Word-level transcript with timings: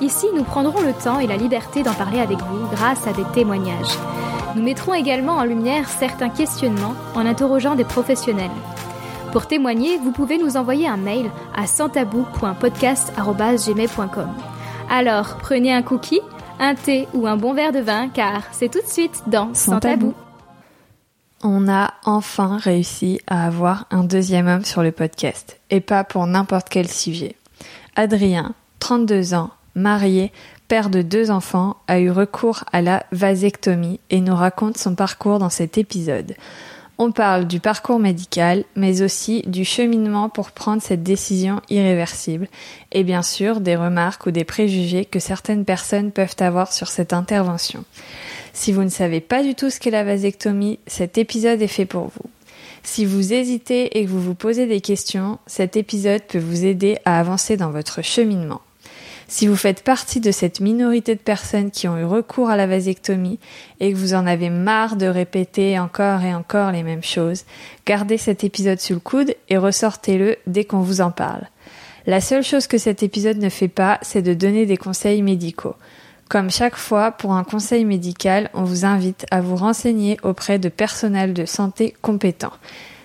ici 0.00 0.26
nous 0.34 0.44
prendrons 0.44 0.80
le 0.80 0.92
temps 0.92 1.18
et 1.18 1.26
la 1.26 1.36
liberté 1.36 1.82
d'en 1.82 1.94
parler 1.94 2.20
avec 2.20 2.38
vous 2.38 2.68
grâce 2.70 3.06
à 3.06 3.12
des 3.12 3.24
témoignages. 3.32 3.98
Nous 4.56 4.62
mettrons 4.62 4.94
également 4.94 5.34
en 5.34 5.44
lumière 5.44 5.88
certains 5.88 6.28
questionnements 6.28 6.94
en 7.14 7.26
interrogeant 7.26 7.74
des 7.74 7.84
professionnels. 7.84 8.52
Pour 9.32 9.48
témoigner, 9.48 9.98
vous 9.98 10.12
pouvez 10.12 10.38
nous 10.38 10.56
envoyer 10.56 10.86
un 10.86 10.96
mail 10.96 11.28
à 11.56 11.66
santabou.podcast.gmail.com. 11.66 14.28
Alors, 14.88 15.38
prenez 15.38 15.72
un 15.72 15.82
cookie, 15.82 16.20
un 16.60 16.76
thé 16.76 17.08
ou 17.14 17.26
un 17.26 17.36
bon 17.36 17.52
verre 17.52 17.72
de 17.72 17.80
vin, 17.80 18.08
car 18.08 18.42
c'est 18.52 18.70
tout 18.70 18.80
de 18.80 18.86
suite 18.86 19.24
dans 19.26 19.52
Sans, 19.54 19.80
tabou. 19.80 20.14
On 21.42 21.68
a 21.68 21.94
enfin 22.04 22.58
réussi 22.58 23.20
à 23.26 23.44
avoir 23.44 23.86
un 23.90 24.04
deuxième 24.04 24.46
homme 24.46 24.64
sur 24.64 24.84
le 24.84 24.92
podcast, 24.92 25.58
et 25.68 25.80
pas 25.80 26.04
pour 26.04 26.28
n'importe 26.28 26.68
quel 26.68 26.88
sujet. 26.88 27.34
Adrien, 27.96 28.54
32 28.78 29.34
ans, 29.34 29.50
marié, 29.74 30.32
père 30.68 30.90
de 30.90 31.02
deux 31.02 31.30
enfants, 31.30 31.76
a 31.88 32.00
eu 32.00 32.10
recours 32.10 32.64
à 32.72 32.82
la 32.82 33.04
vasectomie 33.12 34.00
et 34.10 34.20
nous 34.20 34.34
raconte 34.34 34.78
son 34.78 34.94
parcours 34.94 35.38
dans 35.38 35.50
cet 35.50 35.78
épisode. 35.78 36.34
On 36.96 37.10
parle 37.10 37.48
du 37.48 37.58
parcours 37.58 37.98
médical, 37.98 38.64
mais 38.76 39.02
aussi 39.02 39.42
du 39.46 39.64
cheminement 39.64 40.28
pour 40.28 40.52
prendre 40.52 40.80
cette 40.80 41.02
décision 41.02 41.60
irréversible, 41.68 42.46
et 42.92 43.02
bien 43.02 43.22
sûr 43.22 43.60
des 43.60 43.74
remarques 43.74 44.26
ou 44.26 44.30
des 44.30 44.44
préjugés 44.44 45.04
que 45.04 45.18
certaines 45.18 45.64
personnes 45.64 46.12
peuvent 46.12 46.36
avoir 46.38 46.72
sur 46.72 46.86
cette 46.86 47.12
intervention. 47.12 47.84
Si 48.52 48.70
vous 48.70 48.84
ne 48.84 48.90
savez 48.90 49.20
pas 49.20 49.42
du 49.42 49.56
tout 49.56 49.70
ce 49.70 49.80
qu'est 49.80 49.90
la 49.90 50.04
vasectomie, 50.04 50.78
cet 50.86 51.18
épisode 51.18 51.60
est 51.60 51.66
fait 51.66 51.86
pour 51.86 52.04
vous. 52.04 52.30
Si 52.84 53.04
vous 53.04 53.32
hésitez 53.32 53.98
et 53.98 54.04
que 54.04 54.10
vous 54.10 54.20
vous 54.20 54.36
posez 54.36 54.66
des 54.66 54.80
questions, 54.80 55.38
cet 55.46 55.76
épisode 55.76 56.22
peut 56.22 56.38
vous 56.38 56.64
aider 56.64 56.98
à 57.04 57.18
avancer 57.18 57.56
dans 57.56 57.70
votre 57.70 58.02
cheminement. 58.02 58.60
Si 59.26 59.46
vous 59.46 59.56
faites 59.56 59.82
partie 59.82 60.20
de 60.20 60.30
cette 60.30 60.60
minorité 60.60 61.14
de 61.14 61.20
personnes 61.20 61.70
qui 61.70 61.88
ont 61.88 61.98
eu 61.98 62.04
recours 62.04 62.50
à 62.50 62.56
la 62.56 62.66
vasectomie 62.66 63.38
et 63.80 63.92
que 63.92 63.96
vous 63.96 64.14
en 64.14 64.26
avez 64.26 64.50
marre 64.50 64.96
de 64.96 65.06
répéter 65.06 65.78
encore 65.78 66.22
et 66.22 66.34
encore 66.34 66.72
les 66.72 66.82
mêmes 66.82 67.02
choses, 67.02 67.44
gardez 67.86 68.18
cet 68.18 68.44
épisode 68.44 68.80
sous 68.80 68.94
le 68.94 69.00
coude 69.00 69.34
et 69.48 69.56
ressortez-le 69.56 70.36
dès 70.46 70.64
qu'on 70.64 70.80
vous 70.80 71.00
en 71.00 71.10
parle. 71.10 71.48
La 72.06 72.20
seule 72.20 72.42
chose 72.42 72.66
que 72.66 72.76
cet 72.76 73.02
épisode 73.02 73.38
ne 73.38 73.48
fait 73.48 73.68
pas, 73.68 73.98
c'est 74.02 74.20
de 74.20 74.34
donner 74.34 74.66
des 74.66 74.76
conseils 74.76 75.22
médicaux. 75.22 75.74
Comme 76.28 76.50
chaque 76.50 76.76
fois, 76.76 77.12
pour 77.12 77.32
un 77.32 77.44
conseil 77.44 77.84
médical, 77.84 78.50
on 78.52 78.64
vous 78.64 78.84
invite 78.84 79.24
à 79.30 79.40
vous 79.40 79.56
renseigner 79.56 80.18
auprès 80.22 80.58
de 80.58 80.68
personnel 80.68 81.32
de 81.32 81.46
santé 81.46 81.94
compétents. 82.02 82.52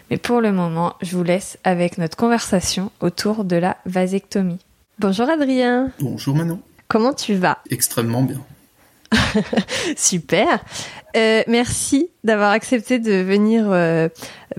Mais 0.10 0.18
pour 0.18 0.42
le 0.42 0.52
moment, 0.52 0.96
je 1.02 1.16
vous 1.16 1.24
laisse 1.24 1.58
avec 1.64 1.98
notre 1.98 2.18
conversation 2.18 2.92
autour 3.00 3.46
de 3.46 3.56
la 3.56 3.78
vasectomie. 3.86 4.60
Bonjour 5.00 5.30
Adrien. 5.30 5.92
Bonjour 6.02 6.36
Manon. 6.36 6.60
Comment 6.90 7.14
tu 7.14 7.34
vas? 7.36 7.60
Extrêmement 7.70 8.22
bien. 8.22 8.42
Super. 9.96 10.60
Euh, 11.16 11.42
merci 11.48 12.10
d'avoir 12.26 12.52
accepté 12.52 13.00
de 13.00 13.14
venir 13.14 13.68
euh, 13.70 14.10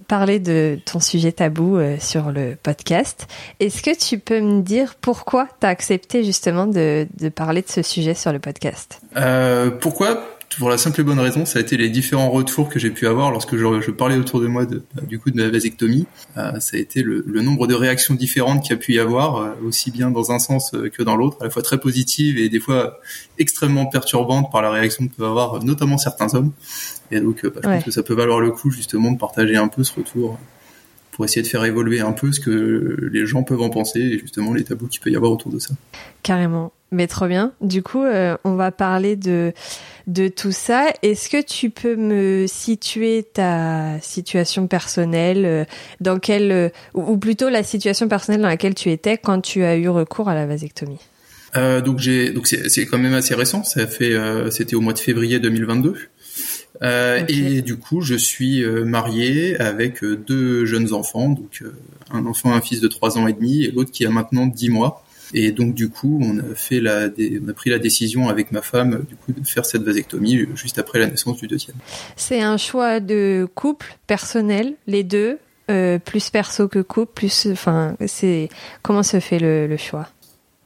parler 0.09 0.39
de 0.39 0.79
ton 0.87 0.99
sujet 0.99 1.33
tabou 1.33 1.77
euh, 1.77 1.97
sur 2.01 2.33
le 2.33 2.57
podcast. 2.61 3.27
Est-ce 3.61 3.83
que 3.83 3.95
tu 3.95 4.19
peux 4.19 4.41
me 4.41 4.63
dire 4.63 4.95
pourquoi 4.95 5.47
tu 5.61 5.67
as 5.67 5.69
accepté 5.69 6.25
justement 6.25 6.67
de, 6.67 7.07
de, 7.19 7.29
parler 7.29 7.61
de 7.61 7.69
ce 7.69 7.83
sujet 7.83 8.15
sur 8.15 8.33
le 8.33 8.39
podcast? 8.39 9.03
Pourquoi? 9.83 10.25
Pour 10.59 10.69
la 10.69 10.79
simple 10.79 11.01
et 11.01 11.05
bonne 11.05 11.21
raison, 11.21 11.45
ça 11.45 11.59
a 11.59 11.63
été 11.63 11.77
les 11.77 11.89
différents 11.89 12.31
retours 12.31 12.69
que 12.69 12.79
j'ai 12.79 12.91
pu 12.91 13.07
avoir 13.07 13.31
lorsque 13.31 13.57
je, 13.57 13.81
je, 13.81 13.91
parlais 13.91 14.17
autour 14.17 14.41
de 14.41 14.47
moi 14.49 14.67
de, 14.67 14.83
du 15.07 15.19
coup 15.19 15.31
de 15.31 15.37
ma 15.37 15.49
vasectomie. 15.49 16.07
Euh, 16.37 16.59
ça 16.59 16.77
a 16.77 16.81
été 16.81 17.03
le, 17.03 17.25
le, 17.27 17.43
nombre 17.43 17.67
de 17.67 17.75
réactions 17.75 18.15
différentes 18.15 18.63
qu'il 18.63 18.73
y 18.73 18.75
a 18.75 18.77
pu 18.77 18.95
y 18.95 18.99
avoir, 18.99 19.37
euh, 19.37 19.51
aussi 19.65 19.91
bien 19.91 20.11
dans 20.11 20.33
un 20.33 20.39
sens 20.39 20.75
euh, 20.75 20.89
que 20.89 21.03
dans 21.03 21.17
l'autre, 21.17 21.37
à 21.41 21.45
la 21.45 21.51
fois 21.51 21.63
très 21.63 21.79
positives 21.79 22.37
et 22.37 22.49
des 22.49 22.59
fois 22.59 22.99
extrêmement 23.39 23.87
perturbantes 23.87 24.51
par 24.51 24.61
la 24.61 24.71
réaction 24.71 25.07
que 25.07 25.15
peuvent 25.15 25.29
avoir 25.31 25.63
notamment 25.63 25.99
certains 25.99 26.35
hommes. 26.35 26.53
Et 27.13 27.21
donc, 27.21 27.47
bah, 27.47 27.61
je 27.63 27.69
pense 27.69 27.85
que 27.85 27.91
ça 27.91 28.03
peut 28.03 28.15
valoir 28.15 28.41
le 28.41 28.51
coup 28.51 28.71
justement 28.71 29.13
de 29.13 29.19
partager 29.19 29.57
un 29.57 29.69
peu 29.69 29.85
ce 29.85 29.95
retour 29.95 30.39
pour 31.13 31.25
essayer 31.25 31.43
de 31.43 31.49
faire 31.49 31.65
évoluer 31.65 32.01
un 32.01 32.13
peu 32.13 32.33
ce 32.33 32.41
que 32.41 33.09
les 33.13 33.27
gens 33.27 33.43
peuvent 33.45 33.63
en 33.63 33.71
penser 33.71 34.01
et 34.01 34.19
justement 34.19 34.53
les 34.53 34.65
tabous 34.65 34.89
qu'il 34.89 35.01
peut 35.01 35.11
y 35.11 35.17
avoir 35.17 35.31
autour 35.31 35.53
de 35.53 35.59
ça. 35.59 35.75
Carrément. 36.23 36.73
Mais 36.93 37.07
trop 37.07 37.29
bien. 37.29 37.53
Du 37.61 37.83
coup, 37.83 38.03
euh, 38.03 38.37
on 38.45 38.55
va 38.55 38.73
parler 38.73 39.17
de 39.17 39.53
de 40.09 40.27
tout 40.27 40.51
ça. 40.51 40.89
Est-ce 41.03 41.29
que 41.29 41.41
tu 41.41 41.71
peux 41.71 41.95
me 41.95 42.47
situer 42.49 43.25
ta 43.33 44.01
situation 44.01 44.67
personnelle 44.67 45.45
euh, 45.45 45.65
dans 46.01 46.19
quelle 46.19 46.51
euh, 46.51 46.69
ou 46.95 47.17
plutôt 47.17 47.49
la 47.49 47.63
situation 47.63 48.09
personnelle 48.09 48.41
dans 48.41 48.49
laquelle 48.49 48.75
tu 48.75 48.91
étais 48.91 49.19
quand 49.19 49.41
tu 49.41 49.63
as 49.63 49.77
eu 49.77 49.89
recours 49.89 50.29
à 50.29 50.35
la 50.35 50.47
vasectomie? 50.47 50.99
Donc 51.55 51.99
j'ai 51.99 52.31
donc 52.31 52.47
c'est 52.47 52.87
quand 52.87 52.99
même 52.99 53.15
assez 53.15 53.35
récent. 53.35 53.65
Ça 53.65 53.87
fait 53.89 54.15
c'était 54.51 54.77
au 54.77 54.81
mois 54.81 54.93
de 54.93 55.01
février 55.01 55.41
2022. 55.41 55.97
Euh, 56.83 57.25
Et 57.27 57.61
du 57.61 57.77
coup, 57.77 58.03
je 58.03 58.15
suis 58.15 58.65
marié 58.65 59.59
avec 59.61 60.05
deux 60.05 60.65
jeunes 60.65 60.93
enfants, 60.93 61.29
donc 61.31 61.65
un 62.13 62.25
enfant, 62.27 62.55
un 62.55 62.61
fils 62.61 62.81
de 62.81 62.87
trois 62.87 63.19
ans 63.19 63.27
et 63.27 63.33
demi, 63.33 63.65
et 63.65 63.73
l'autre 63.73 63.91
qui 63.91 64.07
a 64.07 64.11
maintenant 64.11 64.47
dix 64.47 64.71
mois. 64.71 65.05
Et 65.33 65.53
donc 65.53 65.75
du 65.75 65.89
coup, 65.89 66.19
on 66.23 66.39
a 66.39 66.55
fait 66.55 66.81
la, 66.81 67.09
on 67.43 67.49
a 67.49 67.53
pris 67.53 67.71
la 67.71 67.79
décision 67.79 68.29
avec 68.29 68.51
ma 68.51 68.63
femme 68.63 69.05
du 69.09 69.15
coup 69.15 69.33
de 69.33 69.47
faire 69.47 69.65
cette 69.65 69.83
vasectomie 69.83 70.47
juste 70.55 70.79
après 70.79 70.99
la 70.99 71.07
naissance 71.07 71.39
du 71.39 71.47
deuxième. 71.47 71.77
C'est 72.17 72.43
un 72.43 72.57
choix 72.57 72.99
de 72.99 73.47
couple 73.55 73.97
personnel, 74.07 74.75
les 74.87 75.05
deux, 75.05 75.39
euh, 75.71 75.99
plus 76.01 76.31
perso 76.31 76.67
que 76.67 76.81
couple, 76.81 77.13
plus, 77.15 77.47
enfin, 77.53 77.97
c'est 78.07 78.49
comment 78.83 79.05
se 79.05 79.21
fait 79.21 79.39
le, 79.39 79.69
le 79.69 79.77
choix? 79.77 80.09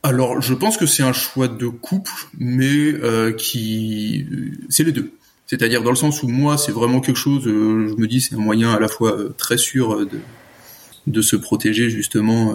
Alors, 0.02 0.40
je 0.40 0.54
pense 0.54 0.76
que 0.76 0.86
c'est 0.86 1.02
un 1.02 1.14
choix 1.14 1.48
de 1.48 1.66
couple, 1.66 2.12
mais 2.38 2.92
euh, 2.92 3.32
qui, 3.32 4.26
c'est 4.68 4.84
les 4.84 4.92
deux. 4.92 5.12
C'est-à-dire 5.46 5.82
dans 5.82 5.90
le 5.90 5.96
sens 5.96 6.22
où 6.22 6.28
moi, 6.28 6.56
c'est 6.56 6.72
vraiment 6.72 7.00
quelque 7.00 7.16
chose, 7.16 7.46
euh, 7.46 7.88
je 7.88 8.00
me 8.00 8.06
dis, 8.06 8.20
c'est 8.22 8.34
un 8.34 8.38
moyen 8.38 8.72
à 8.72 8.80
la 8.80 8.88
fois 8.88 9.12
euh, 9.12 9.34
très 9.36 9.58
sûr 9.58 10.06
de, 10.06 10.18
de 11.06 11.22
se 11.22 11.36
protéger 11.36 11.90
justement 11.90 12.52
euh, 12.52 12.54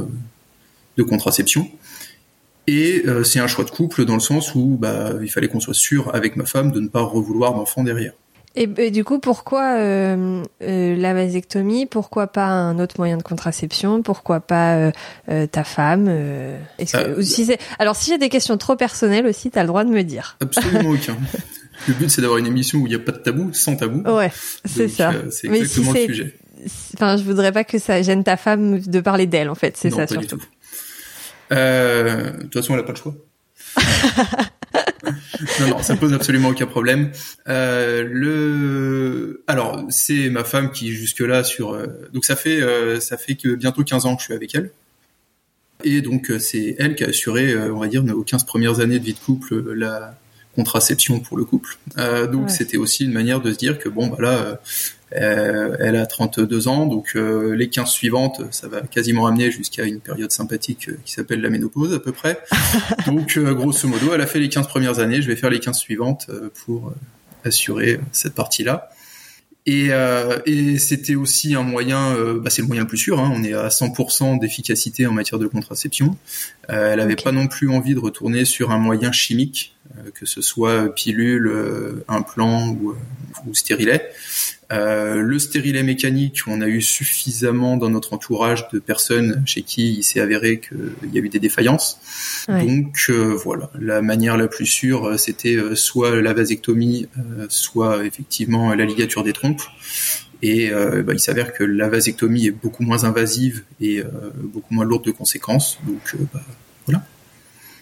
de 0.97 1.03
contraception. 1.03 1.69
Et 2.69 3.01
euh, 3.07 3.23
c'est 3.23 3.39
un 3.39 3.47
choix 3.47 3.65
de 3.65 3.71
couple 3.71 4.05
dans 4.05 4.13
le 4.13 4.19
sens 4.19 4.53
où 4.53 4.77
bah, 4.79 5.13
il 5.23 5.27
fallait 5.31 5.47
qu'on 5.47 5.59
soit 5.59 5.73
sûr 5.73 6.13
avec 6.13 6.35
ma 6.35 6.45
femme 6.45 6.71
de 6.71 6.79
ne 6.79 6.87
pas 6.87 7.01
revouloir 7.01 7.55
d'enfant 7.55 7.83
derrière. 7.83 8.13
Et, 8.55 8.91
du 8.91 9.03
coup, 9.03 9.19
pourquoi 9.19 9.77
euh, 9.77 10.43
euh, 10.61 10.95
la 10.95 11.13
vasectomie? 11.15 11.87
Pourquoi 11.87 12.27
pas 12.27 12.45
un 12.45 12.77
autre 12.77 12.95
moyen 12.99 13.17
de 13.17 13.23
contraception? 13.23 14.03
Pourquoi 14.03 14.39
pas 14.39 14.91
ta 15.25 15.63
femme 15.63 16.05
que, 16.77 17.21
si 17.21 17.51
Alors, 17.79 17.95
si 17.95 18.11
j'ai 18.11 18.17
des 18.19 18.29
questions 18.29 18.57
trop 18.57 18.75
personnelles 18.75 19.25
aussi, 19.25 19.49
tu 19.49 19.57
as 19.57 19.63
le 19.63 19.67
droit 19.67 19.83
de 19.83 19.89
me 19.89 20.03
dire. 20.03 20.37
Absolument 20.39 20.91
aucun. 20.91 21.17
Le 21.87 21.93
but, 21.93 22.09
c'est 22.09 22.21
d'avoir 22.21 22.39
une 22.39 22.47
émission 22.47 22.79
où 22.79 22.87
il 22.87 22.89
n'y 22.89 22.95
a 22.95 22.99
pas 22.99 23.13
de 23.13 23.19
tabou, 23.19 23.53
sans 23.53 23.77
tabou. 23.77 24.01
Ouais, 24.01 24.31
c'est 24.65 24.89
ça. 24.89 25.13
c'est 25.31 25.47
exactement 25.47 25.93
le 25.93 25.99
sujet. 26.07 26.35
Enfin, 26.95 27.15
je 27.15 27.23
voudrais 27.23 27.53
pas 27.53 27.63
que 27.63 27.79
ça 27.79 28.01
gêne 28.01 28.25
ta 28.25 28.35
femme 28.35 28.79
de 28.79 28.99
parler 28.99 29.27
d'elle, 29.27 29.49
en 29.49 29.55
fait. 29.55 29.77
C'est 29.77 29.89
ça 29.89 30.05
surtout. 30.05 30.41
Euh, 31.51 32.31
de 32.31 32.41
toute 32.43 32.53
façon, 32.53 32.73
elle 32.73 32.81
a 32.81 32.83
pas 32.83 32.93
le 32.93 32.97
choix. 32.97 33.15
non, 35.61 35.67
non, 35.69 35.83
ça 35.83 35.95
pose 35.95 36.13
absolument 36.13 36.49
aucun 36.49 36.65
problème. 36.65 37.11
Euh, 37.47 38.07
le, 38.09 39.43
alors 39.47 39.85
c'est 39.89 40.29
ma 40.29 40.43
femme 40.43 40.71
qui 40.71 40.91
jusque 40.91 41.19
là 41.21 41.43
sur, 41.43 41.73
euh, 41.73 41.87
donc 42.13 42.25
ça 42.25 42.35
fait 42.35 42.61
euh, 42.61 42.99
ça 42.99 43.17
fait 43.17 43.35
que 43.35 43.55
bientôt 43.55 43.83
15 43.83 44.05
ans 44.05 44.15
que 44.15 44.21
je 44.21 44.25
suis 44.25 44.33
avec 44.33 44.53
elle. 44.55 44.71
Et 45.83 46.01
donc 46.01 46.29
euh, 46.29 46.39
c'est 46.39 46.75
elle 46.79 46.95
qui 46.95 47.03
a 47.03 47.07
assuré, 47.07 47.55
on 47.69 47.79
va 47.79 47.87
dire, 47.87 48.03
aux 48.13 48.23
15 48.23 48.43
premières 48.45 48.79
années 48.79 48.99
de 48.99 49.05
vie 49.05 49.13
de 49.13 49.19
couple, 49.19 49.73
la 49.73 50.17
contraception 50.55 51.19
pour 51.19 51.37
le 51.37 51.45
couple. 51.45 51.77
donc 52.31 52.49
c'était 52.49 52.77
aussi 52.77 53.05
une 53.05 53.13
manière 53.13 53.39
de 53.39 53.53
se 53.53 53.57
dire 53.57 53.77
que 53.77 53.87
bon 53.87 54.07
bah 54.07 54.17
là 54.19 54.37
euh, 54.39 54.55
elle 55.11 55.95
a 55.95 56.05
32 56.05 56.67
ans, 56.67 56.85
donc 56.85 57.13
euh, 57.15 57.55
les 57.55 57.69
15 57.69 57.89
suivantes, 57.89 58.41
ça 58.51 58.67
va 58.67 58.81
quasiment 58.81 59.25
amener 59.25 59.51
jusqu'à 59.51 59.83
une 59.83 59.99
période 59.99 60.31
sympathique 60.31 60.89
euh, 60.89 60.99
qui 61.03 61.13
s'appelle 61.13 61.41
la 61.41 61.49
ménopause 61.49 61.93
à 61.93 61.99
peu 61.99 62.11
près. 62.11 62.39
donc 63.07 63.37
grosso 63.39 63.87
modo, 63.87 64.13
elle 64.13 64.21
a 64.21 64.27
fait 64.27 64.39
les 64.39 64.49
15 64.49 64.67
premières 64.67 64.99
années, 64.99 65.21
je 65.21 65.27
vais 65.27 65.35
faire 65.35 65.49
les 65.49 65.59
15 65.59 65.77
suivantes 65.77 66.29
pour 66.65 66.93
assurer 67.43 67.99
cette 68.11 68.35
partie-là. 68.35 68.89
Et, 69.65 69.89
et 70.47 70.79
c'était 70.79 71.13
aussi 71.13 71.53
un 71.53 71.61
moyen, 71.61 72.15
bah 72.41 72.49
c'est 72.49 72.63
le 72.63 72.67
moyen 72.67 72.83
le 72.83 72.87
plus 72.87 72.97
sûr, 72.97 73.19
hein, 73.19 73.31
on 73.35 73.43
est 73.43 73.53
à 73.53 73.67
100% 73.67 74.39
d'efficacité 74.39 75.05
en 75.05 75.11
matière 75.11 75.37
de 75.37 75.45
contraception. 75.45 76.17
elle 76.69 76.97
n'avait 76.97 77.15
pas 77.15 77.31
non 77.31 77.47
plus 77.47 77.69
envie 77.69 77.93
de 77.93 77.99
retourner 77.99 78.45
sur 78.45 78.71
un 78.71 78.79
moyen 78.79 79.11
chimique 79.11 79.75
que 80.13 80.25
ce 80.25 80.41
soit 80.41 80.93
pilule, 80.93 81.51
implant 82.07 82.69
ou, 82.69 82.95
ou 83.47 83.53
stérilet. 83.53 84.09
Euh, 84.71 85.21
le 85.21 85.39
stérilet 85.39 85.81
mécanique, 85.81 86.41
on 86.45 86.61
a 86.61 86.67
eu 86.67 86.81
suffisamment 86.81 87.75
dans 87.75 87.89
notre 87.89 88.13
entourage 88.13 88.69
de 88.69 88.77
personnes 88.77 89.41
chez 89.45 89.63
qui 89.63 89.93
il 89.93 90.03
s'est 90.03 90.19
avéré 90.19 90.59
qu'il 90.59 91.11
y 91.11 91.17
a 91.17 91.21
eu 91.21 91.29
des 91.29 91.39
défaillances. 91.39 91.99
Donc 92.47 93.05
euh, 93.09 93.35
voilà, 93.43 93.71
la 93.79 94.01
manière 94.01 94.37
la 94.37 94.47
plus 94.47 94.67
sûre, 94.67 95.05
euh, 95.07 95.17
c'était 95.17 95.57
soit 95.73 96.21
la 96.21 96.33
vasectomie, 96.33 97.07
soit 97.47 98.05
effectivement 98.05 98.73
la 98.75 98.85
ligature 98.85 99.23
des 99.23 99.33
trompes. 99.33 99.63
Et 100.41 100.71
bah, 100.71 101.11
il 101.11 101.19
s'avère 101.19 101.51
que 101.51 101.65
la 101.65 101.89
vasectomie 101.89 102.47
est 102.47 102.51
beaucoup 102.51 102.83
moins 102.83 103.03
invasive 103.03 103.63
et 103.81 104.01
beaucoup 104.41 104.73
moins 104.73 104.85
lourde 104.85 105.03
de 105.03 105.11
conséquences. 105.11 105.79
Donc 105.85 106.15
bah, 106.33 106.39
voilà 106.87 107.03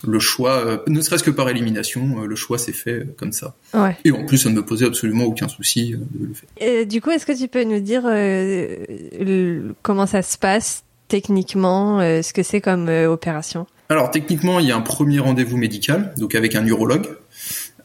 le 0.07 0.19
choix, 0.19 0.65
euh, 0.65 0.77
ne 0.87 1.01
serait-ce 1.01 1.23
que 1.23 1.31
par 1.31 1.49
élimination, 1.49 2.21
euh, 2.21 2.25
le 2.25 2.35
choix 2.35 2.57
s'est 2.57 2.71
fait 2.71 2.91
euh, 2.91 3.15
comme 3.17 3.31
ça. 3.31 3.55
Et 4.03 4.11
en 4.11 4.25
plus, 4.25 4.37
ça 4.37 4.49
ne 4.49 4.55
me 4.55 4.63
posait 4.63 4.85
absolument 4.85 5.25
aucun 5.25 5.47
souci 5.47 5.91
de 5.91 6.27
le 6.27 6.33
faire. 6.33 6.49
Et 6.57 6.85
du 6.85 7.01
coup, 7.01 7.11
est-ce 7.11 7.25
que 7.25 7.37
tu 7.37 7.47
peux 7.47 7.63
nous 7.63 7.79
dire 7.79 8.03
comment 9.81 10.05
ça 10.05 10.21
se 10.21 10.37
passe 10.37 10.83
techniquement, 11.07 11.99
ce 11.99 12.33
que 12.33 12.43
c'est 12.43 12.61
comme 12.61 12.89
opération? 12.89 13.67
Alors 13.89 14.11
techniquement, 14.11 14.59
il 14.59 14.67
y 14.67 14.71
a 14.71 14.75
un 14.75 14.81
premier 14.81 15.19
rendez-vous 15.19 15.55
médical, 15.55 16.13
donc 16.17 16.35
avec 16.35 16.55
un 16.55 16.65
urologue. 16.65 17.07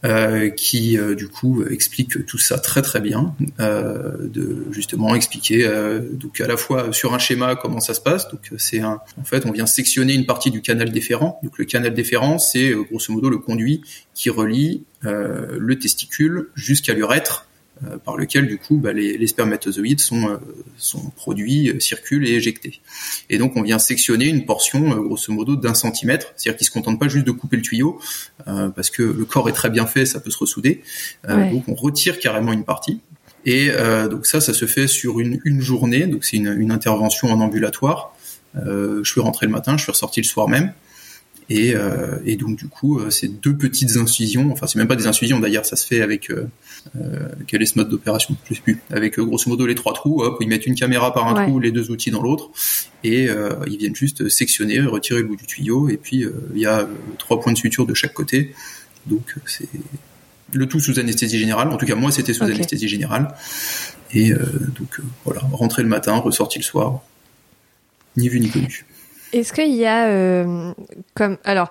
Euh, 0.05 0.51
qui 0.51 0.99
euh, 0.99 1.15
du 1.15 1.29
coup 1.29 1.63
explique 1.71 2.27
tout 2.27 2.39
ça 2.39 2.59
très 2.59 2.83
très 2.83 3.01
bien, 3.01 3.37
euh, 3.61 4.17
de 4.19 4.67
justement 4.73 5.15
expliquer 5.15 5.65
donc 6.15 6.41
à 6.41 6.49
la 6.49 6.57
fois 6.57 6.93
sur 6.93 7.15
un 7.15 7.21
schéma 7.21 7.55
comment 7.55 7.79
ça 7.79 7.95
se 7.95 8.01
passe. 8.01 8.29
Donc 8.29 8.51
c'est 8.59 8.81
un, 8.81 9.01
en 9.21 9.25
fait 9.25 9.47
on 9.47 9.53
vient 9.53 9.67
sectionner 9.67 10.15
une 10.15 10.27
partie 10.27 10.51
du 10.51 10.61
canal 10.61 10.91
déférent. 10.91 11.39
Donc 11.45 11.57
le 11.57 11.65
canal 11.67 11.95
déférent 11.95 12.39
c'est 12.39 12.73
grosso 12.73 13.13
modo 13.13 13.31
le 13.31 13.39
conduit 13.39 13.83
qui 14.13 14.29
relie 14.29 14.83
le 15.03 15.79
testicule 15.79 16.49
jusqu'à 16.57 16.95
l'urètre 16.95 17.47
par 18.05 18.17
lequel 18.17 18.47
du 18.47 18.59
coup 18.59 18.77
bah, 18.77 18.93
les, 18.93 19.17
les, 19.19 19.27
spermatozoïdes 19.27 20.01
sont, 20.01 20.29
euh, 20.29 20.37
sont 20.77 21.11
produits, 21.11 21.69
euh, 21.69 21.81
circulent 21.81 22.27
et 22.27 22.33
éjectés. 22.33 22.81
Et 23.31 23.39
donc 23.39 23.57
on 23.57 23.63
vient 23.63 23.79
sectionner 23.79 24.27
une 24.27 24.45
portion 24.45 24.97
grosso 25.01 25.33
modo 25.33 25.57
d'un 25.57 25.75
centimètre, 25.75 26.33
c'est-à-dire 26.37 26.59
qu'ils 26.59 26.67
se 26.67 26.71
contentent 26.71 26.99
pas 26.99 27.09
juste 27.09 27.27
de 27.27 27.33
couper 27.33 27.57
le 27.57 27.63
tuyau 27.63 28.01
parce 28.45 28.91
que 28.91 29.03
le 29.03 29.25
corps 29.25 29.49
est 29.49 29.53
très 29.53 29.71
bien 29.71 29.87
fait, 29.87 30.07
ça 30.07 30.21
peut 30.21 30.31
se 30.31 30.39
ressouder. 30.39 30.83
Donc 31.29 31.65
on 31.69 31.75
retire 31.75 32.19
carrément 32.19 32.53
une 32.53 32.65
partie. 32.65 33.01
Et 33.45 33.71
donc 34.11 34.27
ça, 34.27 34.41
ça 34.41 34.53
se 34.53 34.67
fait 34.67 34.87
sur 34.87 35.21
une, 35.21 35.41
une 35.45 35.61
journée, 35.61 36.07
donc 36.07 36.25
c'est 36.25 36.37
une, 36.37 36.55
une, 36.59 36.71
intervention 36.73 37.29
en 37.29 37.41
ambulatoire. 37.41 38.15
je 38.55 39.03
suis 39.05 39.21
rentré 39.21 39.47
le 39.47 39.53
matin, 39.53 39.77
je 39.77 39.83
suis 39.83 39.93
ressorti 39.93 40.21
le 40.21 40.27
soir 40.27 40.49
même. 40.49 40.73
Et, 41.49 41.75
euh, 41.75 42.19
et, 42.25 42.37
donc 42.37 42.57
du 42.57 42.69
coup, 42.69 42.99
euh, 42.99 43.11
c'est 43.11 43.29
deux 43.29 43.57
petites 43.57 43.97
incisions. 43.97 44.53
Enfin, 44.53 44.67
c'est 44.67 44.79
même 44.79 44.89
pas 44.89 44.97
des 44.97 45.07
incisions 45.07 45.41
d'ailleurs, 45.41 45.67
ça 45.67 45.77
se 45.77 45.87
fait 45.87 46.01
avec 46.01 46.31
euh, 46.31 46.47
euh 46.97 47.29
quel 47.47 47.63
est 47.63 47.67
ce 47.67 47.79
mode 47.79 47.89
d'opération? 47.89 48.37
Je 48.49 48.55
sais 48.55 48.61
plus. 48.61 48.81
Avec 48.91 49.19
grosso 49.19 49.49
modo 49.49 49.67
les 49.67 49.75
trois 49.75 49.93
trous. 49.93 50.23
Hop, 50.23 50.39
ils 50.41 50.49
mettent 50.49 50.67
une 50.67 50.75
caméra 50.75 51.13
par 51.13 51.27
un 51.29 51.45
trou, 51.45 51.59
les 51.59 51.73
deux 51.73 51.91
outils 51.91 52.11
dans 52.11 52.23
l'autre, 52.23 52.51
et 53.05 53.29
ils 53.67 53.77
viennent 53.79 53.97
juste 53.97 54.29
sectionner, 54.29 54.81
retirer 54.81 55.21
le 55.21 55.29
bout 55.29 55.37
du 55.37 55.47
tuyau, 55.47 55.89
et 55.89 55.97
puis 55.97 56.25
il 56.55 56.61
y 56.61 56.67
a 56.67 56.89
trois 57.19 57.41
points 57.41 57.53
de 57.53 57.59
suture 57.59 57.87
de 57.87 57.95
chaque 57.95 58.15
côté. 58.15 58.55
Donc 59.07 59.37
c'est 59.47 59.69
le 60.53 60.67
tout 60.67 60.81
sous 60.81 60.99
anesthésie 60.99 61.39
générale. 61.39 61.69
En 61.69 61.77
tout 61.77 61.87
cas, 61.87 61.95
moi, 61.95 62.13
c'était 62.13 62.33
sous 62.33 62.45
anesthésie 62.45 62.89
générale. 62.89 63.35
Et 64.15 64.31
donc 64.33 65.01
voilà, 65.25 65.41
rentrer 65.53 65.83
le 65.83 65.89
matin, 65.89 66.17
ressortir 66.17 66.61
le 66.61 66.65
soir, 66.65 67.03
ni 68.17 68.29
vu 68.29 68.41
ni 68.41 68.51
connu. 68.51 68.85
Est-ce 69.33 69.53
qu'il 69.53 69.75
y 69.75 69.87
a 69.87 70.07
euh, 70.09 70.73
comme 71.15 71.39
alors 71.45 71.71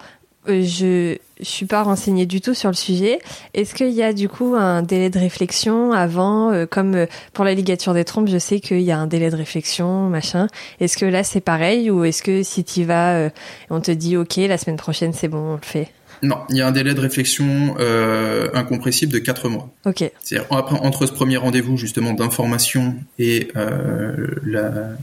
euh, 0.49 0.63
je 0.63 1.17
je 1.39 1.49
suis 1.49 1.65
pas 1.65 1.81
renseignée 1.81 2.27
du 2.27 2.39
tout 2.39 2.53
sur 2.53 2.69
le 2.69 2.75
sujet. 2.75 3.19
Est-ce 3.55 3.73
qu'il 3.73 3.89
y 3.89 4.03
a 4.03 4.13
du 4.13 4.29
coup 4.29 4.53
un 4.55 4.83
délai 4.83 5.09
de 5.09 5.17
réflexion 5.17 5.91
avant, 5.91 6.51
euh, 6.51 6.67
comme 6.67 7.07
pour 7.33 7.45
la 7.45 7.55
ligature 7.55 7.95
des 7.95 8.05
trompes, 8.05 8.27
je 8.27 8.37
sais 8.37 8.59
qu'il 8.59 8.81
y 8.81 8.91
a 8.91 8.99
un 8.99 9.07
délai 9.07 9.31
de 9.31 9.35
réflexion, 9.35 10.07
machin. 10.07 10.47
Est-ce 10.79 10.97
que 10.97 11.05
là 11.05 11.23
c'est 11.23 11.41
pareil 11.41 11.89
ou 11.89 12.03
est-ce 12.03 12.21
que 12.21 12.43
si 12.43 12.63
tu 12.63 12.83
vas, 12.83 13.29
on 13.71 13.81
te 13.81 13.89
dit 13.89 14.17
ok, 14.17 14.37
la 14.37 14.59
semaine 14.59 14.77
prochaine 14.77 15.13
c'est 15.13 15.27
bon, 15.27 15.53
on 15.53 15.55
le 15.55 15.61
fait? 15.63 15.89
Non, 16.23 16.37
il 16.49 16.57
y 16.57 16.61
a 16.61 16.67
un 16.67 16.71
délai 16.71 16.93
de 16.93 16.99
réflexion 16.99 17.75
euh, 17.79 18.49
incompressible 18.53 19.11
de 19.11 19.17
4 19.17 19.49
mois. 19.49 19.71
Ok. 19.85 20.11
C'est 20.21 20.39
entre 20.51 21.07
ce 21.07 21.11
premier 21.11 21.37
rendez-vous 21.37 21.77
justement 21.77 22.13
d'information 22.13 22.95
et 23.17 23.47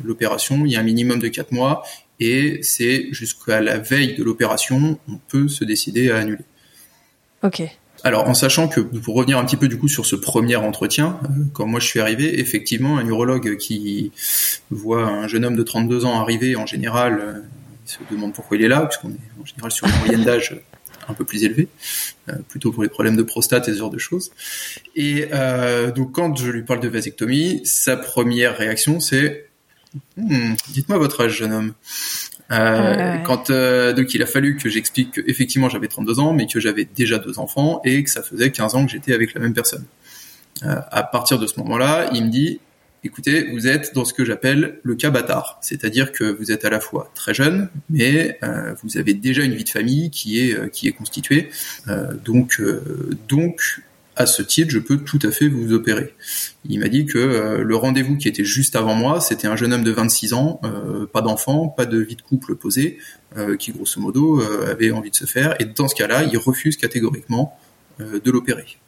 l'opération, 0.04 0.64
il 0.64 0.72
y 0.72 0.76
a 0.76 0.80
un 0.80 0.84
minimum 0.84 1.18
de 1.18 1.26
4 1.26 1.50
mois 1.50 1.82
et 2.20 2.60
c'est 2.62 3.08
jusqu'à 3.12 3.60
la 3.60 3.78
veille 3.78 4.14
de 4.14 4.24
l'opération, 4.24 4.98
on 5.08 5.18
peut 5.28 5.48
se 5.48 5.64
décider 5.64 6.10
à 6.10 6.18
annuler. 6.18 6.44
Ok. 7.42 7.62
Alors, 8.04 8.28
en 8.28 8.34
sachant 8.34 8.68
que, 8.68 8.80
pour 8.80 9.16
revenir 9.16 9.38
un 9.38 9.44
petit 9.44 9.56
peu 9.56 9.66
du 9.66 9.76
coup 9.76 9.88
sur 9.88 10.06
ce 10.06 10.14
premier 10.14 10.56
entretien, 10.56 11.18
euh, 11.24 11.44
quand 11.52 11.66
moi 11.66 11.80
je 11.80 11.86
suis 11.86 12.00
arrivé, 12.00 12.38
effectivement, 12.38 12.96
un 12.98 13.06
urologue 13.06 13.56
qui 13.56 14.12
voit 14.70 15.04
un 15.04 15.26
jeune 15.26 15.44
homme 15.44 15.56
de 15.56 15.62
32 15.62 16.04
ans 16.04 16.20
arriver, 16.20 16.54
en 16.54 16.66
général, 16.66 17.18
euh, 17.20 17.32
il 17.86 17.90
se 17.90 17.98
demande 18.10 18.34
pourquoi 18.34 18.56
il 18.56 18.64
est 18.64 18.68
là, 18.68 18.86
puisqu'on 18.86 19.10
est 19.10 19.40
en 19.40 19.44
général 19.44 19.72
sur 19.72 19.86
une 19.88 19.98
moyenne 19.98 20.24
d'âge 20.24 20.60
un 21.08 21.14
peu 21.14 21.24
plus 21.24 21.44
élevé, 21.44 21.68
euh, 22.28 22.34
plutôt 22.48 22.70
pour 22.70 22.82
les 22.82 22.88
problèmes 22.88 23.16
de 23.16 23.22
prostate 23.22 23.68
et 23.68 23.72
ce 23.72 23.78
genre 23.78 23.90
de 23.90 23.98
choses. 23.98 24.30
Et 24.94 25.28
euh, 25.32 25.90
donc 25.90 26.12
quand 26.12 26.36
je 26.36 26.50
lui 26.50 26.62
parle 26.62 26.80
de 26.80 26.88
vasectomie, 26.88 27.62
sa 27.64 27.96
première 27.96 28.56
réaction 28.56 29.00
c'est 29.00 29.47
hmm, 30.16 30.54
dites-moi 30.68 30.98
votre 30.98 31.20
âge, 31.22 31.36
jeune 31.36 31.52
homme. 31.52 31.74
Euh, 32.50 33.18
quand 33.18 33.50
donc 33.50 34.14
il 34.14 34.22
a 34.22 34.26
fallu 34.26 34.56
que 34.56 34.70
j'explique 34.70 35.12
que 35.12 35.20
effectivement 35.26 35.68
j'avais 35.68 35.88
32 35.88 36.18
ans, 36.18 36.32
mais 36.32 36.46
que 36.46 36.60
j'avais 36.60 36.86
déjà 36.86 37.18
deux 37.18 37.38
enfants 37.38 37.82
et 37.84 38.02
que 38.02 38.10
ça 38.10 38.22
faisait 38.22 38.50
15 38.50 38.74
ans 38.74 38.86
que 38.86 38.92
j'étais 38.92 39.12
avec 39.12 39.34
la 39.34 39.40
même 39.40 39.52
personne. 39.52 39.84
à 40.62 41.02
partir 41.02 41.38
de 41.38 41.46
ce 41.46 41.58
moment-là, 41.60 42.10
il 42.14 42.24
me 42.24 42.30
dit 42.30 42.60
écoutez, 43.04 43.50
vous 43.52 43.66
êtes 43.66 43.94
dans 43.94 44.04
ce 44.04 44.12
que 44.12 44.24
j'appelle 44.24 44.80
le 44.82 44.94
cas 44.94 45.10
bâtard, 45.10 45.58
c'est-à-dire 45.60 46.12
que 46.12 46.24
vous 46.24 46.50
êtes 46.50 46.64
à 46.64 46.70
la 46.70 46.80
fois 46.80 47.10
très 47.14 47.34
jeune, 47.34 47.68
mais 47.90 48.38
euh, 48.42 48.74
vous 48.82 48.98
avez 48.98 49.14
déjà 49.14 49.42
une 49.42 49.54
vie 49.54 49.64
de 49.64 49.68
famille 49.68 50.10
qui 50.10 50.40
est 50.40 50.54
euh, 50.54 50.68
qui 50.68 50.88
est 50.88 50.92
constituée, 50.92 51.50
euh, 51.88 52.12
donc 52.24 52.60
donc 53.28 53.80
à 54.18 54.26
ce 54.26 54.42
titre, 54.42 54.70
je 54.70 54.78
peux 54.78 54.98
tout 54.98 55.18
à 55.22 55.30
fait 55.30 55.48
vous 55.48 55.72
opérer. 55.72 56.14
Il 56.68 56.80
m'a 56.80 56.88
dit 56.88 57.06
que 57.06 57.62
le 57.62 57.76
rendez-vous 57.76 58.16
qui 58.16 58.28
était 58.28 58.44
juste 58.44 58.76
avant 58.76 58.94
moi, 58.94 59.20
c'était 59.20 59.46
un 59.46 59.56
jeune 59.56 59.72
homme 59.72 59.84
de 59.84 59.92
26 59.92 60.34
ans, 60.34 60.60
pas 61.12 61.22
d'enfant, 61.22 61.68
pas 61.68 61.86
de 61.86 61.98
vie 61.98 62.16
de 62.16 62.22
couple 62.22 62.56
posée, 62.56 62.98
qui 63.58 63.72
grosso 63.72 64.00
modo 64.00 64.42
avait 64.68 64.90
envie 64.90 65.10
de 65.10 65.16
se 65.16 65.24
faire, 65.24 65.54
et 65.60 65.64
dans 65.64 65.88
ce 65.88 65.94
cas-là, 65.94 66.24
il 66.24 66.36
refuse 66.36 66.76
catégoriquement 66.76 67.58
de 68.00 68.30
l'opérer. 68.30 68.78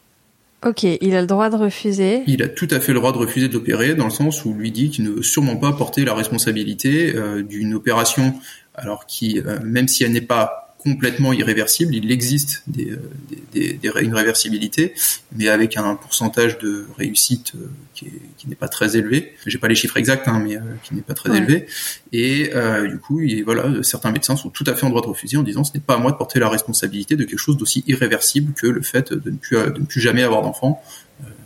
Ok, 0.67 0.83
il 0.83 1.15
a 1.15 1.23
le 1.23 1.27
droit 1.27 1.49
de 1.49 1.57
refuser. 1.57 2.23
Il 2.27 2.43
a 2.43 2.49
tout 2.49 2.69
à 2.71 2.81
fait 2.81 2.93
le 2.93 2.99
droit 2.99 3.13
de 3.13 3.19
refuser 3.19 3.49
de 3.49 3.55
l'opérer, 3.55 3.95
dans 3.95 4.05
le 4.05 4.11
sens 4.11 4.45
où 4.45 4.53
lui 4.53 4.71
dit 4.71 4.91
qu'il 4.91 5.05
ne 5.05 5.11
veut 5.11 5.23
sûrement 5.23 5.57
pas 5.57 5.73
porter 5.73 6.05
la 6.05 6.13
responsabilité 6.13 7.15
euh, 7.17 7.43
d'une 7.43 7.73
opération, 7.73 8.35
alors 8.75 9.07
qui, 9.07 9.41
euh, 9.41 9.59
même 9.65 9.89
si 9.89 10.05
elle 10.05 10.13
n'est 10.13 10.21
pas 10.21 10.70
complètement 10.83 11.35
irréversible. 11.35 11.95
Il 11.95 12.11
existe 12.11 12.63
des, 12.67 12.91
euh, 12.91 13.11
des, 13.53 13.75
des, 13.75 13.91
une 14.01 14.15
réversibilité, 14.15 14.95
mais 15.37 15.49
avec 15.49 15.77
un 15.77 15.95
pourcentage 15.95 16.59
de 16.59 16.87
réussite 16.97 17.53
euh, 17.55 17.69
qui, 17.95 18.49
n'est 18.49 18.55
pas 18.55 18.69
très 18.69 18.97
élevé. 18.97 19.35
J'ai 19.47 19.59
pas 19.59 19.69
les 19.69 19.75
chiffres 19.75 19.99
exacts, 19.99 20.27
hein, 20.27 20.43
mais 20.43 20.57
euh, 20.57 20.61
qui 20.83 20.95
n'est 20.95 21.03
pas 21.03 21.13
très 21.13 21.37
élevé. 21.37 21.67
Et 22.13 22.51
du 22.89 22.99
coup, 22.99 23.21
il, 23.21 23.45
voilà, 23.45 23.83
certains 23.83 24.11
médecins 24.11 24.37
sont 24.37 24.49
tout 24.49 24.65
à 24.67 24.75
fait 24.75 24.87
en 24.87 24.89
droit 24.89 25.03
de 25.03 25.07
refuser 25.07 25.37
en 25.37 25.43
disant 25.43 25.65
ce 25.65 25.75
n'est 25.75 25.81
pas 25.81 25.95
à 25.95 25.99
moi 25.99 26.13
de 26.13 26.17
porter 26.17 26.39
la 26.39 26.49
responsabilité 26.49 27.15
de 27.15 27.25
quelque 27.25 27.39
chose 27.39 27.59
d'aussi 27.59 27.85
irréversible 27.87 28.55
que 28.55 28.67
le 28.67 28.81
fait 28.81 29.13
de 29.13 29.31
ne 29.31 29.37
plus, 29.37 29.57
de 29.57 29.79
ne 29.79 29.85
plus 29.85 30.01
jamais 30.01 30.23
avoir 30.23 30.41
d'enfant. 30.41 30.83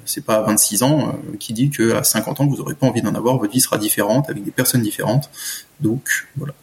c'est 0.05 0.25
pas 0.25 0.37
à 0.37 0.43
26 0.43 0.83
ans 0.85 1.19
qui 1.41 1.53
dit 1.53 1.71
que 1.71 1.95
à 1.95 2.05
50 2.05 2.41
ans 2.41 2.47
vous 2.47 2.61
aurez 2.61 2.75
pas 2.75 2.87
envie 2.87 3.03
d'en 3.03 3.15
avoir, 3.15 3.37
votre 3.39 3.53
vie 3.53 3.61
sera 3.61 3.79
différente 3.79 4.31
avec 4.31 4.45
des 4.45 4.53
personnes 4.53 4.83
différentes. 4.83 5.29
Donc 5.81 6.29
voilà. 6.37 6.55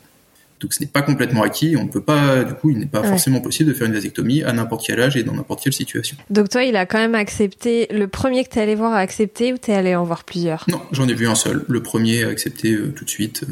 Donc 0.62 0.74
ce 0.74 0.80
n'est 0.80 0.88
pas 0.88 1.01
complètement 1.01 1.41
acquis. 1.41 1.75
On 1.75 1.84
ne 1.84 1.89
peut 1.89 2.01
pas, 2.01 2.44
du 2.44 2.53
coup, 2.53 2.70
il 2.70 2.77
n'est 2.77 2.86
pas 2.86 3.03
forcément 3.03 3.41
possible 3.41 3.70
de 3.70 3.75
faire 3.75 3.88
une 3.88 3.94
vasectomie 3.94 4.44
à 4.44 4.53
n'importe 4.53 4.86
quel 4.86 5.01
âge 5.01 5.18
et 5.18 5.24
dans 5.24 5.34
n'importe 5.34 5.63
quelle 5.63 5.74
situation. 5.74 6.15
Donc 6.30 6.50
toi, 6.50 6.63
il 6.63 6.75
a 6.75 6.86
quand 6.86 7.00
même 7.00 7.15
accepté. 7.15 7.88
Le 7.91 8.08
premier 8.08 8.44
que 8.44 8.50
tu 8.50 8.60
es 8.60 8.62
allé 8.62 8.75
voir 8.75 8.94
a 8.94 9.00
accepté 9.00 9.53
ou 9.53 9.58
tu 9.58 9.72
es 9.72 9.74
allé 9.74 9.96
en 9.96 10.03
voir 10.03 10.24
plusieurs? 10.24 10.65
Non, 10.68 10.82
j'en 10.91 11.08
ai 11.08 11.13
vu 11.13 11.27
un 11.27 11.36
seul. 11.36 11.65
Le 11.68 11.82
premier 11.82 12.24
a 12.24 12.27
accepté 12.27 12.74
euh, 12.74 12.94
tout 12.96 13.06
de 13.06 13.10
suite. 13.10 13.44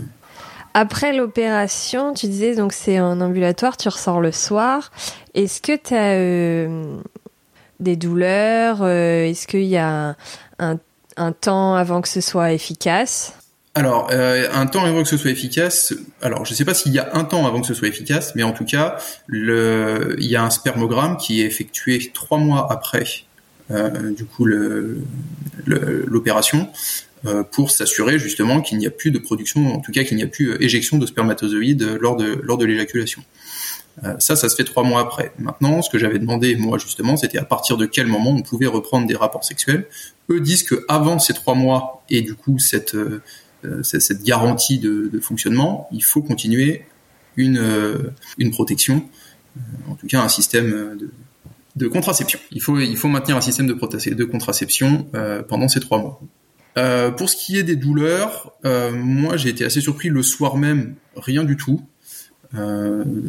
Après 0.76 1.14
l'opération, 1.14 2.14
tu 2.14 2.28
disais 2.28 2.56
donc 2.56 2.74
c'est 2.74 3.00
en 3.00 3.20
ambulatoire, 3.22 3.76
tu 3.76 3.90
ressors 3.90 4.22
le 4.22 4.32
soir. 4.32 4.92
Est-ce 5.34 5.62
que 5.62 5.76
tu 5.76 5.96
as 5.96 6.14
euh, 6.14 7.00
des 7.80 7.96
douleurs 7.96 8.84
euh, 8.84 9.26
Est-ce 9.26 9.48
qu'il 9.48 9.66
y 9.66 9.78
a 9.78 10.16
un 10.60 11.32
temps 11.32 11.74
avant 11.74 12.02
que 12.02 12.08
ce 12.08 12.22
soit 12.22 12.54
efficace? 12.54 13.39
Alors, 13.80 14.10
euh, 14.12 14.50
un 14.52 14.66
temps 14.66 14.84
avant 14.84 15.04
que 15.04 15.08
ce 15.08 15.16
soit 15.16 15.32
efficace. 15.32 15.94
Alors, 16.22 16.44
je 16.44 16.52
ne 16.52 16.56
sais 16.58 16.66
pas 16.66 16.74
s'il 16.74 16.92
y 16.92 17.00
a 17.00 17.12
un 17.14 17.24
temps 17.24 17.48
avant 17.48 17.62
que 17.62 17.68
ce 17.68 17.74
soit 17.74 17.88
efficace, 17.88 18.36
mais 18.36 18.44
en 18.44 18.52
tout 18.52 18.66
cas, 18.66 18.98
il 19.32 20.18
y 20.20 20.36
a 20.36 20.44
un 20.44 20.50
spermogramme 20.50 21.16
qui 21.16 21.40
est 21.40 21.46
effectué 21.46 22.12
trois 22.14 22.40
mois 22.40 22.68
après, 22.70 23.06
euh, 23.72 24.12
l'opération, 25.66 26.68
euh, 27.26 27.44
pour 27.44 27.72
s'assurer 27.72 28.20
justement 28.20 28.60
qu'il 28.60 28.80
n'y 28.80 28.86
a 28.86 28.92
plus 28.92 29.12
de 29.12 29.18
production, 29.18 29.76
en 29.76 29.80
tout 29.80 29.94
cas 29.94 30.04
qu'il 30.04 30.18
n'y 30.18 30.24
a 30.24 30.28
plus 30.28 30.62
éjection 30.62 30.98
de 30.98 31.06
spermatozoïdes 31.06 32.00
lors 32.02 32.18
de 32.18 32.42
lors 32.44 32.58
de 32.58 32.66
l'éjaculation. 32.66 33.24
ça, 34.20 34.36
ça 34.36 34.50
se 34.50 34.58
fait 34.58 34.66
trois 34.66 34.84
mois 34.84 35.00
après. 35.00 35.32
Maintenant, 35.40 35.82
ce 35.82 35.90
que 35.90 35.98
j'avais 35.98 36.20
demandé 36.20 36.58
moi 36.58 36.78
justement, 36.78 37.16
c'était 37.16 37.38
à 37.38 37.46
partir 37.46 37.78
de 37.78 37.86
quel 37.86 38.08
moment 38.08 38.32
on 38.32 38.42
pouvait 38.42 38.68
reprendre 38.68 39.08
des 39.08 39.16
rapports 39.16 39.46
sexuels. 39.46 39.88
Eux 40.30 40.42
disent 40.42 40.64
que 40.64 40.84
avant 40.90 41.18
ces 41.18 41.34
trois 41.34 41.56
mois 41.56 42.04
et 42.10 42.22
du 42.22 42.36
coup 42.36 42.60
cette 42.60 42.94
cette 43.84 44.24
garantie 44.24 44.80
de, 44.80 45.20
fonctionnement, 45.22 45.88
il 45.92 46.04
faut 46.04 46.22
continuer 46.22 46.86
une 47.36 48.12
une 48.38 48.52
protection, 48.52 49.04
en 49.88 49.96
tout 49.96 50.08
cas 50.08 50.22
un 50.22 50.30
système 50.30 50.98
de 51.80 51.88
contraception. 51.88 52.40
Il 52.52 52.62
faut, 52.62 52.76
maintenir 53.08 53.38
un 53.38 53.42
système 53.42 53.68
de, 53.68 54.26
contraception 54.26 55.08
euh, 55.16 55.42
pendant 55.42 55.68
ces 55.68 55.80
trois 55.80 56.00
mois. 56.00 56.22
Euh, 56.78 57.10
pour 57.10 57.30
ce 57.30 57.36
qui 57.36 57.58
est 57.58 57.64
des 57.64 57.76
douleurs, 57.76 58.54
euh, 58.66 58.92
moi 58.92 59.38
j'ai 59.38 59.50
été 59.50 59.66
assez 59.66 59.82
surpris 59.82 60.10
le 60.10 60.22
soir 60.22 60.58
même, 60.58 60.96
rien 61.16 61.44
du 61.44 61.58
tout. 61.58 61.82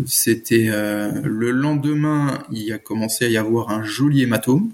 C'était 0.07 0.71
le 0.71 1.51
lendemain, 1.51 2.39
il 2.51 2.73
a 2.73 2.79
commencé 2.79 3.27
à 3.27 3.29
y 3.29 3.37
avoir 3.37 3.69
un 3.71 3.83
joli 3.83 4.23
hématome. 4.23 4.71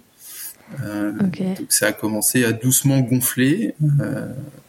Donc 0.81 1.43
ça 1.69 1.89
a 1.89 1.93
commencé 1.93 2.45
à 2.45 2.53
doucement 2.53 3.01
gonfler 3.01 3.75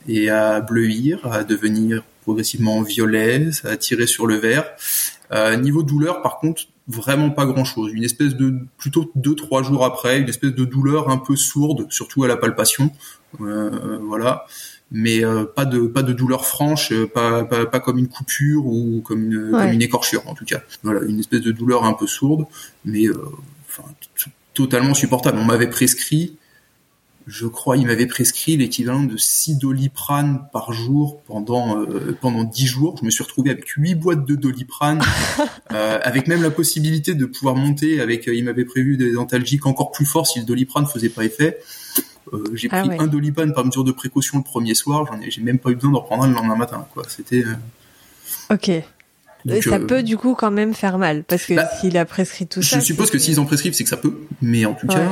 et 0.08 0.30
à 0.30 0.62
bleuir, 0.62 1.32
à 1.32 1.44
devenir 1.44 2.04
progressivement 2.24 2.82
violet, 2.82 3.52
ça 3.52 3.70
a 3.70 3.78
tiré 3.78 4.06
sur 4.08 4.28
le 4.28 4.36
verre. 4.36 4.66
niveau 5.60 5.84
douleur, 5.84 6.22
par 6.22 6.40
contre, 6.40 6.64
vraiment 6.88 7.30
pas 7.30 7.46
grand 7.46 7.66
chose. 7.66 7.92
Une 7.94 8.04
espèce 8.04 8.36
de 8.36 8.56
plutôt 8.78 9.12
deux 9.16 9.36
trois 9.36 9.64
jours 9.64 9.86
après, 9.86 10.20
une 10.20 10.30
espèce 10.30 10.54
de 10.54 10.66
douleur 10.66 11.10
un 11.10 11.18
peu 11.18 11.36
sourde, 11.36 11.88
surtout 11.90 12.24
à 12.24 12.28
la 12.28 12.38
palpation, 12.38 12.92
euh, 13.42 14.00
voilà. 14.02 14.46
Mais 14.90 15.24
euh, 15.26 15.44
pas 15.44 15.66
de 15.66 15.86
pas 15.86 16.02
de 16.02 16.14
douleur 16.14 16.46
franche, 16.46 16.94
euh, 16.94 17.08
pas, 17.08 17.44
pas, 17.44 17.66
pas 17.66 17.82
comme 17.82 17.98
une 17.98 18.08
coupure 18.08 18.66
ou 18.66 19.02
comme 19.02 19.26
une, 19.26 19.52
comme 19.52 19.72
une 19.74 19.82
écorchure 19.82 20.26
en 20.30 20.34
tout 20.34 20.46
cas. 20.46 20.62
Voilà, 20.82 21.02
une 21.02 21.20
espèce 21.20 21.42
de 21.42 21.52
douleur 21.52 21.84
un 21.84 21.92
peu 21.92 22.08
sourde, 22.08 22.46
mais 22.86 23.06
euh, 23.06 23.18
enfin 23.68 23.84
totalement 24.58 24.94
supportable. 24.94 25.38
On 25.40 25.46
m'avait 25.46 25.70
prescrit 25.70 26.38
je 27.28 27.46
crois, 27.46 27.76
il 27.76 27.86
m'avait 27.86 28.06
prescrit 28.06 28.56
l'équivalent 28.56 29.04
de 29.04 29.18
6 29.18 29.58
doliprane 29.58 30.48
par 30.54 30.72
jour 30.72 31.20
pendant 31.24 31.78
euh, 31.82 32.18
pendant 32.22 32.46
10 32.46 32.66
jours. 32.66 32.96
Je 33.02 33.06
me 33.06 33.10
suis 33.10 33.22
retrouvé 33.22 33.52
avec 33.52 33.68
8 33.68 33.96
boîtes 33.96 34.26
de 34.26 34.36
doliprane, 34.36 35.02
euh, 35.74 36.00
avec 36.04 36.28
même 36.28 36.42
la 36.42 36.52
possibilité 36.52 37.16
de 37.16 37.26
pouvoir 37.26 37.56
monter 37.56 38.00
avec, 38.00 38.30
euh, 38.30 38.34
il 38.34 38.46
m'avait 38.46 38.64
prévu 38.64 38.96
des 38.96 39.18
antalgiques 39.18 39.66
encore 39.66 39.92
plus 39.92 40.06
forts 40.06 40.26
si 40.26 40.40
le 40.40 40.46
doliprane 40.46 40.86
faisait 40.86 41.10
pas 41.10 41.26
effet. 41.26 41.60
Euh, 42.32 42.46
j'ai 42.54 42.70
ah 42.72 42.82
pris 42.82 42.98
un 42.98 43.08
doliprane 43.08 43.54
par 43.54 43.66
mesure 43.66 43.84
de 43.84 43.92
précaution 43.92 44.38
le 44.38 44.44
premier 44.46 44.74
soir, 44.74 45.06
j'en 45.06 45.20
ai, 45.20 45.30
j'ai 45.30 45.42
même 45.42 45.60
pas 45.60 45.72
eu 45.72 45.76
besoin 45.76 45.92
d'en 45.92 46.00
reprendre 46.00 46.24
un 46.24 46.28
le 46.28 46.34
lendemain 46.34 46.56
matin, 46.56 46.88
quoi. 46.94 47.04
C'était... 47.10 47.44
Ok. 48.50 48.72
Ça 49.62 49.80
peut 49.80 50.04
du 50.04 50.18
coup 50.18 50.36
quand 50.36 50.52
même 50.52 50.74
faire 50.74 50.98
mal 50.98 51.24
parce 51.24 51.46
que 51.46 51.54
bah, 51.56 51.68
s'il 51.80 51.98
a 51.98 52.06
prescrit 52.06 52.48
tout 52.48 52.62
ça. 52.62 52.80
Je 52.80 52.86
suppose 52.86 53.10
que, 53.10 53.18
s'ils 53.18 53.40
en 53.40 53.46
prescrivent, 53.46 53.74
c'est 53.74 53.84
que 53.84 53.90
ça 53.90 53.98
peut. 53.98 54.14
Mais 54.42 54.66
en 54.66 54.74
tout 54.74 54.88
cas, 54.88 55.10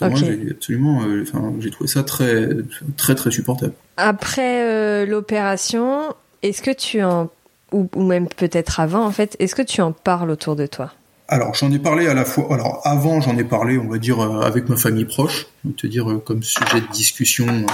moi, 0.00 0.10
j'ai 0.14 0.50
absolument, 0.50 1.02
euh, 1.02 1.22
enfin, 1.22 1.52
j'ai 1.60 1.70
trouvé 1.70 1.88
ça 1.88 2.02
très, 2.02 2.48
très, 2.96 3.14
très 3.14 3.30
supportable. 3.30 3.72
Après 3.96 4.62
euh, 4.62 5.06
l'opération, 5.06 6.14
est-ce 6.42 6.62
que 6.62 6.72
tu 6.72 7.02
en, 7.02 7.30
ou, 7.72 7.88
même 7.96 8.28
peut-être 8.28 8.80
avant, 8.80 9.04
en 9.04 9.10
fait, 9.10 9.36
est-ce 9.38 9.54
que 9.54 9.62
tu 9.62 9.80
en 9.80 9.92
parles 9.92 10.30
autour 10.30 10.56
de 10.56 10.66
toi? 10.66 10.92
Alors 11.26 11.54
j'en 11.54 11.72
ai 11.72 11.78
parlé 11.78 12.06
à 12.06 12.12
la 12.12 12.26
fois. 12.26 12.52
Alors 12.52 12.80
avant 12.84 13.20
j'en 13.22 13.38
ai 13.38 13.44
parlé, 13.44 13.78
on 13.78 13.88
va 13.88 13.96
dire 13.96 14.20
euh, 14.20 14.42
avec 14.42 14.68
ma 14.68 14.76
famille 14.76 15.06
proche, 15.06 15.46
te 15.78 15.86
dire 15.86 16.06
comme 16.24 16.42
sujet 16.42 16.82
de 16.82 16.92
discussion. 16.92 17.64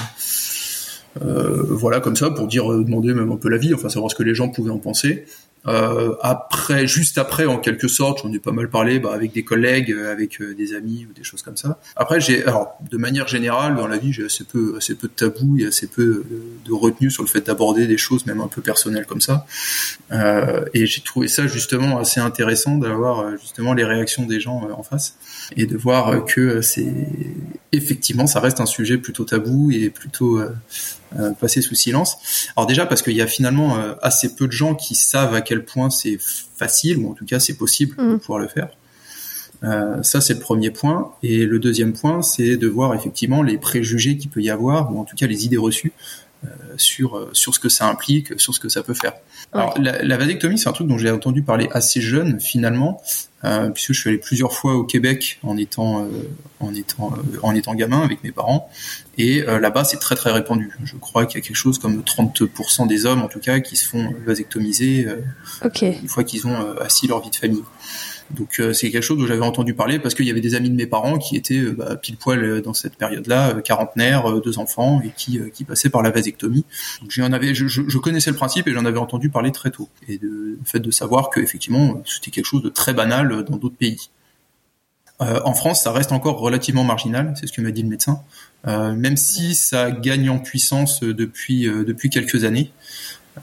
Voilà 1.16 2.00
comme 2.00 2.16
ça 2.16 2.30
pour 2.30 2.46
dire 2.46 2.68
demander 2.68 3.14
même 3.14 3.30
un 3.30 3.36
peu 3.36 3.48
la 3.48 3.58
vie, 3.58 3.74
enfin 3.74 3.88
savoir 3.88 4.10
ce 4.10 4.16
que 4.16 4.22
les 4.22 4.34
gens 4.34 4.48
pouvaient 4.48 4.70
en 4.70 4.78
penser. 4.78 5.24
Euh, 5.66 6.14
après, 6.22 6.86
juste 6.86 7.18
après, 7.18 7.44
en 7.44 7.58
quelque 7.58 7.88
sorte, 7.88 8.20
j'en 8.22 8.32
ai 8.32 8.38
pas 8.38 8.52
mal 8.52 8.70
parlé 8.70 8.98
bah, 8.98 9.12
avec 9.12 9.32
des 9.32 9.44
collègues, 9.44 9.92
euh, 9.92 10.10
avec 10.10 10.40
euh, 10.40 10.54
des 10.54 10.74
amis 10.74 11.06
ou 11.08 11.12
des 11.12 11.22
choses 11.22 11.42
comme 11.42 11.56
ça. 11.56 11.78
Après, 11.96 12.20
j'ai, 12.20 12.44
alors, 12.44 12.78
de 12.90 12.96
manière 12.96 13.28
générale, 13.28 13.76
dans 13.76 13.86
la 13.86 13.98
vie, 13.98 14.12
j'ai 14.12 14.24
assez 14.24 14.44
peu, 14.44 14.74
assez 14.76 14.94
peu 14.94 15.08
de 15.08 15.12
tabous 15.12 15.58
et 15.58 15.66
assez 15.66 15.86
peu 15.86 16.24
de 16.64 16.72
retenue 16.72 17.10
sur 17.10 17.22
le 17.22 17.28
fait 17.28 17.46
d'aborder 17.46 17.86
des 17.86 17.98
choses, 17.98 18.24
même 18.26 18.40
un 18.40 18.48
peu 18.48 18.62
personnelles 18.62 19.06
comme 19.06 19.20
ça. 19.20 19.46
Euh, 20.12 20.64
et 20.72 20.86
j'ai 20.86 21.02
trouvé 21.02 21.28
ça 21.28 21.46
justement 21.46 21.98
assez 21.98 22.20
intéressant 22.20 22.78
d'avoir 22.78 23.36
justement 23.38 23.74
les 23.74 23.84
réactions 23.84 24.24
des 24.24 24.40
gens 24.40 24.68
en 24.76 24.82
face 24.82 25.16
et 25.56 25.66
de 25.66 25.76
voir 25.76 26.24
que 26.24 26.62
c'est 26.62 26.86
effectivement, 27.72 28.26
ça 28.26 28.40
reste 28.40 28.60
un 28.60 28.66
sujet 28.66 28.98
plutôt 28.98 29.24
tabou 29.24 29.70
et 29.70 29.90
plutôt 29.90 30.40
euh, 31.18 31.30
passé 31.32 31.62
sous 31.62 31.74
silence. 31.74 32.18
Alors 32.56 32.66
déjà 32.66 32.86
parce 32.86 33.02
qu'il 33.02 33.14
y 33.14 33.22
a 33.22 33.26
finalement 33.26 33.76
euh, 33.76 33.94
assez 34.02 34.34
peu 34.34 34.46
de 34.46 34.52
gens 34.52 34.74
qui 34.74 34.94
savent 34.94 35.34
à 35.34 35.40
quel 35.40 35.64
point 35.64 35.90
c'est 35.90 36.18
facile, 36.56 36.98
ou 36.98 37.10
en 37.10 37.14
tout 37.14 37.24
cas 37.24 37.40
c'est 37.40 37.56
possible 37.56 37.96
de 37.96 38.14
mm. 38.14 38.18
pouvoir 38.20 38.38
le 38.38 38.48
faire. 38.48 38.68
Euh, 39.62 40.02
ça 40.02 40.20
c'est 40.20 40.34
le 40.34 40.40
premier 40.40 40.70
point. 40.70 41.12
Et 41.22 41.44
le 41.44 41.58
deuxième 41.58 41.92
point, 41.92 42.22
c'est 42.22 42.56
de 42.56 42.68
voir 42.68 42.94
effectivement 42.94 43.42
les 43.42 43.58
préjugés 43.58 44.16
qu'il 44.16 44.30
peut 44.30 44.40
y 44.40 44.50
avoir, 44.50 44.94
ou 44.94 45.00
en 45.00 45.04
tout 45.04 45.16
cas 45.16 45.26
les 45.26 45.44
idées 45.44 45.56
reçues 45.56 45.92
euh, 46.44 46.48
sur 46.76 47.16
euh, 47.16 47.30
sur 47.32 47.54
ce 47.54 47.60
que 47.60 47.68
ça 47.68 47.86
implique, 47.86 48.38
sur 48.40 48.54
ce 48.54 48.60
que 48.60 48.68
ça 48.68 48.82
peut 48.82 48.94
faire. 48.94 49.14
Alors 49.52 49.78
la, 49.78 50.02
la 50.02 50.16
vasectomie, 50.16 50.58
c'est 50.58 50.68
un 50.68 50.72
truc 50.72 50.86
dont 50.86 50.98
j'ai 50.98 51.10
entendu 51.10 51.42
parler 51.42 51.68
assez 51.72 52.00
jeune 52.00 52.40
finalement, 52.40 53.02
puisque 53.72 53.92
je 53.92 54.00
suis 54.00 54.10
allé 54.10 54.18
plusieurs 54.18 54.52
fois 54.52 54.74
au 54.74 54.84
Québec 54.84 55.38
en 55.42 55.56
étant 55.56 56.06
en 56.60 56.74
étant 56.74 57.12
en 57.42 57.54
étant 57.54 57.74
gamin 57.74 58.02
avec 58.02 58.22
mes 58.22 58.32
parents, 58.32 58.68
et 59.16 59.40
là-bas 59.40 59.84
c'est 59.84 59.98
très 59.98 60.14
très 60.14 60.30
répandu. 60.30 60.70
Je 60.84 60.96
crois 60.96 61.26
qu'il 61.26 61.40
y 61.40 61.42
a 61.42 61.46
quelque 61.46 61.56
chose 61.56 61.78
comme 61.78 62.00
30% 62.00 62.86
des 62.86 63.06
hommes 63.06 63.22
en 63.22 63.28
tout 63.28 63.40
cas 63.40 63.60
qui 63.60 63.76
se 63.76 63.88
font 63.88 64.12
vasectomiser 64.26 65.06
une 65.62 66.08
fois 66.08 66.24
qu'ils 66.24 66.46
ont 66.46 66.76
assis 66.78 67.06
leur 67.06 67.22
vie 67.22 67.30
de 67.30 67.36
famille. 67.36 67.64
Donc 68.32 68.60
euh, 68.60 68.72
c'est 68.72 68.90
quelque 68.90 69.02
chose 69.02 69.18
dont 69.18 69.26
j'avais 69.26 69.44
entendu 69.44 69.74
parler 69.74 69.98
parce 69.98 70.14
qu'il 70.14 70.26
y 70.26 70.30
avait 70.30 70.40
des 70.40 70.54
amis 70.54 70.70
de 70.70 70.76
mes 70.76 70.86
parents 70.86 71.18
qui 71.18 71.36
étaient 71.36 71.58
euh, 71.58 71.72
bah, 71.72 71.96
pile 71.96 72.16
poil 72.16 72.42
euh, 72.42 72.60
dans 72.60 72.74
cette 72.74 72.96
période-là, 72.96 73.60
quarantenaire, 73.62 74.40
deux 74.40 74.58
enfants 74.58 75.00
et 75.04 75.10
qui, 75.16 75.40
qui 75.52 75.64
passaient 75.64 75.90
par 75.90 76.02
la 76.02 76.10
vasectomie. 76.10 76.64
Donc 77.00 77.10
j'en 77.10 77.32
avais, 77.32 77.54
je, 77.54 77.66
je, 77.66 77.98
connaissais 77.98 78.30
le 78.30 78.36
principe 78.36 78.68
et 78.68 78.72
j'en 78.72 78.84
avais 78.84 78.98
entendu 78.98 79.30
parler 79.30 79.50
très 79.52 79.70
tôt. 79.70 79.88
Et 80.08 80.18
de, 80.18 80.28
le 80.28 80.58
fait 80.64 80.80
de 80.80 80.90
savoir 80.90 81.30
que 81.30 81.40
effectivement 81.40 82.02
c'était 82.06 82.30
quelque 82.30 82.46
chose 82.46 82.62
de 82.62 82.68
très 82.68 82.94
banal 82.94 83.29
dans 83.30 83.56
d'autres 83.56 83.76
pays. 83.76 84.10
Euh, 85.20 85.40
en 85.44 85.52
France, 85.52 85.82
ça 85.82 85.92
reste 85.92 86.12
encore 86.12 86.38
relativement 86.38 86.84
marginal, 86.84 87.34
c'est 87.38 87.46
ce 87.46 87.52
que 87.52 87.60
m'a 87.60 87.70
dit 87.70 87.82
le 87.82 87.88
médecin, 87.88 88.22
euh, 88.66 88.94
même 88.94 89.16
si 89.16 89.54
ça 89.54 89.90
gagne 89.90 90.30
en 90.30 90.38
puissance 90.38 91.02
depuis 91.02 91.64
depuis 91.64 92.08
quelques 92.10 92.44
années. 92.44 92.72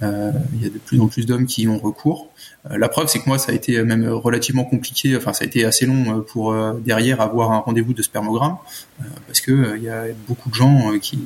Euh, 0.04 0.32
il 0.54 0.64
y 0.64 0.66
a 0.66 0.70
de 0.70 0.78
plus 0.78 1.00
en 1.00 1.08
plus 1.08 1.26
d'hommes 1.26 1.46
qui 1.46 1.64
y 1.64 1.68
ont 1.68 1.80
recours. 1.80 2.30
Euh, 2.70 2.78
la 2.78 2.90
preuve, 2.90 3.08
c'est 3.08 3.20
que 3.20 3.28
moi, 3.28 3.40
ça 3.40 3.52
a 3.52 3.56
été 3.56 3.82
même 3.84 4.08
relativement 4.08 4.66
compliqué. 4.66 5.16
Enfin, 5.16 5.34
ça 5.34 5.44
a 5.44 5.48
été 5.48 5.66
assez 5.66 5.86
long 5.86 6.18
euh, 6.18 6.22
pour 6.22 6.56
derrière 6.80 7.22
avoir 7.22 7.52
un 7.52 7.60
rendez-vous 7.60 7.94
de 7.94 8.02
spermogramme, 8.02 8.58
parce 9.28 9.42
que 9.42 9.78
il 9.78 9.84
y 9.84 9.90
a 9.90 10.06
beaucoup 10.28 10.50
de 10.50 10.56
gens 10.56 10.92
qui 11.00 11.20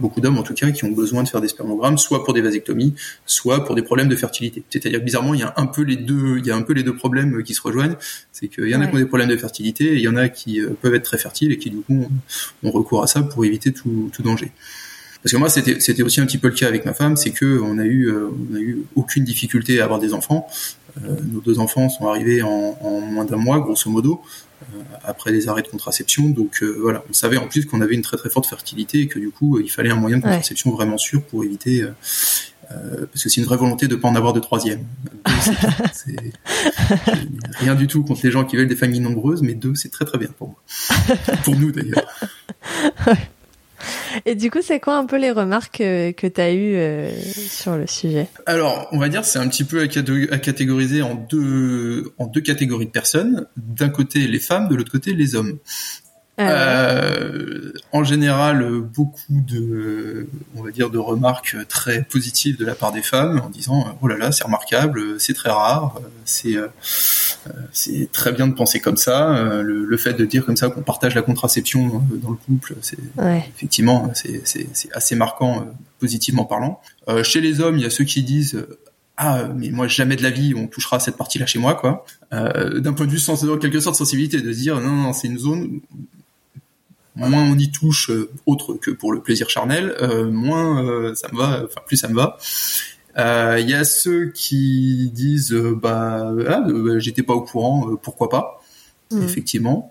beaucoup 0.00 0.20
d'hommes 0.20 0.38
en 0.38 0.42
tout 0.42 0.54
cas, 0.54 0.70
qui 0.70 0.84
ont 0.84 0.90
besoin 0.90 1.22
de 1.22 1.28
faire 1.28 1.40
des 1.40 1.48
spermogrammes, 1.48 1.98
soit 1.98 2.24
pour 2.24 2.34
des 2.34 2.40
vasectomies, 2.40 2.94
soit 3.26 3.64
pour 3.64 3.74
des 3.74 3.82
problèmes 3.82 4.08
de 4.08 4.16
fertilité. 4.16 4.62
C'est-à-dire 4.70 5.00
bizarrement, 5.00 5.34
il 5.34 5.40
y 5.40 5.44
a 5.44 5.54
un 5.56 5.66
peu 5.66 5.82
les 5.82 5.96
deux, 5.96 6.38
il 6.38 6.46
y 6.46 6.50
a 6.50 6.56
un 6.56 6.62
peu 6.62 6.72
les 6.72 6.82
deux 6.82 6.96
problèmes 6.96 7.42
qui 7.42 7.54
se 7.54 7.62
rejoignent. 7.62 7.96
C'est 8.32 8.48
qu'il 8.48 8.68
y 8.68 8.74
en 8.74 8.80
a 8.80 8.86
qui 8.86 8.94
ont 8.94 8.98
des 8.98 9.06
problèmes 9.06 9.28
de 9.28 9.36
fertilité, 9.36 9.84
et 9.84 9.96
il 9.96 10.02
y 10.02 10.08
en 10.08 10.16
a 10.16 10.28
qui 10.28 10.60
peuvent 10.80 10.94
être 10.94 11.04
très 11.04 11.18
fertiles 11.18 11.52
et 11.52 11.58
qui 11.58 11.70
du 11.70 11.80
coup 11.80 12.08
ont 12.62 12.70
recours 12.70 13.02
à 13.02 13.06
ça 13.06 13.22
pour 13.22 13.44
éviter 13.44 13.72
tout, 13.72 14.10
tout 14.12 14.22
danger. 14.22 14.52
Parce 15.22 15.32
que 15.32 15.36
moi, 15.36 15.50
c'était, 15.50 16.02
aussi 16.02 16.20
un 16.20 16.26
petit 16.26 16.38
peu 16.38 16.48
le 16.48 16.54
cas 16.54 16.66
avec 16.66 16.86
ma 16.86 16.94
femme, 16.94 17.16
c'est 17.16 17.30
que 17.30 17.60
on 17.60 17.78
a 17.78 17.84
eu, 17.84 18.06
euh, 18.06 18.30
on 18.50 18.56
a 18.56 18.58
eu 18.58 18.84
aucune 18.94 19.24
difficulté 19.24 19.80
à 19.80 19.84
avoir 19.84 19.98
des 19.98 20.14
enfants. 20.14 20.48
Euh, 21.04 21.16
nos 21.30 21.40
deux 21.40 21.58
enfants 21.58 21.88
sont 21.90 22.08
arrivés 22.08 22.42
en, 22.42 22.78
en 22.80 23.00
moins 23.00 23.26
d'un 23.26 23.36
mois, 23.36 23.60
grosso 23.60 23.90
modo, 23.90 24.22
euh, 24.22 24.49
après 25.04 25.32
les 25.32 25.48
arrêts 25.48 25.62
de 25.62 25.68
contraception. 25.68 26.28
Donc 26.28 26.62
euh, 26.62 26.76
voilà, 26.80 27.04
on 27.08 27.12
savait 27.12 27.36
en 27.36 27.48
plus 27.48 27.66
qu'on 27.66 27.80
avait 27.80 27.94
une 27.94 28.02
très 28.02 28.16
très 28.16 28.30
forte 28.30 28.46
fertilité 28.46 29.00
et 29.00 29.06
que 29.06 29.18
du 29.18 29.30
coup, 29.30 29.58
il 29.58 29.70
fallait 29.70 29.90
un 29.90 29.96
moyen 29.96 30.18
de 30.18 30.22
contraception 30.22 30.70
vraiment 30.70 30.98
sûr 30.98 31.22
pour 31.22 31.44
éviter. 31.44 31.84
parce 32.68 33.22
que 33.22 33.28
c'est 33.28 33.40
une 33.40 33.46
vraie 33.46 33.56
volonté 33.56 33.88
de 33.88 33.96
pas 33.96 34.08
en 34.08 34.14
avoir 34.14 34.32
de 34.32 34.40
troisième. 34.40 34.84
c'est, 35.92 36.16
rien 37.58 37.74
du 37.74 37.86
tout 37.86 38.04
contre 38.04 38.20
les 38.24 38.30
gens 38.30 38.44
qui 38.44 38.56
veulent 38.56 38.68
des 38.68 38.76
familles 38.76 39.00
nombreuses, 39.00 39.42
mais 39.42 39.54
deux, 39.54 39.74
c'est 39.74 39.90
très 39.90 40.04
très 40.04 40.18
bien 40.18 40.28
pour 40.38 40.48
moi. 40.48 41.16
pour 41.44 41.56
nous 41.56 41.72
d'ailleurs. 41.72 42.06
Et 44.26 44.34
du 44.34 44.50
coup, 44.50 44.60
c'est 44.62 44.80
quoi 44.80 44.96
un 44.96 45.06
peu 45.06 45.18
les 45.18 45.30
remarques 45.30 45.78
que, 45.78 46.10
que 46.12 46.26
tu 46.26 46.40
as 46.40 46.52
eues 46.52 46.76
euh, 46.76 47.10
sur 47.48 47.76
le 47.76 47.86
sujet? 47.86 48.28
Alors, 48.46 48.88
on 48.92 48.98
va 48.98 49.08
dire 49.08 49.24
c'est 49.24 49.38
un 49.38 49.48
petit 49.48 49.64
peu 49.64 49.80
à, 49.80 49.88
catégoriser 50.38 51.02
en 51.02 51.14
deux 51.14 52.40
catégories 52.44 52.86
de 52.86 52.90
personnes. 52.90 53.46
D'un 53.56 53.88
côté, 53.88 54.26
les 54.26 54.40
femmes, 54.40 54.68
de 54.68 54.74
l'autre 54.74 54.92
côté, 54.92 55.14
les 55.14 55.34
hommes. 55.34 55.58
Euh, 56.40 57.72
en 57.92 58.04
général, 58.04 58.64
beaucoup 58.80 59.18
de, 59.30 60.28
on 60.56 60.62
va 60.62 60.70
dire, 60.70 60.90
de 60.90 60.98
remarques 60.98 61.56
très 61.68 62.02
positives 62.02 62.56
de 62.56 62.64
la 62.64 62.74
part 62.74 62.92
des 62.92 63.02
femmes 63.02 63.40
en 63.44 63.50
disant 63.50 63.98
oh 64.00 64.08
là 64.08 64.16
là, 64.16 64.32
c'est 64.32 64.44
remarquable, 64.44 65.20
c'est 65.20 65.34
très 65.34 65.50
rare, 65.50 66.00
c'est 66.24 66.56
c'est 67.72 68.08
très 68.12 68.32
bien 68.32 68.46
de 68.48 68.54
penser 68.54 68.80
comme 68.80 68.96
ça. 68.96 69.62
Le, 69.62 69.96
fait 69.96 70.14
de 70.14 70.24
dire 70.24 70.46
comme 70.46 70.56
ça 70.56 70.68
qu'on 70.70 70.82
partage 70.82 71.14
la 71.14 71.22
contraception 71.22 72.02
dans 72.10 72.30
le 72.30 72.36
couple, 72.36 72.74
c'est 72.80 72.98
effectivement 73.54 74.10
c'est 74.14 74.68
assez 74.94 75.16
marquant 75.16 75.66
positivement 75.98 76.44
parlant. 76.44 76.80
chez 77.22 77.40
les 77.40 77.60
hommes, 77.60 77.76
il 77.76 77.82
y 77.82 77.86
a 77.86 77.90
ceux 77.90 78.04
qui 78.04 78.22
disent 78.22 78.64
ah 79.16 79.48
mais 79.54 79.70
moi 79.70 79.86
jamais 79.86 80.16
de 80.16 80.22
la 80.22 80.30
vie 80.30 80.54
on 80.56 80.66
touchera 80.66 80.98
cette 80.98 81.18
partie 81.18 81.38
là 81.38 81.44
chez 81.44 81.58
moi 81.58 81.74
quoi 81.74 82.06
d'un 82.32 82.94
point 82.94 83.04
de 83.04 83.10
vue 83.10 83.18
sens 83.18 83.44
en 83.44 83.58
quelque 83.58 83.78
sorte 83.78 83.96
sensibilité 83.96 84.40
de 84.40 84.50
dire 84.50 84.80
non 84.80 84.92
non 84.92 85.12
c'est 85.12 85.28
une 85.28 85.38
zone 85.38 85.80
moins 87.28 87.42
on 87.42 87.58
y 87.58 87.70
touche 87.70 88.10
autre 88.46 88.74
que 88.74 88.90
pour 88.90 89.12
le 89.12 89.20
plaisir 89.22 89.50
charnel 89.50 89.94
moins 90.30 91.14
ça 91.14 91.28
me 91.32 91.38
va 91.38 91.62
enfin 91.64 91.80
plus 91.86 91.96
ça 91.96 92.08
me 92.08 92.14
va 92.14 92.38
il 93.58 93.68
y 93.68 93.74
a 93.74 93.84
ceux 93.84 94.30
qui 94.30 95.10
disent 95.12 95.52
bah, 95.52 96.32
ah, 96.48 96.60
bah 96.66 96.98
j'étais 96.98 97.22
pas 97.22 97.34
au 97.34 97.42
courant 97.42 97.96
pourquoi 98.02 98.28
pas 98.28 98.60
mmh. 99.10 99.22
effectivement 99.22 99.90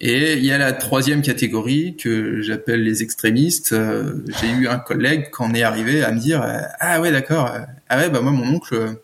et 0.00 0.34
il 0.34 0.44
y 0.44 0.52
a 0.52 0.58
la 0.58 0.72
troisième 0.72 1.22
catégorie 1.22 1.96
que 1.96 2.42
j'appelle 2.42 2.82
les 2.82 3.02
extrémistes. 3.02 3.72
Euh, 3.72 4.24
j'ai 4.40 4.50
eu 4.50 4.68
un 4.68 4.78
collègue 4.78 5.28
quand 5.30 5.50
on 5.50 5.54
est 5.54 5.62
arrivé 5.62 6.02
à 6.02 6.12
me 6.12 6.18
dire 6.18 6.42
euh, 6.42 6.58
ah 6.80 7.00
ouais 7.00 7.12
d'accord 7.12 7.46
euh, 7.46 7.60
ah 7.88 7.98
ouais 7.98 8.10
bah 8.10 8.20
moi 8.20 8.32
mon 8.32 8.54
oncle 8.54 8.96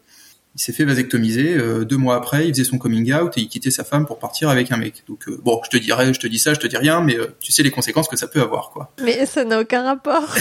il 0.60 0.62
s'est 0.62 0.74
fait 0.74 0.84
vasectomiser 0.84 1.56
deux 1.86 1.96
mois 1.96 2.16
après 2.16 2.46
il 2.46 2.52
faisait 2.52 2.64
son 2.64 2.76
coming 2.76 3.14
out 3.14 3.38
et 3.38 3.40
il 3.40 3.48
quittait 3.48 3.70
sa 3.70 3.82
femme 3.82 4.04
pour 4.04 4.18
partir 4.18 4.50
avec 4.50 4.70
un 4.70 4.76
mec. 4.76 5.04
Donc 5.08 5.26
bon 5.42 5.58
je 5.64 5.70
te 5.70 5.82
dirais 5.82 6.12
je 6.12 6.20
te 6.20 6.26
dis 6.26 6.38
ça 6.38 6.52
je 6.52 6.60
te 6.60 6.66
dis 6.66 6.76
rien 6.76 7.00
mais 7.00 7.16
tu 7.40 7.50
sais 7.50 7.62
les 7.62 7.70
conséquences 7.70 8.08
que 8.08 8.16
ça 8.16 8.26
peut 8.26 8.42
avoir 8.42 8.70
quoi. 8.70 8.92
Mais 9.02 9.24
ça 9.24 9.44
n'a 9.44 9.60
aucun 9.60 9.82
rapport. 9.82 10.34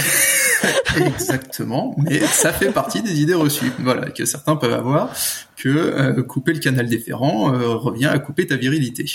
Exactement 0.98 1.96
mais 1.98 2.20
ça 2.20 2.52
fait 2.52 2.72
partie 2.72 3.02
des 3.02 3.22
idées 3.22 3.34
reçues 3.34 3.72
voilà 3.80 4.10
que 4.10 4.26
certains 4.26 4.58
peuvent 4.58 4.74
avoir 4.74 5.14
que 5.56 6.20
couper 6.22 6.52
le 6.52 6.60
canal 6.60 6.88
déférent 6.88 7.54
revient 7.78 8.08
à 8.08 8.20
couper 8.20 8.46
ta 8.46 8.58
virilité. 8.58 9.06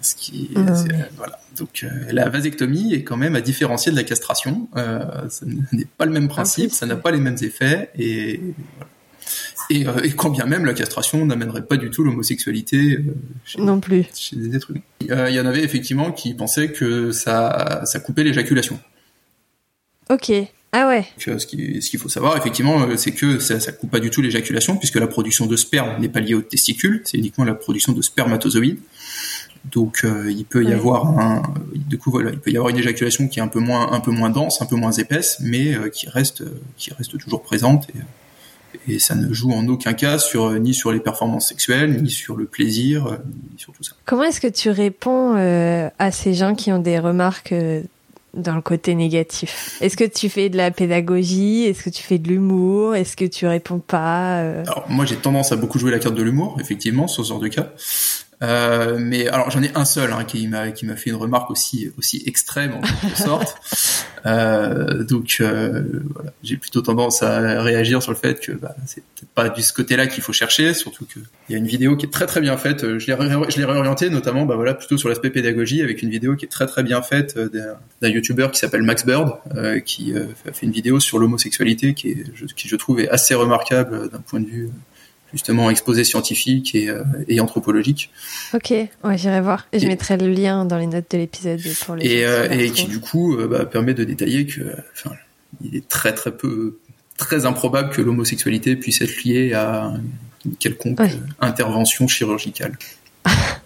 Ce 0.00 0.16
qui, 0.16 0.50
ah 0.56 0.74
voilà. 1.16 1.38
Donc 1.56 1.84
euh, 1.84 1.88
la 2.10 2.28
vasectomie 2.28 2.92
est 2.92 3.04
quand 3.04 3.16
même 3.16 3.36
à 3.36 3.40
différencier 3.40 3.92
de 3.92 3.96
la 3.96 4.02
castration. 4.02 4.68
Euh, 4.76 5.28
ça 5.28 5.46
n'est 5.46 5.84
pas 5.84 6.06
le 6.06 6.10
même 6.10 6.28
principe, 6.28 6.72
ça 6.72 6.86
n'a 6.86 6.96
pas 6.96 7.12
les 7.12 7.20
mêmes 7.20 7.36
effets 7.40 7.90
et 7.96 8.40
et, 9.70 9.86
euh, 9.86 10.00
et, 10.02 10.10
quand 10.10 10.30
bien 10.30 10.46
même 10.46 10.64
la 10.64 10.74
castration 10.74 11.24
n'amènerait 11.24 11.66
pas 11.66 11.76
du 11.76 11.90
tout 11.90 12.04
l'homosexualité 12.04 12.98
non 13.58 13.80
plus 13.80 14.06
chez 14.14 14.36
des 14.36 14.56
êtres 14.56 14.70
humains. 14.70 15.28
Il 15.28 15.34
y 15.34 15.40
en 15.40 15.46
avait 15.46 15.62
effectivement 15.62 16.12
qui 16.12 16.34
pensaient 16.34 16.72
que 16.72 17.12
ça 17.12 17.82
ça 17.84 18.00
coupait 18.00 18.24
l'éjaculation. 18.24 18.78
Ok. 20.10 20.32
Ah 20.74 20.88
ouais. 20.88 21.04
ce 21.18 21.46
qu'il 21.46 21.98
faut 21.98 22.08
savoir, 22.08 22.34
effectivement, 22.38 22.96
c'est 22.96 23.12
que 23.12 23.38
ça, 23.38 23.60
ça 23.60 23.72
coupe 23.72 23.90
pas 23.90 24.00
du 24.00 24.08
tout 24.08 24.22
l'éjaculation, 24.22 24.78
puisque 24.78 24.96
la 24.96 25.06
production 25.06 25.44
de 25.44 25.54
sperme 25.54 26.00
n'est 26.00 26.08
pas 26.08 26.20
liée 26.20 26.32
aux 26.32 26.40
testicules, 26.40 27.02
c'est 27.04 27.18
uniquement 27.18 27.44
la 27.44 27.54
production 27.54 27.92
de 27.92 28.00
spermatozoïdes. 28.00 28.80
Donc 29.70 30.00
euh, 30.04 30.30
il 30.30 30.44
peut 30.44 30.64
y 30.64 30.72
avoir 30.72 31.06
un, 31.06 31.42
du 31.74 31.98
coup 31.98 32.10
voilà, 32.10 32.30
il 32.30 32.38
peut 32.38 32.50
y 32.50 32.56
avoir 32.56 32.70
une 32.70 32.78
éjaculation 32.78 33.28
qui 33.28 33.38
est 33.38 33.42
un 33.42 33.48
peu 33.48 33.60
moins, 33.60 33.92
un 33.92 34.00
peu 34.00 34.10
moins 34.10 34.30
dense, 34.30 34.60
un 34.60 34.66
peu 34.66 34.74
moins 34.74 34.92
épaisse, 34.92 35.38
mais 35.40 35.74
euh, 35.74 35.88
qui 35.88 36.08
reste, 36.08 36.42
qui 36.76 36.92
reste 36.92 37.16
toujours 37.18 37.42
présente 37.42 37.88
et, 37.90 37.98
et, 38.88 38.98
ça 38.98 39.14
ne 39.14 39.32
joue 39.32 39.52
en 39.52 39.66
aucun 39.68 39.92
cas 39.92 40.18
sur 40.18 40.50
ni 40.52 40.74
sur 40.74 40.92
les 40.92 41.00
performances 41.00 41.48
sexuelles, 41.48 42.02
ni 42.02 42.10
sur 42.10 42.36
le 42.36 42.44
plaisir, 42.44 43.18
ni 43.52 43.58
sur 43.58 43.72
tout 43.72 43.82
ça. 43.82 43.92
Comment 44.04 44.24
est-ce 44.24 44.40
que 44.40 44.48
tu 44.48 44.70
réponds 44.70 45.36
euh, 45.36 45.88
à 45.98 46.10
ces 46.10 46.34
gens 46.34 46.54
qui 46.54 46.72
ont 46.72 46.78
des 46.78 46.98
remarques 46.98 47.54
dans 48.34 48.54
le 48.54 48.62
côté 48.62 48.94
négatif? 48.94 49.78
Est-ce 49.80 49.96
que 49.96 50.04
tu 50.04 50.28
fais 50.28 50.48
de 50.48 50.56
la 50.56 50.70
pédagogie? 50.70 51.64
Est-ce 51.64 51.82
que 51.82 51.90
tu 51.90 52.02
fais 52.02 52.18
de 52.18 52.28
l'humour? 52.28 52.94
Est-ce 52.94 53.16
que 53.16 53.24
tu 53.24 53.46
réponds 53.46 53.78
pas 53.78 54.38
Alors 54.38 54.86
moi 54.88 55.04
j'ai 55.04 55.16
tendance 55.16 55.52
à 55.52 55.56
beaucoup 55.56 55.78
jouer 55.78 55.90
la 55.90 55.98
carte 55.98 56.14
de 56.14 56.22
l'humour, 56.22 56.56
effectivement, 56.60 57.08
sur 57.08 57.24
ce 57.24 57.30
genre 57.30 57.40
de 57.40 57.48
cas. 57.48 57.72
Euh, 58.42 58.98
mais 58.98 59.28
alors 59.28 59.50
j'en 59.50 59.62
ai 59.62 59.70
un 59.76 59.84
seul 59.84 60.12
hein, 60.12 60.24
qui 60.24 60.48
m'a 60.48 60.72
qui 60.72 60.84
m'a 60.84 60.96
fait 60.96 61.10
une 61.10 61.16
remarque 61.16 61.50
aussi 61.50 61.92
aussi 61.96 62.22
extrême 62.26 62.74
en 62.74 62.80
quelque 62.80 63.16
sorte. 63.16 63.56
euh, 64.26 65.04
donc 65.04 65.36
euh, 65.40 65.84
voilà, 66.12 66.32
j'ai 66.42 66.56
plutôt 66.56 66.80
tendance 66.80 67.22
à 67.22 67.62
réagir 67.62 68.02
sur 68.02 68.10
le 68.10 68.18
fait 68.18 68.40
que 68.40 68.52
bah, 68.52 68.74
c'est 68.84 69.02
peut-être 69.02 69.30
pas 69.34 69.48
du 69.48 69.62
ce 69.62 69.72
côté-là 69.72 70.08
qu'il 70.08 70.24
faut 70.24 70.32
chercher, 70.32 70.74
surtout 70.74 71.04
que 71.04 71.20
il 71.48 71.52
y 71.52 71.54
a 71.54 71.58
une 71.58 71.68
vidéo 71.68 71.96
qui 71.96 72.06
est 72.06 72.10
très 72.10 72.26
très 72.26 72.40
bien 72.40 72.56
faite. 72.56 72.98
Je 72.98 73.06
l'ai 73.06 73.16
je 73.48 73.58
l'ai 73.58 73.64
réorienté 73.64 74.10
notamment 74.10 74.44
bah 74.44 74.56
voilà 74.56 74.74
plutôt 74.74 74.96
sur 74.96 75.08
l'aspect 75.08 75.30
pédagogie 75.30 75.80
avec 75.80 76.02
une 76.02 76.10
vidéo 76.10 76.34
qui 76.34 76.44
est 76.44 76.48
très 76.48 76.66
très 76.66 76.82
bien 76.82 77.00
faite 77.00 77.38
d'un 77.38 78.08
YouTuber 78.08 78.48
qui 78.52 78.58
s'appelle 78.58 78.82
Max 78.82 79.06
Bird 79.06 79.34
qui 79.84 80.14
a 80.16 80.52
fait 80.52 80.66
une 80.66 80.72
vidéo 80.72 80.98
sur 80.98 81.20
l'homosexualité 81.20 81.94
qui 81.94 82.08
est 82.08 82.24
je, 82.34 82.46
qui 82.46 82.66
je 82.66 82.74
trouve 82.74 82.98
est 82.98 83.08
assez 83.08 83.34
remarquable 83.34 84.10
d'un 84.10 84.20
point 84.20 84.40
de 84.40 84.46
vue 84.46 84.70
justement 85.32 85.70
exposé 85.70 86.04
scientifique 86.04 86.74
et, 86.74 86.88
euh, 86.88 87.02
et 87.28 87.40
anthropologique. 87.40 88.10
Ok, 88.54 88.70
ouais, 88.70 89.18
j'irai 89.18 89.40
voir. 89.40 89.66
Et 89.72 89.78
je 89.78 89.86
mettrai 89.86 90.16
le 90.16 90.28
lien 90.28 90.64
dans 90.64 90.78
les 90.78 90.86
notes 90.86 91.10
de 91.10 91.18
l'épisode 91.18 91.60
pour 91.84 91.96
les. 91.96 92.06
Et, 92.06 92.26
euh, 92.26 92.50
et 92.50 92.70
qui 92.70 92.86
du 92.86 93.00
coup 93.00 93.36
euh, 93.36 93.48
bah, 93.48 93.64
permet 93.64 93.94
de 93.94 94.04
détailler 94.04 94.46
que, 94.46 94.60
enfin, 94.94 95.14
il 95.62 95.76
est 95.76 95.88
très 95.88 96.14
très 96.14 96.32
peu, 96.32 96.78
très 97.16 97.46
improbable 97.46 97.90
que 97.90 98.02
l'homosexualité 98.02 98.76
puisse 98.76 99.00
être 99.00 99.22
liée 99.24 99.52
à 99.54 99.92
une 100.44 100.56
quelconque 100.56 101.00
intervention 101.40 102.08
chirurgicale. 102.08 102.76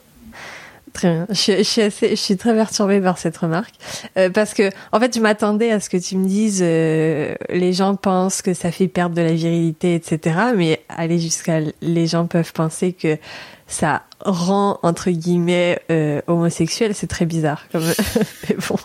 Très 0.96 1.12
bien. 1.12 1.26
Je, 1.28 1.62
suis 1.62 1.82
assez, 1.82 2.08
je 2.08 2.14
suis 2.14 2.38
très 2.38 2.54
perturbée 2.54 3.02
par 3.02 3.18
cette 3.18 3.36
remarque 3.36 3.74
euh, 4.16 4.30
parce 4.30 4.54
que 4.54 4.70
en 4.92 4.98
fait, 4.98 5.14
je 5.14 5.20
m'attendais 5.20 5.70
à 5.70 5.78
ce 5.78 5.90
que 5.90 5.98
tu 5.98 6.16
me 6.16 6.26
dises 6.26 6.60
euh, 6.62 7.34
les 7.50 7.74
gens 7.74 7.96
pensent 7.96 8.40
que 8.40 8.54
ça 8.54 8.70
fait 8.72 8.88
perdre 8.88 9.14
de 9.14 9.20
la 9.20 9.34
virilité, 9.34 9.94
etc. 9.94 10.38
Mais 10.56 10.80
aller 10.88 11.18
jusqu'à 11.18 11.58
les 11.82 12.06
gens 12.06 12.26
peuvent 12.26 12.54
penser 12.54 12.94
que 12.94 13.18
ça 13.66 14.04
rend 14.24 14.78
entre 14.82 15.10
guillemets 15.10 15.78
euh, 15.90 16.22
homosexuel, 16.28 16.94
c'est 16.94 17.08
très 17.08 17.26
bizarre. 17.26 17.66
Comme 17.70 17.84
mais 18.48 18.56
bon. 18.66 18.76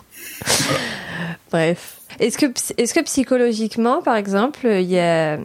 Bref. 1.50 1.96
Est-ce 2.20 2.36
que 2.36 2.44
est-ce 2.76 2.92
que 2.92 3.00
psychologiquement, 3.00 4.02
par 4.02 4.16
exemple, 4.16 4.66
il 4.66 4.90
y 4.90 4.98
a 4.98 5.38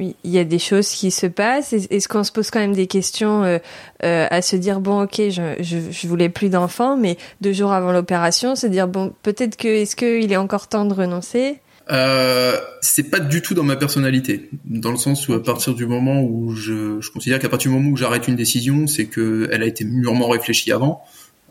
il 0.00 0.30
y 0.30 0.38
a 0.38 0.44
des 0.44 0.58
choses 0.58 0.88
qui 0.88 1.10
se 1.10 1.26
passent. 1.26 1.72
Est-ce 1.72 2.08
qu'on 2.08 2.24
se 2.24 2.32
pose 2.32 2.50
quand 2.50 2.60
même 2.60 2.74
des 2.74 2.86
questions 2.86 3.44
euh, 3.44 3.58
euh, 4.04 4.26
à 4.30 4.42
se 4.42 4.56
dire 4.56 4.80
bon 4.80 5.02
ok 5.02 5.16
je, 5.30 5.56
je, 5.60 5.78
je 5.90 6.08
voulais 6.08 6.28
plus 6.28 6.48
d'enfants 6.48 6.96
mais 6.96 7.16
deux 7.40 7.52
jours 7.52 7.72
avant 7.72 7.92
l'opération 7.92 8.56
se 8.56 8.66
dire 8.66 8.88
bon 8.88 9.12
peut-être 9.22 9.56
que 9.56 9.68
est-ce 9.68 9.96
qu'il 9.96 10.32
est 10.32 10.36
encore 10.36 10.68
temps 10.68 10.84
de 10.84 10.94
renoncer? 10.94 11.60
Euh, 11.90 12.56
c'est 12.80 13.10
pas 13.10 13.18
du 13.18 13.42
tout 13.42 13.54
dans 13.54 13.64
ma 13.64 13.74
personnalité, 13.74 14.48
dans 14.64 14.92
le 14.92 14.96
sens 14.96 15.26
où 15.28 15.32
à 15.32 15.42
partir 15.42 15.74
du 15.74 15.86
moment 15.86 16.22
où 16.22 16.54
je, 16.54 17.00
je 17.00 17.10
considère 17.10 17.40
qu'à 17.40 17.48
partir 17.48 17.70
du 17.70 17.76
moment 17.76 17.90
où 17.90 17.96
j'arrête 17.96 18.28
une 18.28 18.36
décision, 18.36 18.86
c'est 18.86 19.06
que 19.06 19.48
elle 19.50 19.62
a 19.62 19.66
été 19.66 19.84
mûrement 19.84 20.28
réfléchie 20.28 20.70
avant. 20.70 21.02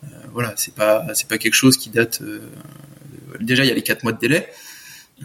Euh, 0.03 0.07
voilà, 0.31 0.53
c'est 0.55 0.73
pas 0.73 1.05
c'est 1.13 1.27
pas 1.27 1.37
quelque 1.37 1.55
chose 1.55 1.75
qui 1.77 1.89
date. 1.89 2.21
Euh, 2.21 2.39
déjà, 3.41 3.65
il 3.65 3.67
y 3.67 3.71
a 3.71 3.75
les 3.75 3.81
quatre 3.81 4.03
mois 4.03 4.13
de 4.13 4.19
délai. 4.19 4.47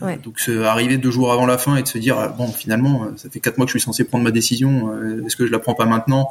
Ouais. 0.01 0.19
Donc 0.23 0.41
arriver 0.49 0.99
deux 0.99 1.11
jours 1.11 1.33
avant 1.33 1.47
la 1.47 1.59
fin 1.59 1.77
et 1.77 1.83
de 1.83 1.89
se 1.89 1.99
dire 1.99 2.19
ah, 2.19 2.29
bon 2.29 2.49
finalement 2.49 3.05
euh, 3.05 3.17
ça 3.17 3.31
fait 3.31 3.41
quatre 3.41 3.59
mois 3.59 3.67
que 3.67 3.73
je 3.73 3.79
suis 3.79 3.85
censé 3.85 4.05
prendre 4.05 4.25
ma 4.25 4.33
décision, 4.33 4.93
euh, 4.93 5.25
est-ce 5.25 5.37
que 5.37 5.47
je 5.47 5.53
la 5.53 5.59
prends 5.59 5.75
pas 5.75 5.87
maintenant? 5.87 6.31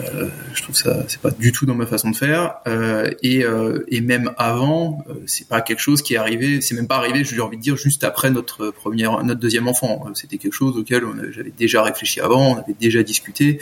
Euh, 0.00 0.28
Je 0.52 0.62
trouve 0.62 0.76
ça 0.76 1.04
c'est 1.08 1.20
pas 1.20 1.30
du 1.30 1.52
tout 1.52 1.64
dans 1.64 1.74
ma 1.74 1.86
façon 1.86 2.10
de 2.10 2.16
faire 2.16 2.56
euh, 2.66 3.10
et, 3.22 3.44
euh, 3.44 3.84
et 3.88 4.02
même 4.02 4.32
avant 4.36 5.02
c'est 5.24 5.48
pas 5.48 5.62
quelque 5.62 5.80
chose 5.80 6.02
qui 6.02 6.14
est 6.14 6.18
arrivé, 6.18 6.60
c'est 6.60 6.74
même 6.74 6.86
pas 6.86 6.96
arrivé, 6.96 7.24
j'ai 7.24 7.40
envie 7.40 7.56
de 7.56 7.62
dire 7.62 7.76
juste 7.76 8.04
après 8.04 8.30
notre 8.30 8.70
premier 8.70 9.04
notre 9.04 9.40
deuxième 9.40 9.68
enfant. 9.68 10.04
C'était 10.14 10.36
quelque 10.36 10.52
chose 10.54 10.76
auquel 10.76 11.04
j'avais 11.30 11.52
déjà 11.56 11.82
réfléchi 11.82 12.20
avant, 12.20 12.52
on 12.52 12.56
avait 12.58 12.76
déjà 12.78 13.02
discuté. 13.02 13.54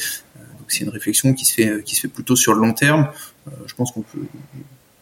donc 0.58 0.66
c'est 0.68 0.82
une 0.82 0.90
réflexion 0.90 1.32
qui 1.34 1.44
se 1.44 1.54
fait 1.54 1.82
qui 1.84 1.94
se 1.94 2.00
fait 2.02 2.08
plutôt 2.08 2.34
sur 2.34 2.54
le 2.54 2.60
long 2.60 2.72
terme. 2.72 3.08
je 3.66 3.74
pense 3.74 3.92
qu'on 3.92 4.02
peut 4.02 4.18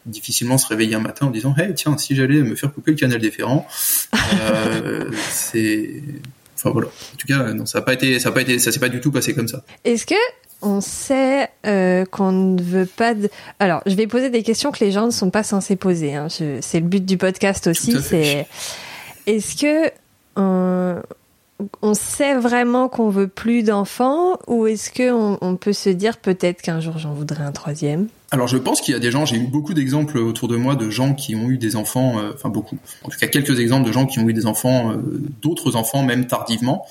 difficilement 0.05 0.57
se 0.57 0.67
réveiller 0.67 0.95
un 0.95 0.99
matin 0.99 1.27
en 1.27 1.29
disant 1.29 1.55
hey 1.57 1.73
tiens 1.73 1.97
si 1.97 2.15
j'allais 2.15 2.41
me 2.41 2.55
faire 2.55 2.73
couper 2.73 2.91
le 2.91 2.97
canal 2.97 3.19
déférent 3.19 3.67
euh, 4.33 5.09
c'est 5.31 6.03
enfin 6.55 6.71
voilà. 6.71 6.87
En 6.87 7.17
tout 7.17 7.27
cas 7.27 7.53
non 7.53 7.65
ça 7.65 7.79
n'a 7.79 7.85
pas 7.85 7.93
été 7.93 8.19
ça 8.19 8.29
a 8.29 8.31
pas 8.31 8.41
été 8.41 8.59
ça 8.59 8.71
s'est 8.71 8.79
pas 8.79 8.89
du 8.89 8.99
tout 8.99 9.11
passé 9.11 9.33
comme 9.33 9.47
ça. 9.47 9.63
Est-ce 9.83 10.05
que 10.05 10.15
on 10.61 10.79
sait 10.79 11.49
euh, 11.65 12.05
qu'on 12.05 12.31
ne 12.31 12.61
veut 12.61 12.85
pas 12.85 13.13
de... 13.13 13.29
alors 13.59 13.81
je 13.85 13.95
vais 13.95 14.07
poser 14.07 14.29
des 14.29 14.43
questions 14.43 14.71
que 14.71 14.83
les 14.83 14.91
gens 14.91 15.05
ne 15.05 15.11
sont 15.11 15.29
pas 15.29 15.43
censés 15.43 15.75
poser 15.75 16.15
hein. 16.15 16.27
c'est 16.29 16.79
le 16.79 16.87
but 16.87 17.03
du 17.03 17.17
podcast 17.17 17.67
aussi 17.67 18.01
c'est 18.01 18.47
est-ce 19.25 19.57
que 19.57 19.91
on 20.37 21.01
on 21.81 21.93
sait 21.93 22.35
vraiment 22.35 22.89
qu'on 22.89 23.09
veut 23.09 23.27
plus 23.27 23.63
d'enfants 23.63 24.37
ou 24.47 24.67
est-ce 24.67 24.89
que 24.89 25.11
on, 25.11 25.37
on, 25.41 25.55
peut 25.55 25.73
se 25.73 25.89
dire 25.89 26.17
peut-être 26.17 26.61
qu'un 26.61 26.79
jour 26.79 26.97
j'en 26.97 27.13
voudrais 27.13 27.43
un 27.43 27.51
troisième? 27.51 28.07
Alors 28.33 28.47
je 28.47 28.57
pense 28.57 28.81
qu'il 28.81 28.95
y 28.95 28.97
a 28.97 28.99
des 28.99 29.11
gens, 29.11 29.27
j'ai 29.27 29.35
eu 29.35 29.45
beaucoup 29.45 29.75
d'exemples 29.75 30.17
autour 30.17 30.47
de 30.47 30.55
moi 30.55 30.75
de 30.75 30.89
gens 30.89 31.13
qui 31.13 31.35
ont 31.35 31.51
eu 31.51 31.59
des 31.59 31.75
enfants, 31.75 32.17
euh, 32.17 32.31
enfin 32.33 32.49
beaucoup, 32.49 32.79
en 33.03 33.09
tout 33.09 33.19
cas 33.19 33.27
quelques 33.27 33.59
exemples 33.59 33.85
de 33.85 33.91
gens 33.91 34.07
qui 34.07 34.17
ont 34.17 34.27
eu 34.27 34.33
des 34.33 34.47
enfants, 34.47 34.91
euh, 34.91 34.95
d'autres 35.43 35.75
enfants 35.75 36.01
même 36.01 36.25
tardivement, 36.25 36.83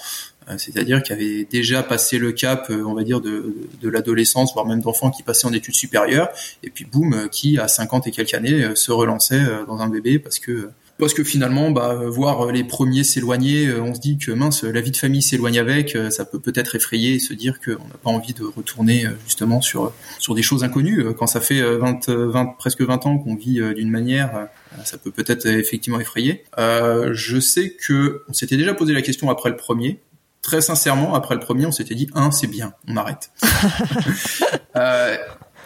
euh, 0.48 0.54
c'est-à-dire 0.56 1.02
qui 1.02 1.12
avaient 1.12 1.44
déjà 1.50 1.82
passé 1.82 2.18
le 2.18 2.30
cap, 2.30 2.70
on 2.70 2.94
va 2.94 3.02
dire, 3.02 3.20
de, 3.20 3.56
de 3.80 3.88
l'adolescence, 3.88 4.52
voire 4.54 4.66
même 4.66 4.82
d'enfants 4.82 5.10
qui 5.10 5.24
passaient 5.24 5.48
en 5.48 5.52
études 5.52 5.74
supérieures, 5.74 6.28
et 6.62 6.70
puis 6.70 6.84
boum, 6.84 7.28
qui 7.28 7.58
à 7.58 7.66
50 7.66 8.06
et 8.06 8.12
quelques 8.12 8.34
années 8.34 8.76
se 8.76 8.92
relançaient 8.92 9.44
dans 9.66 9.80
un 9.80 9.88
bébé 9.88 10.20
parce 10.20 10.38
que 10.38 10.70
parce 11.02 11.14
que 11.14 11.24
finalement, 11.24 11.70
bah, 11.70 11.94
voir 12.06 12.52
les 12.52 12.64
premiers 12.64 13.04
s'éloigner, 13.04 13.66
euh, 13.66 13.82
on 13.82 13.94
se 13.94 14.00
dit 14.00 14.18
que 14.18 14.32
mince, 14.32 14.64
la 14.64 14.80
vie 14.80 14.90
de 14.90 14.96
famille 14.96 15.22
s'éloigne 15.22 15.58
avec, 15.58 15.96
euh, 15.96 16.10
ça 16.10 16.24
peut 16.24 16.38
peut-être 16.38 16.76
effrayer 16.76 17.14
et 17.14 17.18
se 17.18 17.34
dire 17.34 17.60
qu'on 17.60 17.72
n'a 17.72 17.98
pas 18.02 18.10
envie 18.10 18.32
de 18.34 18.44
retourner 18.44 19.06
euh, 19.06 19.10
justement 19.26 19.60
sur 19.60 19.92
sur 20.18 20.34
des 20.34 20.42
choses 20.42 20.64
inconnues. 20.64 21.04
Quand 21.18 21.26
ça 21.26 21.40
fait 21.40 21.60
20, 21.60 22.08
20 22.08 22.46
presque 22.58 22.82
20 22.82 23.06
ans 23.06 23.18
qu'on 23.18 23.34
vit 23.34 23.60
d'une 23.74 23.90
manière, 23.90 24.48
ça 24.84 24.98
peut 24.98 25.10
peut-être 25.10 25.46
effectivement 25.46 26.00
effrayer. 26.00 26.44
Euh, 26.58 27.10
je 27.12 27.40
sais 27.40 27.70
que 27.70 28.24
on 28.28 28.32
s'était 28.32 28.56
déjà 28.56 28.74
posé 28.74 28.92
la 28.92 29.02
question 29.02 29.30
après 29.30 29.50
le 29.50 29.56
premier, 29.56 30.00
très 30.40 30.60
sincèrement, 30.60 31.14
après 31.14 31.34
le 31.34 31.40
premier, 31.40 31.66
on 31.66 31.72
s'était 31.72 31.94
dit, 31.94 32.08
un, 32.14 32.30
c'est 32.30 32.46
bien, 32.46 32.74
on 32.88 32.96
arrête. 32.96 33.30
euh, 34.76 35.16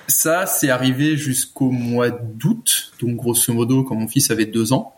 ça, 0.07 0.47
c'est 0.47 0.71
arrivé 0.71 1.17
jusqu'au 1.17 1.71
mois 1.71 2.11
d'août, 2.11 2.93
donc 3.01 3.17
grosso 3.17 3.53
modo, 3.53 3.85
quand 3.85 3.95
mon 3.95 4.09
fils 4.09 4.31
avait 4.31 4.47
deux 4.47 4.73
ans. 4.73 4.95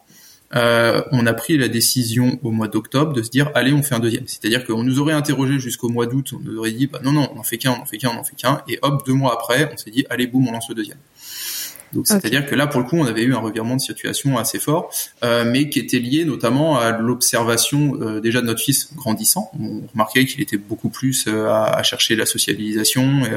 Euh, 0.55 1.03
on 1.13 1.27
a 1.27 1.35
pris 1.35 1.59
la 1.59 1.69
décision 1.69 2.39
au 2.43 2.51
mois 2.51 2.69
d'octobre 2.69 3.13
de 3.13 3.23
se 3.23 3.29
dire 3.29 3.51
allez 3.55 3.73
on 3.73 3.83
fait 3.83 3.95
un 3.95 4.01
deuxième. 4.01 4.27
C'est-à-dire 4.27 4.65
qu'on 4.65 4.83
nous 4.83 4.99
aurait 4.99 5.13
interrogé 5.13 5.59
jusqu'au 5.59 5.91
mois 5.91 6.07
d'août, 6.07 6.33
on 6.35 6.41
nous 6.41 6.57
aurait 6.59 6.71
dit 6.71 6.87
bah 6.87 7.01
non 7.03 7.13
non 7.13 7.29
on 7.35 7.41
en 7.41 7.43
fait 7.43 7.59
qu'un, 7.59 7.73
on 7.73 7.83
en 7.83 7.85
fait 7.85 7.99
qu'un, 7.99 8.11
on 8.11 8.19
en 8.19 8.25
fait 8.25 8.35
qu'un, 8.35 8.63
et 8.67 8.79
hop 8.81 9.05
deux 9.07 9.13
mois 9.13 9.35
après 9.35 9.71
on 9.73 9.77
s'est 9.77 9.91
dit 9.91 10.07
allez 10.09 10.27
boum 10.27 10.49
on 10.49 10.53
lance 10.53 10.69
le 10.71 10.75
deuxième. 10.75 10.99
Donc 11.93 12.07
c'est-à-dire 12.07 12.47
que 12.47 12.55
là, 12.55 12.67
pour 12.67 12.81
le 12.81 12.87
coup, 12.87 12.97
on 12.97 13.07
avait 13.07 13.23
eu 13.23 13.35
un 13.35 13.39
revirement 13.39 13.77
de 13.77 13.81
situation 13.81 14.37
assez 14.39 14.59
fort, 14.59 14.91
euh, 15.25 15.45
mais 15.45 15.69
qui 15.69 15.79
était 15.79 15.99
lié 15.99 16.25
notamment 16.25 16.79
à 16.79 16.93
l'observation 16.93 17.99
euh, 18.01 18.21
déjà 18.21 18.41
de 18.41 18.47
notre 18.47 18.63
fils 18.63 18.95
grandissant. 18.95 19.51
On 19.59 19.83
remarquait 19.93 20.27
qu'il 20.27 20.41
était 20.41 20.59
beaucoup 20.59 20.91
plus 20.91 21.27
euh, 21.27 21.49
à, 21.49 21.65
à, 21.65 21.83
chercher 21.83 22.17
la 22.17 22.27
socialisation, 22.27 23.25
et 23.25 23.35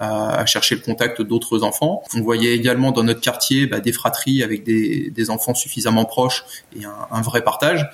à, 0.00 0.38
à, 0.40 0.46
chercher 0.46 0.74
le 0.74 0.80
contact 0.80 1.22
d'autres 1.22 1.62
enfants. 1.62 2.02
On 2.14 2.22
voyait 2.22 2.54
également 2.54 2.92
dans 2.92 3.02
notre 3.02 3.20
quartier 3.20 3.66
bah, 3.66 3.80
des 3.80 3.92
fratries 3.92 4.42
avec 4.42 4.64
des, 4.64 5.10
des, 5.10 5.30
enfants 5.30 5.54
suffisamment 5.54 6.04
proches 6.04 6.44
et 6.78 6.84
un, 6.84 6.94
un 7.10 7.22
vrai 7.22 7.42
partage. 7.42 7.88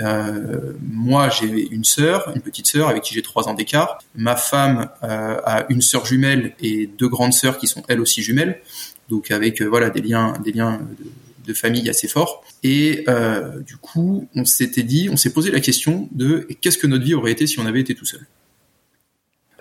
Euh, 0.00 0.72
moi, 0.82 1.28
j'ai 1.28 1.46
une 1.46 1.84
sœur, 1.84 2.32
une 2.34 2.42
petite 2.42 2.66
sœur 2.66 2.88
avec 2.88 3.02
qui 3.02 3.14
j'ai 3.14 3.22
trois 3.22 3.48
ans 3.48 3.54
d'écart. 3.54 3.98
Ma 4.14 4.36
femme 4.36 4.88
euh, 5.02 5.40
a 5.44 5.66
une 5.68 5.80
sœur 5.80 6.04
jumelle 6.04 6.54
et 6.60 6.86
deux 6.86 7.08
grandes 7.08 7.32
sœurs 7.32 7.58
qui 7.58 7.68
sont 7.68 7.82
elles 7.88 8.00
aussi 8.00 8.22
jumelles 8.22 8.60
donc 9.08 9.30
avec 9.30 9.60
euh, 9.60 9.66
voilà 9.66 9.90
des 9.90 10.00
liens, 10.00 10.34
des 10.44 10.52
liens 10.52 10.78
de, 10.98 11.10
de 11.46 11.54
famille 11.54 11.88
assez 11.88 12.08
forts. 12.08 12.44
Et 12.62 13.04
euh, 13.08 13.60
du 13.60 13.76
coup, 13.76 14.28
on 14.34 14.44
s'était 14.44 14.82
dit, 14.82 15.08
on 15.10 15.16
s'est 15.16 15.32
posé 15.32 15.50
la 15.50 15.60
question 15.60 16.08
de 16.12 16.46
qu'est-ce 16.60 16.78
que 16.78 16.86
notre 16.86 17.04
vie 17.04 17.14
aurait 17.14 17.32
été 17.32 17.46
si 17.46 17.58
on 17.58 17.66
avait 17.66 17.80
été 17.80 17.94
tout 17.94 18.06
seul. 18.06 18.26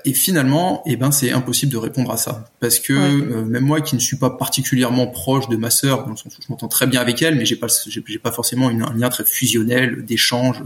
Et 0.05 0.13
finalement, 0.13 0.83
eh 0.85 0.97
ben, 0.97 1.11
c'est 1.11 1.31
impossible 1.31 1.71
de 1.71 1.77
répondre 1.77 2.11
à 2.11 2.17
ça, 2.17 2.51
parce 2.59 2.79
que 2.79 2.91
euh, 2.91 3.45
même 3.45 3.63
moi, 3.63 3.79
qui 3.79 3.95
ne 3.95 4.01
suis 4.01 4.17
pas 4.17 4.29
particulièrement 4.29 5.07
proche 5.07 5.47
de 5.47 5.55
ma 5.55 5.69
sœur, 5.69 6.03
dans 6.03 6.11
le 6.11 6.17
sens 6.17 6.37
où 6.37 6.41
je 6.41 6.47
m'entends 6.49 6.67
très 6.67 6.87
bien 6.87 6.99
avec 6.99 7.21
elle, 7.21 7.35
mais 7.35 7.45
j'ai 7.45 7.55
pas, 7.55 7.67
j'ai 7.87 8.19
pas 8.19 8.31
forcément 8.33 8.69
une, 8.69 8.81
un 8.81 8.93
lien 8.93 9.07
très 9.07 9.23
fusionnel 9.23 10.03
d'échange 10.03 10.61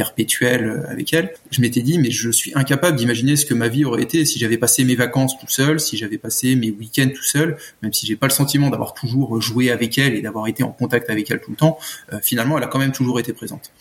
perpétuel 0.00 0.86
avec 0.88 1.12
elle. 1.12 1.34
Je 1.50 1.60
m'étais 1.60 1.82
dit, 1.82 1.98
mais 1.98 2.10
je 2.10 2.30
suis 2.30 2.52
incapable 2.54 2.96
d'imaginer 2.96 3.36
ce 3.36 3.44
que 3.44 3.52
ma 3.52 3.68
vie 3.68 3.84
aurait 3.84 4.02
été 4.02 4.24
si 4.24 4.38
j'avais 4.38 4.56
passé 4.56 4.82
mes 4.82 4.94
vacances 4.94 5.38
tout 5.38 5.46
seul, 5.48 5.78
si 5.78 5.98
j'avais 5.98 6.16
passé 6.16 6.56
mes 6.56 6.70
week-ends 6.70 7.10
tout 7.14 7.22
seul, 7.22 7.58
même 7.82 7.92
si 7.92 8.06
j'ai 8.06 8.16
pas 8.16 8.26
le 8.26 8.32
sentiment 8.32 8.70
d'avoir 8.70 8.94
toujours 8.94 9.42
joué 9.42 9.70
avec 9.70 9.98
elle 9.98 10.14
et 10.14 10.22
d'avoir 10.22 10.46
été 10.46 10.62
en 10.62 10.72
contact 10.72 11.10
avec 11.10 11.30
elle 11.30 11.42
tout 11.42 11.50
le 11.50 11.58
temps. 11.58 11.76
Euh, 12.14 12.18
finalement, 12.22 12.56
elle 12.56 12.64
a 12.64 12.68
quand 12.68 12.78
même 12.78 12.92
toujours 12.92 13.20
été 13.20 13.34
présente. 13.34 13.72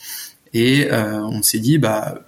Et 0.53 0.91
euh, 0.91 1.21
on 1.23 1.41
s'est 1.41 1.59
dit, 1.59 1.77
bah 1.77 2.25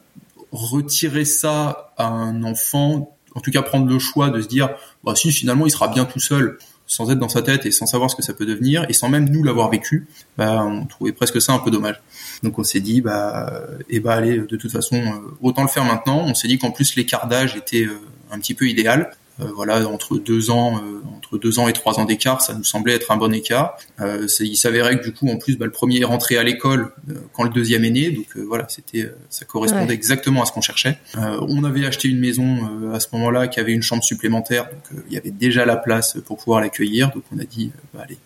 retirer 0.53 1.25
ça 1.25 1.93
à 1.97 2.07
un 2.07 2.43
enfant, 2.43 3.17
en 3.35 3.41
tout 3.41 3.51
cas 3.51 3.61
prendre 3.61 3.87
le 3.87 3.99
choix 3.99 4.29
de 4.29 4.41
se 4.41 4.47
dire, 4.47 4.69
bah 5.03 5.15
si 5.15 5.33
finalement 5.33 5.65
il 5.65 5.71
sera 5.71 5.89
bien 5.89 6.05
tout 6.05 6.21
seul, 6.21 6.59
sans 6.91 7.09
être 7.09 7.19
dans 7.19 7.29
sa 7.29 7.41
tête 7.41 7.65
et 7.65 7.71
sans 7.71 7.85
savoir 7.85 8.09
ce 8.09 8.17
que 8.17 8.21
ça 8.21 8.33
peut 8.33 8.45
devenir, 8.45 8.85
et 8.89 8.93
sans 8.93 9.07
même 9.07 9.29
nous 9.29 9.43
l'avoir 9.43 9.69
vécu, 9.69 10.07
bah 10.37 10.65
on 10.65 10.85
trouvait 10.85 11.13
presque 11.13 11.41
ça 11.41 11.53
un 11.53 11.59
peu 11.59 11.71
dommage. 11.71 12.01
Donc 12.43 12.59
on 12.59 12.65
s'est 12.65 12.81
dit, 12.81 12.99
bah, 12.99 13.49
et 13.89 13.95
eh 13.95 13.99
bah 14.01 14.13
allez, 14.13 14.39
de 14.39 14.57
toute 14.57 14.71
façon, 14.71 14.97
euh, 14.97 15.37
autant 15.41 15.61
le 15.61 15.69
faire 15.69 15.85
maintenant. 15.85 16.19
On 16.27 16.33
s'est 16.33 16.49
dit 16.49 16.57
qu'en 16.57 16.71
plus 16.71 16.97
l'écart 16.97 17.27
d'âge 17.27 17.55
était 17.55 17.85
euh, 17.85 17.97
un 18.29 18.39
petit 18.39 18.53
peu 18.53 18.67
idéal. 18.67 19.11
Euh, 19.39 19.45
voilà, 19.55 19.87
entre 19.87 20.17
deux 20.17 20.51
ans, 20.51 20.77
euh, 20.77 21.01
entre 21.17 21.37
deux 21.37 21.59
ans 21.59 21.67
et 21.67 21.73
trois 21.73 21.99
ans 21.99 22.05
d'écart, 22.05 22.41
ça 22.41 22.53
nous 22.53 22.63
semblait 22.63 22.93
être 22.93 23.11
un 23.11 23.17
bon 23.17 23.33
écart. 23.33 23.77
Euh, 23.99 24.27
il 24.39 24.55
s'avérait 24.55 24.99
que 24.99 25.03
du 25.03 25.13
coup, 25.13 25.27
en 25.29 25.37
plus, 25.37 25.57
bah, 25.57 25.65
le 25.65 25.71
premier 25.71 26.01
est 26.01 26.05
rentré 26.05 26.37
à 26.37 26.43
l'école 26.43 26.91
quand 27.33 27.43
le 27.43 27.49
deuxième 27.49 27.85
est 27.85 27.91
né, 27.91 28.11
donc 28.11 28.25
voilà, 28.35 28.65
c'était, 28.69 29.09
ça 29.29 29.45
correspondait 29.45 29.87
ouais. 29.87 29.93
exactement 29.93 30.43
à 30.43 30.45
ce 30.45 30.51
qu'on 30.51 30.61
cherchait. 30.61 30.97
on 31.15 31.63
avait 31.63 31.85
acheté 31.85 32.07
une 32.07 32.19
maison 32.19 32.91
à 32.93 32.99
ce 32.99 33.07
moment-là 33.13 33.47
qui 33.47 33.59
avait 33.59 33.73
une 33.73 33.81
chambre 33.81 34.03
supplémentaire, 34.03 34.65
donc 34.65 35.03
il 35.07 35.13
y 35.13 35.17
avait 35.17 35.31
déjà 35.31 35.65
la 35.65 35.77
place 35.77 36.17
pour 36.25 36.37
pouvoir 36.37 36.61
l'accueillir, 36.61 37.11
donc 37.11 37.23
on 37.35 37.39
a 37.39 37.43
dit, 37.43 37.71
bah, 37.93 38.01
allez, 38.03 38.17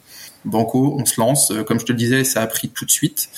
banco, 0.49 0.95
on 0.99 1.05
se 1.05 1.19
lance. 1.19 1.51
Comme 1.67 1.79
je 1.79 1.85
te 1.85 1.91
le 1.91 1.97
disais, 1.97 2.23
ça 2.23 2.41
a 2.41 2.47
pris 2.47 2.69
tout 2.69 2.85
de 2.85 2.91
suite. 2.91 3.29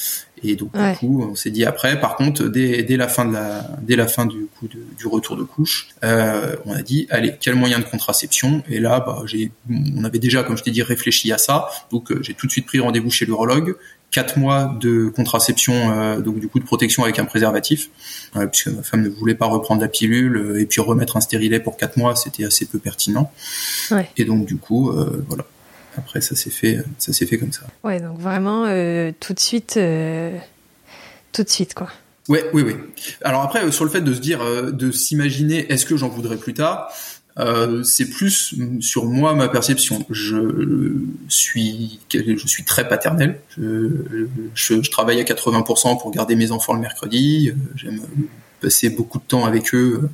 Et 0.43 0.55
donc 0.55 0.75
ouais. 0.75 0.91
du 0.91 0.97
coup, 0.99 1.27
on 1.27 1.35
s'est 1.35 1.49
dit 1.49 1.65
après, 1.65 1.99
par 1.99 2.15
contre, 2.15 2.43
dès, 2.43 2.83
dès 2.83 2.95
la 2.95 3.07
fin 3.07 3.25
de 3.25 3.33
la, 3.33 3.71
dès 3.81 3.95
la 3.95 4.05
fin 4.05 4.27
du 4.27 4.45
coup 4.59 4.67
de, 4.67 4.79
du 4.95 5.07
retour 5.07 5.35
de 5.35 5.43
couche, 5.43 5.89
euh, 6.03 6.55
on 6.65 6.73
a 6.73 6.83
dit, 6.83 7.07
allez, 7.09 7.35
quel 7.39 7.55
moyen 7.55 7.79
de 7.79 7.85
contraception? 7.85 8.61
Et 8.69 8.79
là, 8.79 8.99
bah, 8.99 9.23
j'ai, 9.25 9.51
on 9.69 10.03
avait 10.03 10.19
déjà, 10.19 10.43
comme 10.43 10.55
je 10.55 10.63
t'ai 10.63 10.69
dit, 10.69 10.83
réfléchi 10.83 11.31
à 11.31 11.39
ça. 11.39 11.69
Donc 11.91 12.11
euh, 12.11 12.21
j'ai 12.21 12.35
tout 12.35 12.45
de 12.45 12.51
suite 12.51 12.67
pris 12.67 12.79
rendez-vous 12.79 13.09
chez 13.09 13.25
l'urologue. 13.25 13.75
Quatre 14.09 14.37
mois 14.37 14.77
de 14.79 15.09
contraception, 15.09 15.73
euh, 15.91 16.21
donc 16.21 16.39
du 16.39 16.47
coup 16.47 16.59
de 16.59 16.65
protection 16.65 17.03
avec 17.03 17.19
un 17.19 17.25
préservatif, 17.25 17.89
euh, 18.37 18.47
puisque 18.47 18.67
ma 18.67 18.81
femme 18.81 19.01
ne 19.01 19.09
voulait 19.09 19.35
pas 19.35 19.47
reprendre 19.47 19.81
la 19.81 19.89
pilule 19.89 20.37
euh, 20.37 20.61
et 20.61 20.65
puis 20.65 20.79
remettre 20.79 21.17
un 21.17 21.19
stérilet 21.19 21.59
pour 21.59 21.75
quatre 21.75 21.97
mois, 21.97 22.15
c'était 22.15 22.45
assez 22.45 22.65
peu 22.65 22.79
pertinent. 22.79 23.29
Ouais. 23.91 24.09
Et 24.15 24.23
donc 24.23 24.45
du 24.45 24.55
coup, 24.55 24.91
euh, 24.91 25.25
voilà, 25.27 25.45
après 25.97 26.21
ça 26.21 26.35
s'est 26.35 26.49
fait 26.49 26.79
ça 26.97 27.13
s'est 27.13 27.25
fait 27.25 27.37
comme 27.37 27.51
ça 27.51 27.63
ouais 27.83 27.99
donc 27.99 28.19
vraiment 28.19 28.65
euh, 28.65 29.11
tout 29.19 29.33
de 29.33 29.39
suite 29.39 29.77
euh, 29.77 30.37
tout 31.31 31.43
de 31.43 31.49
suite 31.49 31.73
quoi 31.73 31.89
ouais 32.29 32.45
oui 32.53 32.61
oui 32.61 32.75
alors 33.23 33.41
après 33.41 33.63
euh, 33.63 33.71
sur 33.71 33.85
le 33.85 33.91
fait 33.91 34.01
de 34.01 34.13
se 34.13 34.19
dire 34.19 34.41
euh, 34.41 34.71
de 34.71 34.91
s'imaginer 34.91 35.71
est-ce 35.71 35.85
que 35.85 35.97
j'en 35.97 36.09
voudrais 36.09 36.37
plus 36.37 36.53
tard 36.53 36.91
euh, 37.39 37.83
c'est 37.83 38.09
plus 38.09 38.55
sur 38.79 39.05
moi 39.05 39.35
ma 39.35 39.47
perception. 39.47 40.03
Je 40.09 41.03
suis 41.27 41.99
je 42.11 42.47
suis 42.47 42.63
très 42.63 42.87
paternel. 42.87 43.39
Je, 43.55 43.91
je, 44.55 44.81
je 44.81 44.89
travaille 44.89 45.19
à 45.19 45.23
80% 45.23 46.01
pour 46.01 46.09
garder 46.09 46.35
mes 46.35 46.51
enfants 46.51 46.73
le 46.73 46.79
mercredi. 46.79 47.51
J'aime 47.75 48.01
passer 48.59 48.89
beaucoup 48.89 49.19
de 49.19 49.23
temps 49.23 49.45
avec 49.45 49.73
eux. 49.73 50.09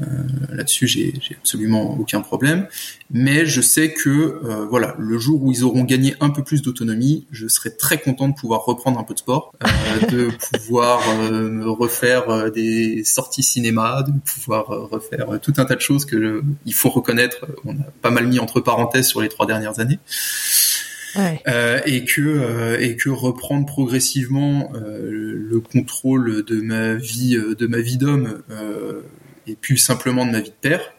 Euh, 0.00 0.04
Là-dessus, 0.52 0.86
j'ai 0.86 1.14
absolument 1.38 1.98
aucun 1.98 2.20
problème. 2.20 2.66
Mais 3.12 3.44
je 3.44 3.60
sais 3.60 3.92
que 3.92 4.08
euh, 4.08 4.66
voilà, 4.70 4.94
le 4.98 5.18
jour 5.18 5.42
où 5.42 5.50
ils 5.50 5.64
auront 5.64 5.82
gagné 5.82 6.14
un 6.20 6.30
peu 6.30 6.44
plus 6.44 6.62
d'autonomie, 6.62 7.26
je 7.32 7.48
serai 7.48 7.76
très 7.76 7.98
content 7.98 8.28
de 8.28 8.34
pouvoir 8.34 8.64
reprendre 8.64 9.00
un 9.00 9.02
peu 9.02 9.14
de 9.14 9.18
sport, 9.18 9.52
euh, 9.64 10.06
de 10.06 10.30
pouvoir 10.58 11.02
euh, 11.08 11.64
refaire 11.66 12.52
des 12.52 13.02
sorties 13.04 13.42
cinéma, 13.42 14.04
de 14.06 14.12
pouvoir 14.20 14.66
refaire 14.66 15.40
tout 15.42 15.54
un 15.56 15.64
tas 15.64 15.74
de 15.74 15.80
choses 15.80 16.04
que 16.04 16.22
je, 16.22 16.42
il 16.66 16.74
faut 16.74 16.90
reconnaître. 16.90 17.46
On 17.64 17.72
a 17.72 17.90
pas 18.00 18.10
mal 18.10 18.28
mis 18.28 18.38
entre 18.38 18.60
parenthèses 18.60 19.08
sur 19.08 19.20
les 19.20 19.28
trois 19.28 19.46
dernières 19.46 19.80
années. 19.80 19.98
Euh, 21.16 21.80
et 21.86 22.04
que 22.04 22.20
euh, 22.20 22.78
et 22.80 22.96
que 22.96 23.08
reprendre 23.08 23.66
progressivement 23.66 24.72
euh, 24.74 25.10
le 25.10 25.60
contrôle 25.60 26.44
de 26.44 26.60
ma 26.60 26.94
vie 26.94 27.36
de 27.36 27.66
ma 27.66 27.80
vie 27.80 27.96
d'homme 27.96 28.42
et 29.46 29.56
puis 29.60 29.78
simplement 29.78 30.24
de 30.24 30.30
ma 30.30 30.40
vie 30.40 30.50
de 30.50 30.68
père 30.68 30.94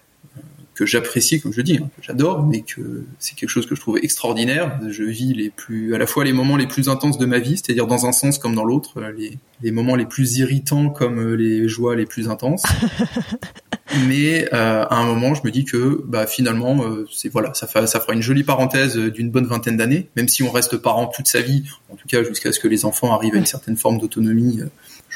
que 0.74 0.86
j'apprécie 0.86 1.42
comme 1.42 1.54
je 1.54 1.62
dis 1.62 1.78
hein, 1.82 1.90
que 1.98 2.04
j'adore 2.04 2.44
mais 2.44 2.62
que 2.62 3.04
c'est 3.20 3.36
quelque 3.36 3.50
chose 3.50 3.66
que 3.66 3.76
je 3.76 3.82
trouve 3.82 3.98
extraordinaire. 4.02 4.80
Je 4.90 5.04
vis 5.04 5.34
les 5.34 5.50
plus 5.50 5.94
à 5.94 5.98
la 5.98 6.08
fois 6.08 6.24
les 6.24 6.34
moments 6.34 6.58
les 6.58 6.68
plus 6.68 6.90
intenses 6.90 7.18
de 7.18 7.26
ma 7.26 7.40
vie 7.40 7.58
c'est-à-dire 7.58 7.88
dans 7.88 8.06
un 8.06 8.12
sens 8.12 8.38
comme 8.38 8.56
dans 8.56 8.64
l'autre 8.64 9.02
les, 9.18 9.38
les 9.62 9.72
moments 9.72 9.96
les 9.96 10.06
plus 10.06 10.38
irritants 10.38 10.90
comme 10.90 11.36
les 11.36 11.68
joies 11.68 11.96
les 11.96 12.06
plus 12.06 12.30
intenses. 12.30 12.64
Mais 14.08 14.48
euh, 14.54 14.86
à 14.86 14.96
un 14.96 15.06
moment 15.06 15.34
je 15.34 15.42
me 15.44 15.52
dis 15.52 15.66
que 15.66 16.02
bah 16.08 16.26
finalement 16.26 16.84
euh, 16.84 17.06
c'est 17.12 17.28
voilà 17.28 17.54
ça 17.54 17.68
fera 17.68 17.88
ça 17.88 18.00
fera 18.00 18.14
une 18.14 18.22
jolie 18.22 18.44
parenthèse 18.44 18.96
d'une 18.96 19.30
bonne 19.30 19.46
vingtaine 19.46 19.76
d'années 19.76 20.08
même 20.16 20.30
si 20.30 20.44
on 20.44 20.52
reste 20.52 20.78
parent 20.78 21.08
toute 21.08 21.28
sa 21.28 21.42
vie 21.42 21.66
en 21.90 21.96
tout 21.96 22.08
cas 22.08 22.24
jusqu'à 22.24 22.54
ce 22.54 22.60
que 22.60 22.70
les 22.70 22.86
enfants 22.86 23.14
arrivent 23.14 23.36
à 23.36 23.40
une 23.40 23.46
certaine 23.46 23.76
forme 23.76 23.98
d'autonomie 23.98 24.62
euh, 24.62 24.70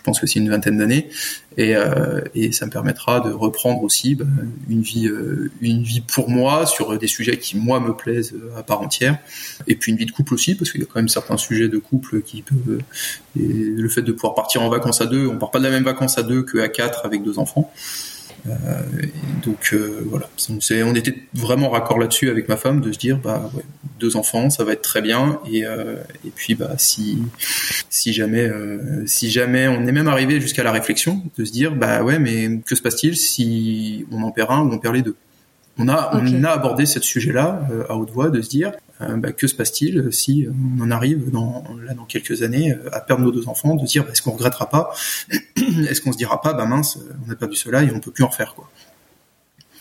pense 0.05 0.19
que 0.19 0.27
c'est 0.27 0.39
une 0.39 0.49
vingtaine 0.49 0.77
d'années. 0.77 1.09
Et, 1.57 1.75
euh, 1.75 2.21
et 2.33 2.51
ça 2.51 2.65
me 2.65 2.71
permettra 2.71 3.21
de 3.21 3.31
reprendre 3.31 3.81
aussi 3.83 4.15
bah, 4.15 4.25
une 4.69 4.81
vie 4.81 5.07
euh, 5.07 5.51
une 5.61 5.83
vie 5.83 6.01
pour 6.01 6.29
moi 6.29 6.65
sur 6.65 6.97
des 6.97 7.07
sujets 7.07 7.37
qui 7.37 7.57
moi 7.57 7.79
me 7.79 7.93
plaisent 7.93 8.35
à 8.57 8.63
part 8.63 8.81
entière. 8.81 9.17
Et 9.67 9.75
puis 9.75 9.91
une 9.91 9.97
vie 9.97 10.05
de 10.05 10.11
couple 10.11 10.33
aussi 10.33 10.55
parce 10.55 10.71
qu'il 10.71 10.81
y 10.81 10.83
a 10.83 10.87
quand 10.87 10.99
même 10.99 11.09
certains 11.09 11.37
sujets 11.37 11.67
de 11.67 11.77
couple 11.77 12.21
qui 12.21 12.41
peuvent 12.41 12.79
et 13.37 13.43
le 13.43 13.89
fait 13.89 14.01
de 14.01 14.11
pouvoir 14.11 14.35
partir 14.35 14.61
en 14.61 14.69
vacances 14.69 15.01
à 15.01 15.05
deux 15.05 15.27
on 15.27 15.37
part 15.37 15.51
pas 15.51 15.59
de 15.59 15.65
la 15.65 15.69
même 15.69 15.83
vacances 15.83 16.17
à 16.17 16.23
deux 16.23 16.43
que 16.43 16.57
à 16.59 16.69
quatre 16.69 17.05
avec 17.05 17.23
deux 17.23 17.39
enfants. 17.39 17.71
euh, 17.73 18.14
donc 19.43 19.71
euh, 19.73 20.05
voilà, 20.07 20.29
on 20.49 20.95
était 20.95 21.15
vraiment 21.33 21.69
raccord 21.69 21.99
là-dessus 21.99 22.29
avec 22.29 22.47
ma 22.47 22.57
femme 22.57 22.81
de 22.81 22.91
se 22.91 22.99
dire 22.99 23.17
bah 23.17 23.49
ouais, 23.55 23.63
deux 23.99 24.17
enfants, 24.17 24.49
ça 24.49 24.63
va 24.63 24.73
être 24.73 24.81
très 24.81 25.01
bien. 25.01 25.39
Et, 25.51 25.65
euh, 25.65 25.95
et 26.25 26.29
puis 26.29 26.55
bah 26.55 26.75
si 26.77 27.23
si 27.89 28.13
jamais 28.13 28.49
si 29.05 29.29
jamais 29.29 29.67
on 29.67 29.85
est 29.87 29.91
même 29.91 30.07
arrivé 30.07 30.39
jusqu'à 30.39 30.63
la 30.63 30.71
réflexion 30.71 31.23
de 31.37 31.45
se 31.45 31.51
dire 31.51 31.75
bah 31.75 32.03
ouais 32.03 32.19
mais 32.19 32.59
que 32.65 32.75
se 32.75 32.81
passe-t-il 32.81 33.15
si 33.15 34.05
on 34.11 34.21
en 34.21 34.31
perd 34.31 34.51
un 34.51 34.61
ou 34.61 34.71
on 34.71 34.77
perd 34.77 34.95
les 34.95 35.01
deux? 35.01 35.15
On 35.77 35.89
a, 35.89 36.15
okay. 36.15 36.33
on 36.33 36.43
a 36.43 36.49
abordé 36.49 36.85
ce 36.85 37.01
sujet-là 37.01 37.67
euh, 37.71 37.83
à 37.89 37.95
haute 37.95 38.11
voix 38.11 38.29
de 38.29 38.41
se 38.41 38.49
dire 38.49 38.69
euh, 38.69 38.84
bah, 38.99 39.31
que 39.31 39.47
se 39.47 39.55
passe-t-il 39.55 40.11
si 40.13 40.47
on 40.77 40.81
en 40.81 40.91
arrive 40.91 41.29
dans, 41.29 41.63
là 41.85 41.93
dans 41.93 42.05
quelques 42.05 42.43
années 42.43 42.73
euh, 42.73 42.89
à 42.93 43.01
perdre 43.01 43.23
nos 43.23 43.31
deux 43.31 43.47
enfants, 43.47 43.75
de 43.75 43.85
dire 43.85 44.03
bah, 44.03 44.11
est-ce 44.11 44.21
qu'on 44.21 44.31
regrettera 44.31 44.69
pas, 44.69 44.93
est-ce 45.89 46.01
qu'on 46.01 46.13
se 46.13 46.17
dira 46.17 46.41
pas 46.41 46.53
bah 46.53 46.65
mince 46.65 46.99
on 47.27 47.31
a 47.31 47.35
perdu 47.35 47.55
cela 47.55 47.83
et 47.83 47.91
on 47.93 47.99
peut 47.99 48.11
plus 48.11 48.23
en 48.23 48.27
refaire 48.27 48.53
quoi. 48.55 48.69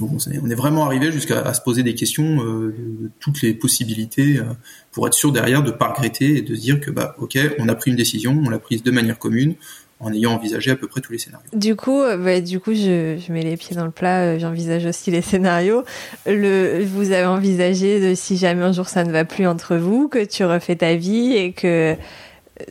Donc 0.00 0.20
on 0.42 0.50
est 0.50 0.54
vraiment 0.56 0.84
arrivé 0.86 1.12
jusqu'à 1.12 1.54
se 1.54 1.60
poser 1.60 1.84
des 1.84 1.94
questions 1.94 2.44
euh, 2.44 2.74
de, 2.76 3.10
toutes 3.20 3.42
les 3.42 3.54
possibilités 3.54 4.38
euh, 4.38 4.44
pour 4.90 5.06
être 5.06 5.14
sûr 5.14 5.30
derrière 5.30 5.62
de 5.62 5.70
pas 5.70 5.92
regretter 5.92 6.38
et 6.38 6.42
de 6.42 6.54
se 6.54 6.60
dire 6.60 6.80
que 6.80 6.90
bah 6.90 7.14
ok 7.18 7.38
on 7.60 7.68
a 7.68 7.74
pris 7.76 7.92
une 7.92 7.96
décision, 7.96 8.42
on 8.44 8.50
l'a 8.50 8.58
prise 8.58 8.82
de 8.82 8.90
manière 8.90 9.18
commune, 9.18 9.54
en 10.00 10.12
ayant 10.12 10.32
envisagé 10.32 10.70
à 10.70 10.76
peu 10.76 10.86
près 10.86 11.00
tous 11.00 11.12
les 11.12 11.18
scénarios. 11.18 11.46
Du 11.52 11.76
coup, 11.76 12.02
bah, 12.18 12.40
du 12.40 12.60
coup, 12.60 12.74
je, 12.74 13.16
je, 13.18 13.32
mets 13.32 13.42
les 13.42 13.56
pieds 13.56 13.76
dans 13.76 13.84
le 13.84 13.90
plat. 13.90 14.38
J'envisage 14.38 14.84
aussi 14.86 15.10
les 15.10 15.22
scénarios. 15.22 15.84
Le, 16.26 16.84
vous 16.84 17.12
avez 17.12 17.26
envisagé 17.26 18.00
de 18.00 18.14
si 18.14 18.36
jamais 18.36 18.62
un 18.62 18.72
jour 18.72 18.88
ça 18.88 19.04
ne 19.04 19.12
va 19.12 19.24
plus 19.24 19.46
entre 19.46 19.76
vous, 19.76 20.08
que 20.08 20.24
tu 20.24 20.44
refais 20.44 20.76
ta 20.76 20.94
vie 20.96 21.32
et 21.32 21.52
que 21.52 21.96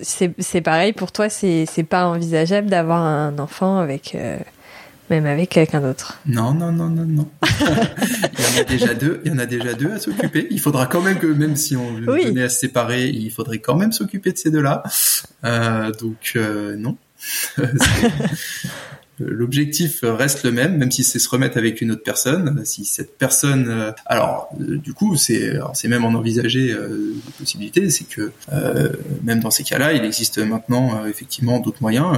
c'est 0.02 0.62
pareil 0.62 0.94
pour 0.94 1.12
toi. 1.12 1.30
C'est 1.30 1.88
pas 1.90 2.06
envisageable 2.06 2.70
d'avoir 2.70 3.02
un 3.02 3.40
enfant 3.40 3.78
avec 3.78 4.16
même 5.10 5.26
avec 5.26 5.50
quelqu'un 5.50 5.82
d'autre. 5.82 6.20
Non, 6.26 6.54
non, 6.54 6.72
non, 6.72 6.90
non, 6.90 7.06
non. 7.06 7.30
il 7.62 8.44
y 8.44 8.58
en 8.58 8.62
a 8.62 8.64
déjà 8.64 8.94
deux. 8.94 9.22
Il 9.26 9.32
y 9.32 9.36
en 9.36 9.38
a 9.38 9.46
déjà 9.46 9.74
deux 9.74 9.92
à 9.92 10.00
s'occuper. 10.00 10.48
Il 10.50 10.60
faudra 10.60 10.86
quand 10.86 11.02
même 11.02 11.20
que, 11.20 11.28
même 11.28 11.56
si 11.56 11.76
on 11.76 11.94
venait 11.94 12.44
à 12.44 12.50
se 12.50 12.60
séparer, 12.60 13.10
il 13.10 13.30
faudrait 13.30 13.60
quand 13.60 13.76
même 13.76 13.92
s'occuper 13.92 14.32
de 14.32 14.38
ces 14.38 14.50
deux-là. 14.50 14.84
Euh, 15.44 15.92
donc 15.92 16.34
euh, 16.36 16.76
non. 16.78 16.98
L'objectif 19.20 20.00
reste 20.02 20.44
le 20.44 20.52
même, 20.52 20.78
même 20.78 20.92
si 20.92 21.04
c'est 21.04 21.20
se 21.20 21.30
remettre 21.30 21.58
avec 21.58 21.82
une 21.82 21.92
autre 21.92 22.02
personne. 22.02 22.66
Si 22.66 22.84
cette 22.84 23.16
personne, 23.18 23.68
euh, 23.70 23.92
alors 24.08 24.50
euh, 24.60 24.78
du 24.78 24.94
coup, 24.94 25.16
c'est 25.18 25.54
c'est 25.76 25.88
même 25.88 26.04
en 26.04 26.16
envisager 26.16 26.72
euh, 26.72 27.14
possibilités, 27.38 27.92
c'est 27.92 28.06
que 28.06 28.32
euh, 28.52 28.90
même 29.24 29.40
dans 29.40 29.52
ces 29.52 29.64
cas-là, 29.64 29.94
il 29.94 30.04
existe 30.04 30.40
maintenant 30.40 31.06
effectivement 31.06 31.60
d'autres 31.60 31.82
moyens. 31.82 32.18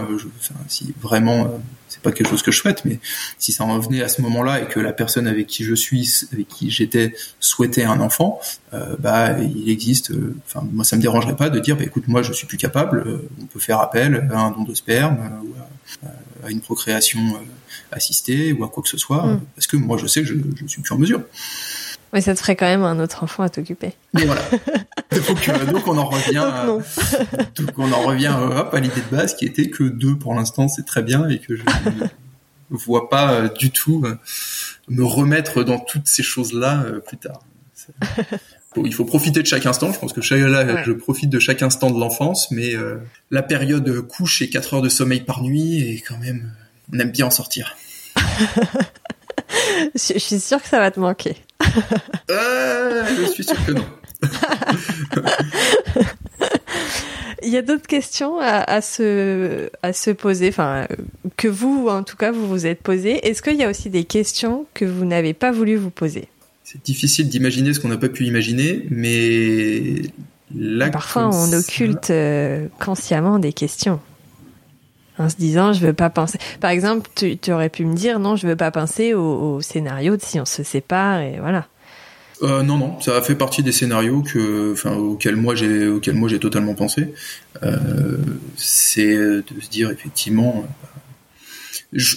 Si 0.69 0.93
vraiment 1.01 1.59
c'est 1.95 2.01
pas 2.01 2.11
quelque 2.11 2.29
chose 2.29 2.41
que 2.41 2.51
je 2.51 2.57
souhaite, 2.57 2.83
mais 2.83 2.99
si 3.39 3.53
ça 3.53 3.63
en 3.63 3.79
venait 3.79 4.03
à 4.03 4.09
ce 4.09 4.21
moment-là 4.21 4.61
et 4.61 4.67
que 4.67 4.81
la 4.81 4.91
personne 4.91 5.27
avec 5.27 5.47
qui 5.47 5.63
je 5.63 5.73
suis, 5.73 6.25
avec 6.33 6.49
qui 6.49 6.69
j'étais, 6.69 7.13
souhaitait 7.39 7.85
un 7.85 8.01
enfant, 8.01 8.41
euh, 8.73 8.95
bah 8.99 9.39
il 9.39 9.69
existe. 9.69 10.11
Euh, 10.11 10.35
enfin, 10.45 10.67
moi 10.73 10.83
ça 10.83 10.97
me 10.97 11.01
dérangerait 11.01 11.37
pas 11.37 11.49
de 11.49 11.59
dire, 11.59 11.77
bah, 11.77 11.85
écoute, 11.85 12.09
moi 12.09 12.21
je 12.21 12.33
suis 12.33 12.47
plus 12.47 12.57
capable. 12.57 13.03
Euh, 13.07 13.29
on 13.41 13.45
peut 13.45 13.61
faire 13.61 13.79
appel 13.79 14.27
à 14.33 14.39
un 14.39 14.51
don 14.51 14.63
de 14.63 14.73
sperme 14.73 15.17
ou 15.45 15.53
à, 16.45 16.51
une 16.51 16.59
procréation 16.59 17.19
assistée 17.91 18.51
ou 18.51 18.63
à 18.65 18.67
quoi 18.67 18.83
que 18.83 18.89
ce 18.89 18.97
soit, 18.97 19.25
mm. 19.25 19.41
parce 19.55 19.67
que 19.67 19.77
moi 19.77 19.97
je 19.97 20.05
sais 20.05 20.21
que 20.21 20.27
je, 20.27 20.35
je 20.57 20.67
suis 20.67 20.81
plus 20.81 20.93
en 20.93 20.97
mesure. 20.97 21.21
Mais 22.11 22.21
ça 22.21 22.35
te 22.35 22.39
ferait 22.39 22.55
quand 22.55 22.65
même 22.65 22.83
un 22.83 22.99
autre 22.99 23.23
enfant 23.23 23.43
à 23.43 23.49
t'occuper. 23.49 23.93
Mais 24.13 24.25
voilà. 24.25 24.41
donc, 25.11 25.71
donc, 25.71 25.87
on 25.87 25.97
en 25.97 26.05
revient, 26.05 26.81
donc 27.55 27.71
on 27.77 27.91
en 27.93 28.01
revient 28.01 28.33
hop, 28.37 28.73
à 28.73 28.79
l'idée 28.79 29.01
de 29.01 29.15
base 29.15 29.35
qui 29.35 29.45
était 29.45 29.69
que 29.69 29.83
deux 29.83 30.17
pour 30.17 30.33
l'instant 30.33 30.67
c'est 30.67 30.85
très 30.85 31.03
bien 31.03 31.29
et 31.29 31.39
que 31.39 31.55
je 31.55 31.63
ne 32.71 32.77
vois 32.77 33.09
pas 33.09 33.33
euh, 33.33 33.49
du 33.49 33.71
tout 33.71 34.03
euh, 34.05 34.17
me 34.87 35.03
remettre 35.03 35.63
dans 35.63 35.79
toutes 35.79 36.07
ces 36.07 36.23
choses-là 36.23 36.83
euh, 36.85 36.99
plus 36.99 37.17
tard. 37.17 37.41
Il 38.77 38.93
faut 38.93 39.05
profiter 39.05 39.41
de 39.41 39.47
chaque 39.47 39.65
instant. 39.65 39.93
Je 39.93 39.99
pense 39.99 40.11
que 40.11 40.21
chaque, 40.21 40.39
là, 40.39 40.83
je 40.83 40.91
profite 40.91 41.29
de 41.29 41.39
chaque 41.39 41.61
instant 41.61 41.91
de 41.91 41.99
l'enfance, 41.99 42.51
mais 42.51 42.73
la 43.31 43.41
période 43.41 44.01
couche 44.01 44.41
et 44.41 44.49
4 44.49 44.73
heures 44.73 44.81
de 44.81 44.89
sommeil 44.89 45.21
par 45.21 45.41
nuit 45.43 45.79
et 45.79 46.01
quand 46.01 46.17
même, 46.17 46.51
on 46.91 46.99
aime 46.99 47.11
bien 47.11 47.27
en 47.27 47.31
sortir. 47.31 47.77
je 49.95 50.19
suis 50.19 50.39
sûre 50.39 50.61
que 50.61 50.67
ça 50.67 50.79
va 50.79 50.91
te 50.91 50.99
manquer. 50.99 51.37
Euh, 52.29 53.05
je 53.17 53.25
suis 53.25 53.43
sûr 53.43 53.65
que 53.65 53.71
non. 53.71 53.85
Il 57.43 57.49
y 57.49 57.57
a 57.57 57.61
d'autres 57.61 57.85
questions 57.85 58.39
à, 58.39 58.81
se, 58.81 59.69
à 59.83 59.93
se 59.93 60.09
poser, 60.09 60.49
enfin, 60.49 60.87
que 61.37 61.47
vous, 61.47 61.87
en 61.89 62.01
tout 62.01 62.17
cas, 62.17 62.31
vous 62.31 62.47
vous 62.47 62.65
êtes 62.65 62.81
posé. 62.81 63.27
Est-ce 63.27 63.43
qu'il 63.43 63.55
y 63.55 63.63
a 63.63 63.69
aussi 63.69 63.91
des 63.91 64.03
questions 64.03 64.65
que 64.73 64.83
vous 64.83 65.05
n'avez 65.05 65.33
pas 65.33 65.51
voulu 65.51 65.75
vous 65.75 65.91
poser? 65.91 66.27
C'est 66.63 66.83
difficile 66.83 67.29
d'imaginer 67.29 67.75
ce 67.75 67.79
qu'on 67.79 67.89
n'a 67.89 67.97
pas 67.97 68.09
pu 68.09 68.25
imaginer, 68.25 68.87
mais 68.89 70.01
là, 70.55 70.89
parfois 70.89 71.29
on 71.31 71.53
occulte 71.53 72.09
euh, 72.09 72.67
consciemment 72.79 73.37
des 73.37 73.53
questions 73.53 73.99
en 75.17 75.29
se 75.29 75.35
disant 75.35 75.73
je 75.73 75.85
veux 75.85 75.93
pas 75.93 76.09
penser. 76.09 76.37
Par 76.59 76.71
exemple, 76.71 77.09
tu, 77.15 77.37
aurais 77.51 77.69
pu 77.69 77.85
me 77.85 77.95
dire 77.95 78.19
non, 78.19 78.35
je 78.35 78.47
veux 78.47 78.55
pas 78.55 78.71
penser 78.71 79.13
au, 79.13 79.61
scénario 79.61 80.17
de 80.17 80.21
si 80.21 80.39
on 80.39 80.45
se 80.45 80.63
sépare 80.63 81.21
et 81.21 81.37
voilà. 81.39 81.67
Euh, 82.41 82.63
non, 82.63 82.77
non, 82.77 82.99
ça 82.99 83.15
a 83.15 83.21
fait 83.21 83.35
partie 83.35 83.63
des 83.63 83.71
scénarios 83.71 84.21
que, 84.21 84.73
enfin, 84.73 84.95
auxquels 84.95 85.37
moi 85.37 85.55
j'ai, 85.55 85.87
auxquels 85.87 86.15
moi 86.15 86.27
j'ai 86.27 86.39
totalement 86.39 86.73
pensé. 86.73 87.13
Euh, 87.63 88.17
c'est 88.57 89.15
de 89.15 89.61
se 89.61 89.69
dire 89.69 89.89
effectivement, 89.89 90.65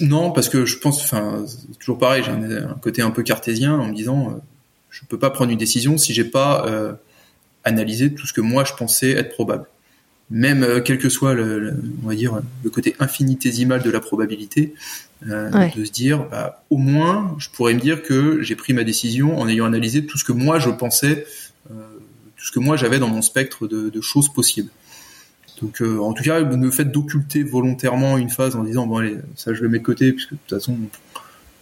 non, 0.01 0.33
parce 0.33 0.49
que 0.49 0.65
je 0.65 0.79
pense, 0.79 1.01
enfin, 1.01 1.45
toujours 1.79 1.99
pareil, 1.99 2.23
j'ai 2.25 2.33
un, 2.33 2.75
côté 2.81 3.03
un 3.03 3.11
peu 3.11 3.23
cartésien 3.23 3.79
en 3.79 3.87
me 3.87 3.95
disant, 3.95 4.31
euh, 4.31 4.41
je 4.91 5.05
peux 5.05 5.19
pas 5.19 5.31
prendre 5.31 5.53
une 5.53 5.59
décision 5.59 5.99
si 5.99 6.13
j'ai 6.15 6.25
pas 6.25 6.67
euh, 6.67 6.95
analysé 7.65 8.13
tout 8.13 8.27
ce 8.27 8.33
que 8.33 8.41
moi 8.41 8.65
je 8.65 8.73
pensais 8.73 9.11
être 9.11 9.31
probable 9.35 9.67
même 10.31 10.63
euh, 10.63 10.81
quel 10.81 10.99
que 10.99 11.09
soit 11.09 11.35
le, 11.35 11.75
on 12.05 12.09
va 12.09 12.15
dire 12.15 12.41
le 12.63 12.71
côté 12.71 12.95
infinitésimal 13.01 13.83
de 13.83 13.91
la 13.91 14.01
probabilité, 14.01 14.75
euh, 15.27 15.51
de 15.75 15.85
se 15.85 15.91
dire 15.91 16.27
bah, 16.31 16.65
au 16.71 16.77
moins 16.77 17.35
je 17.39 17.49
pourrais 17.49 17.75
me 17.75 17.81
dire 17.81 18.03
que 18.03 18.43
j'ai 18.43 18.55
pris 18.55 18.73
ma 18.73 18.85
décision 18.85 19.39
en 19.39 19.49
ayant 19.49 19.65
analysé 19.65 20.05
tout 20.07 20.19
ce 20.19 20.25
que 20.25 20.33
moi 20.33 20.59
je 20.59 20.71
pensais, 20.71 21.27
euh, 21.71 21.75
tout 22.37 22.45
ce 22.45 22.53
que 22.53 22.61
moi 22.61 22.77
j'avais 22.77 22.99
dans 22.99 23.09
mon 23.09 23.23
spectre 23.23 23.67
de, 23.67 23.89
de 23.89 24.01
choses 24.01 24.33
possibles. 24.33 24.71
Donc 25.61 25.81
en 25.81 26.13
tout 26.13 26.23
cas 26.23 26.39
le 26.39 26.71
fait 26.71 26.85
d'occulter 26.85 27.43
volontairement 27.43 28.17
une 28.17 28.31
phase 28.31 28.55
en 28.55 28.63
disant 28.63 28.87
bon 28.87 28.99
allez 28.99 29.17
ça 29.35 29.55
je 29.55 29.63
le 29.63 29.69
mets 29.69 29.81
de 29.81 29.83
côté 29.83 30.13
puisque 30.13 30.35
de 30.35 30.39
toute 30.47 30.57
façon 30.57 30.79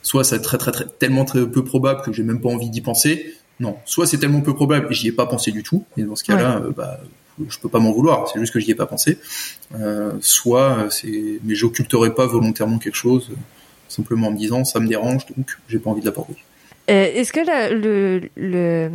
soit 0.03 0.23
c'est 0.23 0.39
très 0.41 0.59
très 0.59 0.71
très 0.71 0.85
tellement 0.87 1.25
très 1.25 1.47
peu 1.47 1.65
probable 1.65 2.03
que 2.03 2.13
j'ai 2.13 2.23
même 2.23 2.43
pas 2.43 2.51
envie 2.51 2.69
d'y 2.69 2.83
penser. 2.83 3.35
Non, 3.59 3.79
soit 3.87 4.07
c'est 4.07 4.19
tellement 4.19 4.43
peu 4.43 4.53
probable 4.55 4.89
et 4.91 4.95
j'y 4.95 5.09
ai 5.09 5.13
pas 5.13 5.25
pensé 5.25 5.51
du 5.51 5.63
tout. 5.63 5.87
Et 5.97 6.03
dans 6.03 6.15
ce 6.15 6.25
cas-là, 6.25 6.63
bah 6.77 7.01
je 7.49 7.59
peux 7.59 7.69
pas 7.69 7.79
m'en 7.79 7.93
vouloir, 7.93 8.29
c'est 8.29 8.39
juste 8.39 8.53
que 8.53 8.61
j'y 8.61 8.71
ai 8.71 8.75
pas 8.75 8.87
pensé. 8.87 9.19
Euh, 9.75 10.13
soit 10.21 10.87
c'est, 10.91 11.41
mais 11.45 11.55
j'occulterai 11.55 12.15
pas 12.15 12.27
volontairement 12.27 12.79
quelque 12.79 12.97
chose, 12.97 13.31
simplement 13.89 14.29
en 14.29 14.33
me 14.33 14.39
disant 14.39 14.65
ça 14.65 14.81
me 14.81 14.89
dérange, 14.89 15.27
donc 15.37 15.59
j'ai 15.69 15.79
pas 15.79 15.91
envie 15.91 16.03
de. 16.03 16.09
Euh, 16.09 16.13
est-ce 16.89 17.33
que 17.33 17.41
le, 17.75 18.91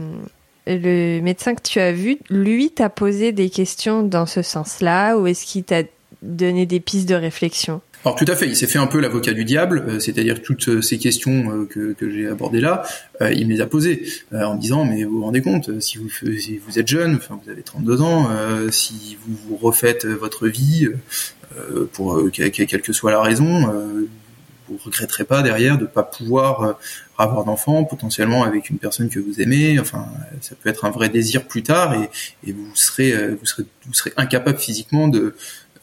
le 0.68 1.22
médecin 1.22 1.56
que 1.56 1.62
tu 1.62 1.80
as 1.80 1.92
vu, 1.92 2.18
lui, 2.30 2.72
t'a 2.72 2.90
posé 2.90 3.32
des 3.32 3.50
questions 3.50 4.04
dans 4.04 4.26
ce 4.26 4.42
sens-là, 4.42 5.18
ou 5.18 5.28
est-ce 5.28 5.46
qu'il 5.46 5.64
t'a 5.64 5.84
donné 6.22 6.66
des 6.66 6.80
pistes 6.80 7.10
de 7.10 7.16
réflexion? 7.16 7.82
Alors 8.04 8.16
tout 8.16 8.26
à 8.28 8.36
fait, 8.36 8.48
il 8.48 8.56
s'est 8.56 8.68
fait 8.68 8.80
un 8.80 8.88
peu 8.88 9.00
l'avocat 9.00 9.34
du 9.34 9.46
diable, 9.46 9.84
euh, 9.88 10.00
c'est-à-dire 10.00 10.42
toutes 10.42 10.70
euh, 10.70 10.82
ces 10.82 10.98
questions 10.98 11.52
euh, 11.52 11.66
que, 11.66 11.94
que 11.94 12.10
j'ai 12.10 12.28
abordées 12.28 12.62
là, 12.62 12.84
il 13.32 13.48
me 13.48 13.54
les 13.54 13.62
a 13.62 13.68
posées 13.68 14.04
en 14.34 14.56
me 14.56 14.60
disant 14.60 14.86
mais 14.86 15.04
vous 15.04 15.18
vous 15.18 15.26
rendez 15.26 15.42
compte 15.42 15.80
si 15.80 16.00
vous 16.00 16.10
si 16.10 16.58
vous 16.58 16.80
êtes 16.80 16.88
jeune, 16.88 17.16
enfin 17.16 17.40
vous 17.44 17.52
avez 17.52 17.62
32 17.62 18.02
ans, 18.02 18.30
si 18.72 19.18
vous 19.24 19.36
vous 19.48 19.58
refaites 19.58 20.06
votre 20.08 20.48
vie 20.48 20.90
pour 21.94 22.20
quelle 22.32 22.66
que 22.82 22.94
soit 22.94 23.12
la 23.12 23.22
raison, 23.22 23.72
vous 24.68 24.80
regretterez 24.84 25.24
pas 25.24 25.44
derrière 25.44 25.78
de 25.78 25.86
pas 25.86 26.02
pouvoir 26.02 26.80
avoir 27.20 27.46
d'enfant 27.46 27.84
potentiellement 27.84 28.44
avec 28.44 28.72
une 28.72 28.80
personne 28.80 29.10
que 29.10 29.20
vous 29.20 29.40
aimez. 29.40 29.80
Enfin, 29.80 30.08
ça 30.40 30.56
peut 30.56 30.70
être 30.70 30.86
un 30.86 30.90
vrai 30.92 31.10
désir 31.10 31.46
plus 31.46 31.62
tard 31.62 31.94
et, 31.94 32.10
et 32.48 32.54
vous 32.54 32.76
serez 32.76 33.14
vous 33.36 33.46
serez 33.46 33.66
vous 33.86 33.94
serez 33.94 34.14
incapable 34.18 34.58
physiquement 34.58 35.08
de 35.08 35.36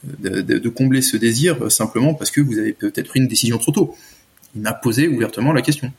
de, 0.03 0.41
de, 0.41 0.69
combler 0.69 1.01
ce 1.01 1.17
désir 1.17 1.63
euh, 1.63 1.69
simplement 1.69 2.13
parce 2.13 2.31
que 2.31 2.41
vous 2.41 2.57
avez 2.57 2.73
peut-être 2.73 3.07
pris 3.07 3.19
une 3.19 3.27
décision 3.27 3.57
trop 3.57 3.71
tôt. 3.71 3.95
Il 4.55 4.61
m'a 4.61 4.73
posé 4.73 5.07
ouvertement 5.07 5.51
la 5.51 5.61
question. 5.61 5.91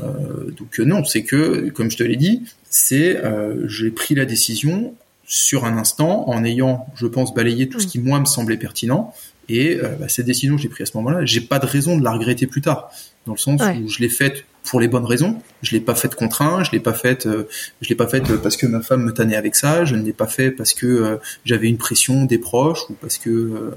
Euh, 0.00 0.50
donc 0.50 0.80
euh, 0.80 0.84
non, 0.84 1.04
c'est 1.04 1.22
que, 1.22 1.70
comme 1.70 1.90
je 1.90 1.96
te 1.96 2.02
l'ai 2.02 2.16
dit, 2.16 2.42
c'est 2.70 3.16
euh, 3.16 3.68
j'ai 3.68 3.90
pris 3.90 4.14
la 4.14 4.24
décision 4.24 4.94
sur 5.26 5.64
un 5.64 5.76
instant 5.76 6.28
en 6.28 6.44
ayant, 6.44 6.86
je 6.94 7.06
pense, 7.06 7.34
balayé 7.34 7.68
tout 7.68 7.80
ce 7.80 7.86
qui 7.86 7.98
moi 7.98 8.20
me 8.20 8.24
semblait 8.24 8.56
pertinent. 8.56 9.14
Et 9.48 9.76
euh, 9.76 9.88
bah, 10.00 10.08
cette 10.08 10.26
décision 10.26 10.56
que 10.56 10.62
j'ai 10.62 10.68
prise 10.68 10.88
à 10.88 10.92
ce 10.92 10.96
moment-là, 10.98 11.24
j'ai 11.24 11.40
pas 11.40 11.58
de 11.58 11.66
raison 11.66 11.98
de 11.98 12.04
la 12.04 12.12
regretter 12.12 12.46
plus 12.46 12.60
tard, 12.60 12.90
dans 13.26 13.32
le 13.32 13.38
sens 13.38 13.60
où 13.60 13.88
je 13.88 13.98
l'ai 14.00 14.08
faite 14.08 14.44
pour 14.64 14.80
les 14.80 14.88
bonnes 14.88 15.04
raisons. 15.04 15.40
Je 15.62 15.72
l'ai 15.72 15.80
pas 15.80 15.94
faite 15.94 16.14
contre 16.14 16.42
un, 16.42 16.64
je 16.64 16.70
l'ai 16.70 16.80
pas 16.80 16.92
faite, 16.92 17.26
euh, 17.26 17.48
je 17.80 17.88
l'ai 17.88 17.94
pas 17.94 18.06
faite 18.06 18.36
parce 18.42 18.56
que 18.56 18.66
ma 18.66 18.80
femme 18.80 19.02
me 19.02 19.12
tannait 19.12 19.36
avec 19.36 19.54
ça. 19.54 19.84
Je 19.84 19.96
ne 19.96 20.02
l'ai 20.02 20.12
pas 20.12 20.26
fait 20.26 20.50
parce 20.50 20.72
que 20.72 20.86
euh, 20.86 21.16
j'avais 21.44 21.68
une 21.68 21.78
pression 21.78 22.24
des 22.24 22.38
proches 22.38 22.88
ou 22.90 22.94
parce 22.94 23.18
que 23.18 23.30
euh, 23.30 23.74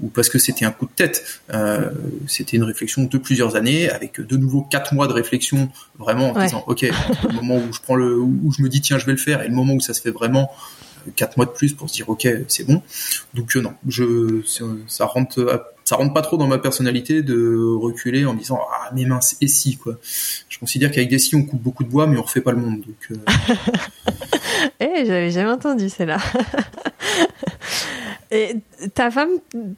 ou 0.00 0.08
parce 0.08 0.28
que 0.28 0.38
c'était 0.38 0.64
un 0.66 0.72
coup 0.72 0.86
de 0.86 0.90
tête. 0.94 1.40
c'était 2.26 2.56
une 2.58 2.64
réflexion 2.64 3.04
de 3.04 3.18
plusieurs 3.18 3.56
années 3.56 3.88
avec 3.88 4.20
de 4.20 4.36
nouveau 4.36 4.60
quatre 4.62 4.92
mois 4.92 5.06
de 5.06 5.14
réflexion 5.14 5.70
vraiment 5.98 6.32
en 6.32 6.42
disant 6.42 6.64
ok 6.66 6.82
le 6.82 7.32
moment 7.32 7.56
où 7.56 7.72
je 7.72 7.80
prends 7.80 7.94
le 7.94 8.18
où 8.18 8.52
je 8.52 8.62
me 8.62 8.68
dis 8.68 8.82
tiens 8.82 8.98
je 8.98 9.06
vais 9.06 9.12
le 9.12 9.18
faire 9.18 9.40
et 9.40 9.48
le 9.48 9.54
moment 9.54 9.72
où 9.72 9.80
ça 9.80 9.94
se 9.94 10.02
fait 10.02 10.10
vraiment 10.10 10.50
quatre 11.14 11.36
mois 11.36 11.46
de 11.46 11.50
plus 11.50 11.72
pour 11.72 11.88
se 11.88 11.94
dire 11.94 12.08
ok 12.08 12.26
c'est 12.48 12.64
bon. 12.64 12.82
Donc 13.34 13.54
non, 13.56 13.74
je 13.86 14.42
ça 14.86 15.06
rentre 15.06 15.66
ça 15.84 15.96
rentre 15.96 16.12
pas 16.12 16.22
trop 16.22 16.36
dans 16.36 16.48
ma 16.48 16.58
personnalité 16.58 17.22
de 17.22 17.74
reculer 17.76 18.24
en 18.26 18.34
disant 18.34 18.58
ah 18.72 18.90
mais 18.94 19.04
mince 19.04 19.36
et 19.40 19.48
si 19.48 19.76
quoi. 19.76 19.96
Je 20.48 20.58
considère 20.58 20.90
qu'avec 20.90 21.08
des 21.08 21.18
si 21.18 21.34
on 21.36 21.44
coupe 21.44 21.62
beaucoup 21.62 21.84
de 21.84 21.88
bois 21.88 22.06
mais 22.06 22.18
on 22.18 22.22
refait 22.22 22.40
pas 22.40 22.52
le 22.52 22.58
monde 22.58 22.80
donc. 22.80 23.10
Euh... 23.10 24.08
eh 24.80 25.06
j'avais 25.06 25.30
jamais 25.30 25.50
entendu 25.50 25.88
celle-là. 25.88 26.18
et 28.30 28.56
ta 28.94 29.10
femme 29.10 29.30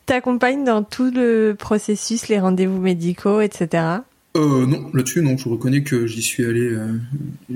t'accompagne 0.06 0.64
dans 0.64 0.82
tout 0.82 1.10
le 1.10 1.54
processus, 1.58 2.28
les 2.28 2.40
rendez-vous 2.40 2.80
médicaux, 2.80 3.40
etc. 3.40 4.00
euh, 4.38 4.66
non, 4.66 4.90
là-dessus, 4.94 5.22
non. 5.22 5.36
Je 5.36 5.48
reconnais 5.48 5.82
que 5.82 6.06
j'y 6.06 6.22
suis 6.22 6.44
allé, 6.44 6.60
euh, 6.60 6.98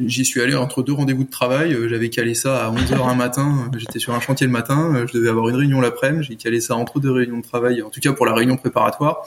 j'y 0.06 0.24
suis 0.24 0.40
allé 0.40 0.54
entre 0.54 0.82
deux 0.82 0.92
rendez-vous 0.92 1.24
de 1.24 1.30
travail. 1.30 1.74
Euh, 1.74 1.88
j'avais 1.88 2.10
calé 2.10 2.34
ça 2.34 2.66
à 2.66 2.70
11h 2.70 3.08
un 3.08 3.14
matin. 3.14 3.70
J'étais 3.76 3.98
sur 3.98 4.14
un 4.14 4.20
chantier 4.20 4.46
le 4.46 4.52
matin. 4.52 5.04
je 5.06 5.16
devais 5.16 5.28
avoir 5.28 5.48
une 5.48 5.56
réunion 5.56 5.80
l'après-midi. 5.80 6.26
J'ai 6.28 6.36
calé 6.36 6.60
ça 6.60 6.76
entre 6.76 7.00
deux 7.00 7.10
réunions 7.10 7.38
de 7.38 7.44
travail. 7.44 7.82
En 7.82 7.90
tout 7.90 8.00
cas, 8.00 8.12
pour 8.12 8.26
la 8.26 8.34
réunion 8.34 8.56
préparatoire. 8.56 9.26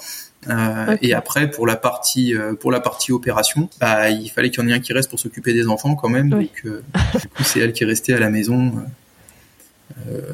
Et 1.02 1.14
après, 1.14 1.50
pour 1.50 1.66
la 1.66 1.76
partie, 1.76 2.36
pour 2.60 2.72
la 2.72 2.80
partie 2.80 3.12
opération, 3.12 3.68
bah, 3.80 4.12
il 4.12 4.30
fallait 4.30 4.52
qu'il 4.52 4.64
y 4.64 4.66
en 4.66 4.70
ait 4.70 4.74
un 4.74 4.80
qui 4.80 4.94
reste 4.94 5.10
pour 5.10 5.20
s'occuper 5.20 5.54
des 5.54 5.68
enfants 5.68 5.96
quand 5.96 6.10
même. 6.10 6.30
Donc, 6.30 6.64
du 6.64 7.28
coup, 7.30 7.44
c'est 7.44 7.62
elle 7.62 7.74
qui 7.74 7.84
est 7.84 7.88
restée 7.88 8.14
à 8.14 8.20
la 8.20 8.30
maison, 8.30 8.74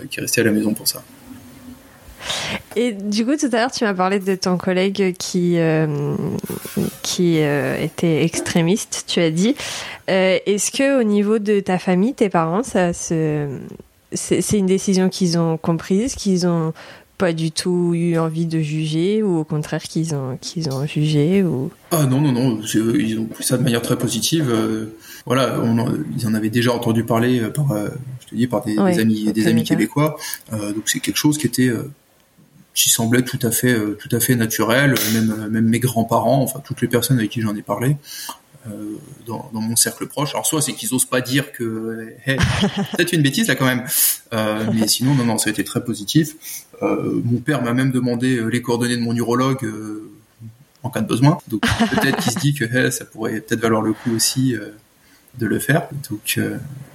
qui 0.09 0.19
est 0.19 0.21
restée 0.21 0.41
à 0.41 0.43
la 0.43 0.51
maison 0.51 0.73
pour 0.73 0.87
ça. 0.87 1.01
Et 2.75 2.93
du 2.93 3.25
coup, 3.25 3.35
tout 3.35 3.47
à 3.51 3.57
l'heure, 3.57 3.71
tu 3.71 3.83
m'as 3.83 3.93
parlé 3.93 4.19
de 4.19 4.35
ton 4.35 4.57
collègue 4.57 5.15
qui, 5.17 5.57
euh, 5.57 6.15
qui 7.01 7.39
euh, 7.39 7.81
était 7.81 8.23
extrémiste, 8.23 9.05
tu 9.07 9.19
as 9.19 9.31
dit. 9.31 9.55
Euh, 10.09 10.37
est-ce 10.45 10.71
que 10.71 10.99
au 10.99 11.03
niveau 11.03 11.39
de 11.39 11.59
ta 11.59 11.77
famille, 11.77 12.13
tes 12.13 12.29
parents, 12.29 12.63
ça 12.63 12.93
c'est 12.93 14.57
une 14.57 14.65
décision 14.65 15.09
qu'ils 15.09 15.37
ont 15.37 15.57
comprise, 15.57 16.15
qu'ils 16.15 16.47
ont 16.47 16.73
pas 17.17 17.33
du 17.33 17.51
tout 17.51 17.93
eu 17.93 18.17
envie 18.17 18.47
de 18.47 18.59
juger 18.61 19.21
ou 19.21 19.37
au 19.37 19.43
contraire 19.43 19.83
qu'ils 19.83 20.15
ont 20.15 20.37
qu'ils 20.41 20.69
ont 20.69 20.87
jugé 20.87 21.43
ou? 21.43 21.69
Ah 21.91 22.07
non 22.07 22.19
non 22.19 22.31
non 22.31 22.59
ils 22.73 23.19
ont 23.19 23.25
pris 23.25 23.43
ça 23.43 23.57
de 23.57 23.63
manière 23.63 23.83
très 23.83 23.95
positive 23.95 24.51
voilà 25.27 25.55
ils 26.17 26.25
en 26.25 26.33
avaient 26.33 26.49
déjà 26.49 26.73
entendu 26.73 27.03
parler 27.03 27.41
par 27.53 27.67
je 28.21 28.27
te 28.27 28.35
dis 28.35 28.47
par 28.47 28.65
des, 28.65 28.73
des 28.75 28.99
amis 28.99 29.31
des 29.31 29.47
amis 29.47 29.63
québécois 29.63 30.17
donc 30.51 30.85
c'est 30.85 30.99
quelque 30.99 31.17
chose 31.17 31.37
qui 31.37 31.45
était 31.45 31.71
qui 32.73 32.89
semblait 32.89 33.23
tout 33.23 33.39
à 33.41 33.51
fait 33.51 33.73
euh, 33.73 33.97
tout 33.99 34.13
à 34.15 34.19
fait 34.19 34.35
naturel 34.35 34.95
même 35.13 35.49
même 35.49 35.67
mes 35.67 35.79
grands-parents 35.79 36.41
enfin 36.41 36.61
toutes 36.63 36.81
les 36.81 36.87
personnes 36.87 37.17
avec 37.17 37.31
qui 37.31 37.41
j'en 37.41 37.55
ai 37.55 37.61
parlé 37.61 37.97
euh, 38.67 38.97
dans, 39.25 39.49
dans, 39.53 39.61
mon 39.61 39.75
cercle 39.75 40.05
proche. 40.05 40.35
Alors 40.35 40.45
soit 40.45 40.61
c'est 40.61 40.73
qu'ils 40.73 40.93
osent 40.93 41.05
pas 41.05 41.21
dire 41.21 41.51
que 41.51 42.13
hey, 42.25 42.37
peut-être 42.95 43.11
une 43.11 43.23
bêtise 43.23 43.47
là 43.47 43.55
quand 43.55 43.65
même. 43.65 43.83
Euh, 44.33 44.65
mais 44.71 44.87
sinon 44.87 45.15
non 45.15 45.25
non 45.25 45.39
ça 45.39 45.49
a 45.49 45.51
été 45.51 45.63
très 45.63 45.83
positif. 45.83 46.35
Euh, 46.83 47.21
mon 47.23 47.39
père 47.39 47.63
m'a 47.63 47.73
même 47.73 47.91
demandé 47.91 48.37
euh, 48.37 48.47
les 48.47 48.61
coordonnées 48.61 48.97
de 48.97 49.01
mon 49.01 49.15
urologue 49.15 49.67
en 50.83 50.91
cas 50.91 51.01
de 51.01 51.07
besoin. 51.07 51.39
Donc 51.47 51.61
peut-être 51.61 52.17
qu'il 52.17 52.31
se 52.31 52.39
dit 52.39 52.53
que 52.53 52.65
hey, 52.65 52.91
ça 52.91 53.05
pourrait 53.05 53.41
peut-être 53.41 53.61
valoir 53.61 53.81
le 53.81 53.93
coup 53.93 54.13
aussi 54.15 54.55
de 55.39 55.45
le 55.47 55.57
faire. 55.57 55.87
Donc 56.11 56.39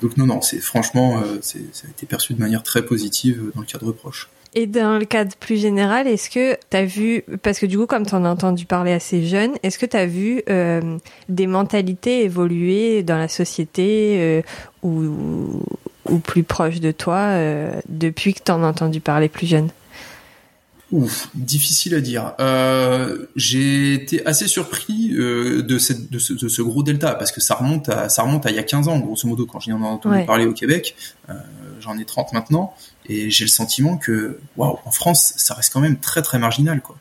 donc 0.01 0.17
non 0.17 0.27
non 0.27 0.41
c'est 0.43 0.61
franchement 0.61 1.21
c'est 1.43 1.75
ça 1.75 1.89
a 1.89 1.91
été 1.91 2.07
perçu 2.07 2.35
de 2.35 2.41
manière 2.41 2.63
très 2.63 2.85
positive 2.85 3.51
dans 3.57 3.63
le 3.63 3.67
cadre 3.67 3.91
proche 3.91 4.29
et 4.57 4.67
dans 4.67 4.99
le 4.99 5.05
cadre 5.05 5.37
plus 5.37 5.61
général, 5.61 6.07
est-ce 6.09 6.31
que 6.31 6.59
tu 6.71 6.77
as 6.79 6.87
vu, 6.87 7.23
parce 7.43 7.59
que 7.59 7.67
du 7.67 7.77
coup, 7.77 7.85
comme 7.85 8.07
tu 8.07 8.15
en 8.15 8.25
as 8.25 8.31
entendu 8.31 8.65
parler 8.65 8.91
assez 8.91 9.27
jeune, 9.27 9.53
est-ce 9.63 9.79
que 9.79 9.85
tu 9.85 9.99
as 9.99 10.07
vu 10.07 10.43
euh, 10.49 10.97
des 11.29 11.47
mentalités 11.47 12.25
évoluer 12.25 13.03
dans 13.03 13.19
la 13.19 13.29
société 13.29 14.17
euh, 14.19 14.43
ou, 14.83 15.63
ou, 16.07 16.19
plus 16.21 16.43
proche 16.43 16.81
de 16.81 16.91
toi 16.91 17.19
euh, 17.19 17.79
depuis 17.91 18.33
que 18.33 18.41
tu 18.43 18.51
en 18.51 18.63
as 18.63 18.69
entendu 18.69 19.01
parler 19.01 19.29
plus 19.29 19.47
jeune? 19.47 19.69
Ouf, 20.93 21.29
difficile 21.35 21.95
à 21.97 22.01
dire. 22.01 22.33
Euh, 22.39 23.27
j'ai 23.35 23.93
été 23.93 24.25
assez 24.25 24.47
surpris 24.47 25.13
euh, 25.15 25.63
de, 25.63 25.79
cette, 25.79 26.11
de, 26.11 26.19
ce, 26.19 26.33
de, 26.33 26.49
ce, 26.49 26.63
gros 26.63 26.85
delta 26.85 27.15
parce 27.15 27.33
que 27.33 27.41
ça 27.41 27.57
remonte 27.57 27.89
à 27.89 28.09
ça 28.09 28.23
remonte 28.23 28.47
à 28.47 28.51
il 28.51 28.57
y 28.57 28.61
a 28.61 28.63
15 28.63 28.87
ans 28.87 28.99
grosso 29.01 29.27
modo 29.27 29.47
quand 29.47 29.59
j'en 29.59 29.81
ai 29.81 29.85
entendu 29.85 30.25
parler 30.25 30.47
au 30.47 30.53
Québec. 30.53 30.95
Euh, 31.29 31.35
J'en 31.81 31.99
ai 31.99 32.05
30 32.05 32.33
maintenant 32.33 32.75
et 33.09 33.31
j'ai 33.31 33.45
le 33.45 33.51
sentiment 33.51 33.97
que, 33.97 34.39
waouh, 34.57 34.79
en 34.85 34.91
France, 34.91 35.35
ça 35.37 35.55
reste 35.55 35.73
quand 35.73 35.81
même 35.81 35.99
très 35.99 36.23
très 36.23 36.39
marginal, 36.39 36.81
quoi. 36.81 36.97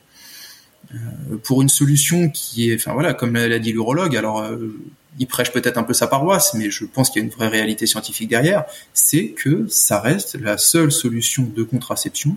Euh, 0.94 1.36
pour 1.42 1.62
une 1.62 1.68
solution 1.68 2.30
qui 2.30 2.70
est, 2.70 2.76
enfin 2.76 2.92
voilà, 2.92 3.12
comme 3.12 3.34
l'a 3.34 3.58
dit 3.58 3.72
l'urologue, 3.72 4.16
alors 4.16 4.42
euh, 4.42 4.78
il 5.18 5.26
prêche 5.26 5.50
peut-être 5.50 5.78
un 5.78 5.82
peu 5.82 5.94
sa 5.94 6.06
paroisse, 6.06 6.54
mais 6.54 6.70
je 6.70 6.84
pense 6.84 7.10
qu'il 7.10 7.20
y 7.20 7.24
a 7.24 7.26
une 7.26 7.34
vraie 7.34 7.48
réalité 7.48 7.86
scientifique 7.86 8.28
derrière, 8.28 8.64
c'est 8.94 9.30
que 9.30 9.66
ça 9.68 10.00
reste 10.00 10.36
la 10.36 10.58
seule 10.58 10.92
solution 10.92 11.42
de 11.42 11.62
contraception 11.64 12.36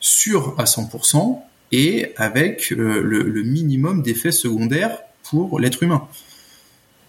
sûre 0.00 0.56
à 0.58 0.64
100% 0.64 1.38
et 1.72 2.12
avec 2.16 2.70
le, 2.70 3.02
le 3.02 3.42
minimum 3.42 4.02
d'effets 4.02 4.32
secondaires 4.32 4.98
pour 5.22 5.60
l'être 5.60 5.82
humain. 5.82 6.08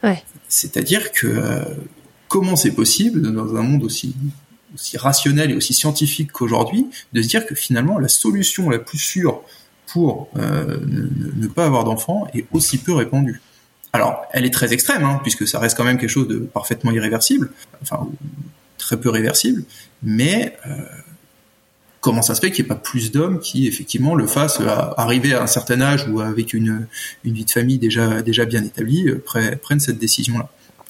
Ouais. 0.03 0.23
C'est-à-dire 0.47 1.11
que 1.11 1.27
euh, 1.27 1.63
comment 2.27 2.55
c'est 2.55 2.71
possible 2.71 3.21
dans 3.21 3.55
un 3.55 3.61
monde 3.61 3.83
aussi 3.83 4.15
aussi 4.73 4.97
rationnel 4.97 5.51
et 5.51 5.55
aussi 5.55 5.73
scientifique 5.73 6.31
qu'aujourd'hui, 6.31 6.87
de 7.13 7.21
se 7.21 7.27
dire 7.27 7.45
que 7.45 7.55
finalement 7.55 7.99
la 7.99 8.07
solution 8.07 8.69
la 8.69 8.79
plus 8.79 8.97
sûre 8.97 9.41
pour 9.87 10.29
euh, 10.37 10.77
ne, 10.85 11.47
pas 11.47 11.65
avoir 11.65 11.83
d'enfants 11.83 12.27
est 12.33 12.45
aussi 12.51 12.77
peu 12.77 12.93
répandue. 12.93 13.41
Alors, 13.93 14.23
elle 14.33 14.45
est 14.45 14.53
très 14.53 14.73
extrême, 14.73 15.03
hein, 15.03 15.19
puisque 15.23 15.47
ça 15.47 15.59
reste 15.59 15.77
quand 15.77 15.85
même 15.85 15.97
quelque 15.97 16.09
chose 16.09 16.27
de 16.27 16.39
parfaitement 16.39 16.91
irréversible, 16.91 17.51
enfin 17.81 18.07
très 18.77 18.99
peu 18.99 19.09
réversible, 19.09 19.63
mais 20.03 20.57
euh, 20.67 20.75
comment 22.01 22.21
ça 22.21 22.35
se 22.35 22.41
fait 22.41 22.51
qu'il 22.51 22.65
n'y 22.65 22.67
ait 22.67 22.75
pas 22.75 22.79
plus 22.79 23.11
d'hommes 23.11 23.39
qui 23.39 23.65
effectivement 23.65 24.13
le 24.13 24.27
fassent 24.27 24.59
à 24.59 24.93
arriver 24.97 25.33
à 25.33 25.41
un 25.41 25.47
certain 25.47 25.81
âge 25.81 26.07
ou 26.07 26.19
avec 26.19 26.53
une, 26.53 26.87
une 27.23 27.33
vie 27.33 27.45
de 27.45 27.51
famille 27.51 27.79
déjà 27.79 28.21
déjà 28.21 28.45
bien 28.45 28.63
établie, 28.63 29.07
euh, 29.09 29.23
prennent 29.61 29.79
cette 29.79 29.97
décision-là, 29.97 30.49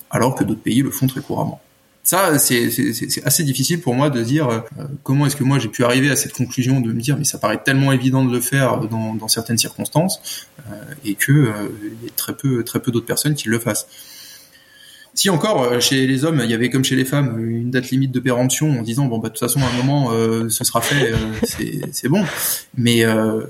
alors 0.09 0.35
que 0.35 0.43
d'autres 0.43 0.61
pays 0.61 0.81
le 0.81 0.91
font 0.91 1.07
très 1.07 1.21
couramment 1.21 1.61
ça, 2.07 2.39
c'est 2.39 2.69
assez 3.25 3.43
difficile 3.43 3.81
pour 3.81 3.93
moi 3.93 4.09
de 4.09 4.23
dire 4.23 4.47
euh, 4.47 4.59
comment 5.03 5.25
est-ce 5.25 5.35
que 5.35 5.43
moi 5.43 5.59
j'ai 5.59 5.67
pu 5.67 5.83
arriver 5.83 6.09
à 6.09 6.15
cette 6.15 6.31
conclusion 6.31 6.79
de 6.79 6.93
me 6.93 7.01
dire 7.01 7.17
mais 7.17 7.25
ça 7.25 7.37
paraît 7.37 7.61
tellement 7.61 7.91
évident 7.91 8.23
de 8.23 8.31
le 8.31 8.39
faire 8.39 8.79
dans, 8.79 9.13
dans 9.13 9.27
certaines 9.27 9.57
circonstances 9.57 10.47
euh, 10.71 10.75
et 11.03 11.15
que 11.15 11.33
euh, 11.33 11.51
il 11.83 12.07
y 12.07 12.09
a 12.09 12.13
très 12.15 12.33
peu 12.33 12.63
très 12.63 12.79
peu 12.79 12.93
d'autres 12.93 13.05
personnes 13.05 13.35
qui 13.35 13.49
le 13.49 13.59
fassent. 13.59 13.87
Si 15.15 15.29
encore 15.29 15.81
chez 15.81 16.07
les 16.07 16.23
hommes, 16.23 16.39
il 16.45 16.49
y 16.49 16.53
avait 16.53 16.69
comme 16.69 16.85
chez 16.85 16.95
les 16.95 17.03
femmes 17.03 17.43
une 17.43 17.71
date 17.71 17.89
limite 17.89 18.13
de 18.13 18.21
péremption 18.21 18.79
en 18.79 18.83
disant 18.83 19.07
bon 19.07 19.17
bah 19.17 19.27
de 19.27 19.33
toute 19.33 19.41
façon 19.41 19.59
à 19.59 19.65
un 19.65 19.83
moment 19.83 20.11
ce 20.47 20.63
sera 20.63 20.79
fait, 20.79 21.11
c'est 21.91 22.07
bon. 22.07 22.23
Mais 22.77 23.03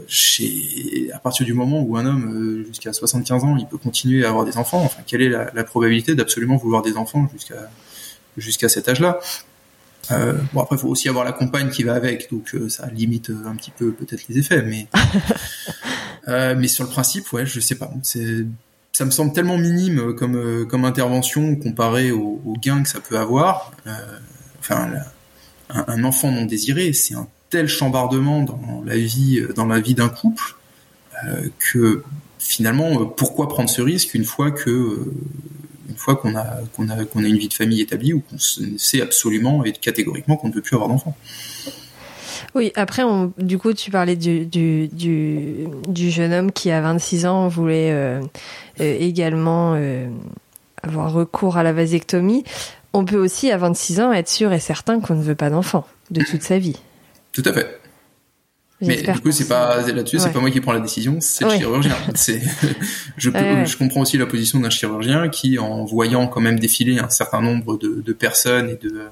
chez 0.08 1.12
à 1.13 1.20
partir 1.20 1.46
du 1.46 1.54
moment 1.54 1.84
où 1.84 1.96
un 1.96 2.06
homme 2.08 2.63
jusqu'à 2.70 2.93
75 2.93 3.43
ans 3.43 3.56
il 3.58 3.67
peut 3.67 3.78
continuer 3.78 4.26
à 4.26 4.30
avoir 4.30 4.46
des 4.46 4.58
enfants, 4.58 4.82
enfin 4.82 5.02
quelle 5.06 5.22
est 5.22 5.30
la, 5.30 5.52
la 5.54 5.63
probabilité 5.65 6.15
d'absolument 6.15 6.56
vouloir 6.56 6.82
des 6.82 6.96
enfants 6.96 7.28
jusqu'à 7.34 7.70
jusqu'à 8.38 8.69
cet 8.69 8.88
âge-là. 8.88 9.19
Euh, 10.12 10.34
bon 10.54 10.62
après, 10.62 10.76
il 10.76 10.80
faut 10.80 10.88
aussi 10.88 11.10
avoir 11.10 11.26
la 11.26 11.34
compagne 11.34 11.69
qui 11.69 11.84
va 11.84 11.93
avec, 11.93 12.32
donc 12.32 12.56
euh, 12.56 12.69
ça 12.69 12.88
limite 12.88 13.32
un 13.45 13.56
petit 13.56 13.71
peu 13.71 13.91
peut-être 13.91 14.23
les 14.30 14.38
effets, 14.38 14.62
mais 14.62 14.88
euh, 16.28 16.56
mais 16.58 16.67
sur 16.67 16.86
le 16.86 16.89
principe, 16.89 17.32
ouais, 17.34 17.45
je 17.45 17.60
sais 17.60 17.76
pas. 17.76 17.91
C'est 18.04 18.45
ça 18.93 19.06
me 19.06 19.12
semble 19.12 19.32
tellement 19.32 19.58
minime 19.58 20.15
comme 20.15 20.65
comme 20.67 20.86
intervention 20.86 21.56
comparé 21.56 22.12
au, 22.12 22.41
au 22.45 22.54
gain 22.54 22.82
que 22.82 22.89
ça 22.89 23.00
peut 23.00 23.19
avoir. 23.19 23.71
enfin, 24.60 24.89
un, 25.69 26.04
enfant 26.04 26.32
non 26.32 26.45
désiré, 26.45 26.93
c'est 26.93 27.13
un 27.13 27.28
tel 27.50 27.67
chambardement 27.67 28.41
dans 28.41 28.82
la 28.86 28.97
vie 28.97 29.45
dans 29.56 29.67
la 29.67 29.80
vie 29.80 29.93
d'un 29.93 30.10
couple 30.10 30.56
que 31.60 32.04
finalement, 32.39 33.06
pourquoi 33.06 33.50
prendre 33.50 33.69
ce 33.69 33.82
risque 33.82 34.13
une 34.15 34.26
fois 34.26 34.50
que 34.50 35.12
une 35.89 35.95
fois 35.95 36.15
qu'on 36.15 36.36
a 36.36 36.45
qu'on 36.76 36.89
a 36.89 37.06
qu'on 37.06 37.23
a 37.23 37.28
une 37.28 37.38
vie 37.38 37.47
de 37.47 37.54
famille 37.54 37.82
établie 37.82 38.13
ou 38.13 38.21
qu'on 38.21 38.38
sait 38.39 39.02
absolument 39.02 39.63
et 39.63 39.71
catégoriquement 39.71 40.38
qu'on 40.38 40.50
ne 40.50 40.54
peut 40.54 40.62
plus 40.62 40.76
avoir 40.76 40.89
d'enfants. 40.89 41.15
Oui, 42.56 42.71
après, 42.76 43.04
on, 43.04 43.34
du 43.38 43.58
coup, 43.58 43.73
tu 43.73 43.91
parlais 43.91 44.15
du, 44.15 44.45
du, 44.45 44.88
du, 44.88 45.67
du, 45.88 46.10
jeune 46.10 46.34
homme 46.34 46.52
qui, 46.52 46.71
à 46.71 46.82
26 46.82 47.26
ans, 47.26 47.47
voulait 47.47 47.91
euh, 47.91 48.21
euh, 48.80 48.97
également 49.00 49.73
euh, 49.76 50.08
avoir 50.82 51.12
recours 51.12 51.58
à 51.58 51.63
la 51.63 51.73
vasectomie. 51.73 52.43
On 52.93 53.06
peut 53.06 53.17
aussi, 53.17 53.52
à 53.52 53.58
26 53.58 54.00
ans, 54.00 54.13
être 54.13 54.30
sûr 54.30 54.54
et 54.54 54.60
certain 54.60 55.00
qu'on 55.00 55.15
ne 55.15 55.21
veut 55.21 55.36
pas 55.36 55.50
d'enfant 55.50 55.86
de 56.10 56.23
toute 56.23 56.41
sa 56.41 56.58
vie. 56.58 56.78
Tout 57.32 57.43
à 57.45 57.54
fait. 57.54 57.80
Mais 58.82 59.02
du 59.02 59.20
coup, 59.22 59.32
c'est 59.32 59.48
pas 59.48 59.82
là-dessus, 59.82 60.20
c'est 60.20 60.32
pas 60.32 60.40
moi 60.40 60.52
qui 60.52 60.62
prends 60.62 60.74
la 60.74 60.80
décision, 60.80 61.18
c'est 61.20 61.46
le 61.46 61.52
chirurgien. 61.52 61.96
C'est, 62.16 62.42
je, 63.18 63.30
peux, 63.32 63.66
je 63.66 63.76
comprends 63.76 64.02
aussi 64.02 64.18
la 64.18 64.28
position 64.28 64.60
d'un 64.60 64.70
chirurgien 64.70 65.30
qui, 65.30 65.58
en 65.58 65.84
voyant 65.84 66.28
quand 66.28 66.41
même 66.41 66.60
défiler 66.60 66.99
un 66.99 67.10
certain 67.10 67.41
nombre 67.41 67.78
de, 67.78 68.01
de 68.06 68.14
personnes 68.14 68.70
et 68.70 68.76
de, 68.76 69.10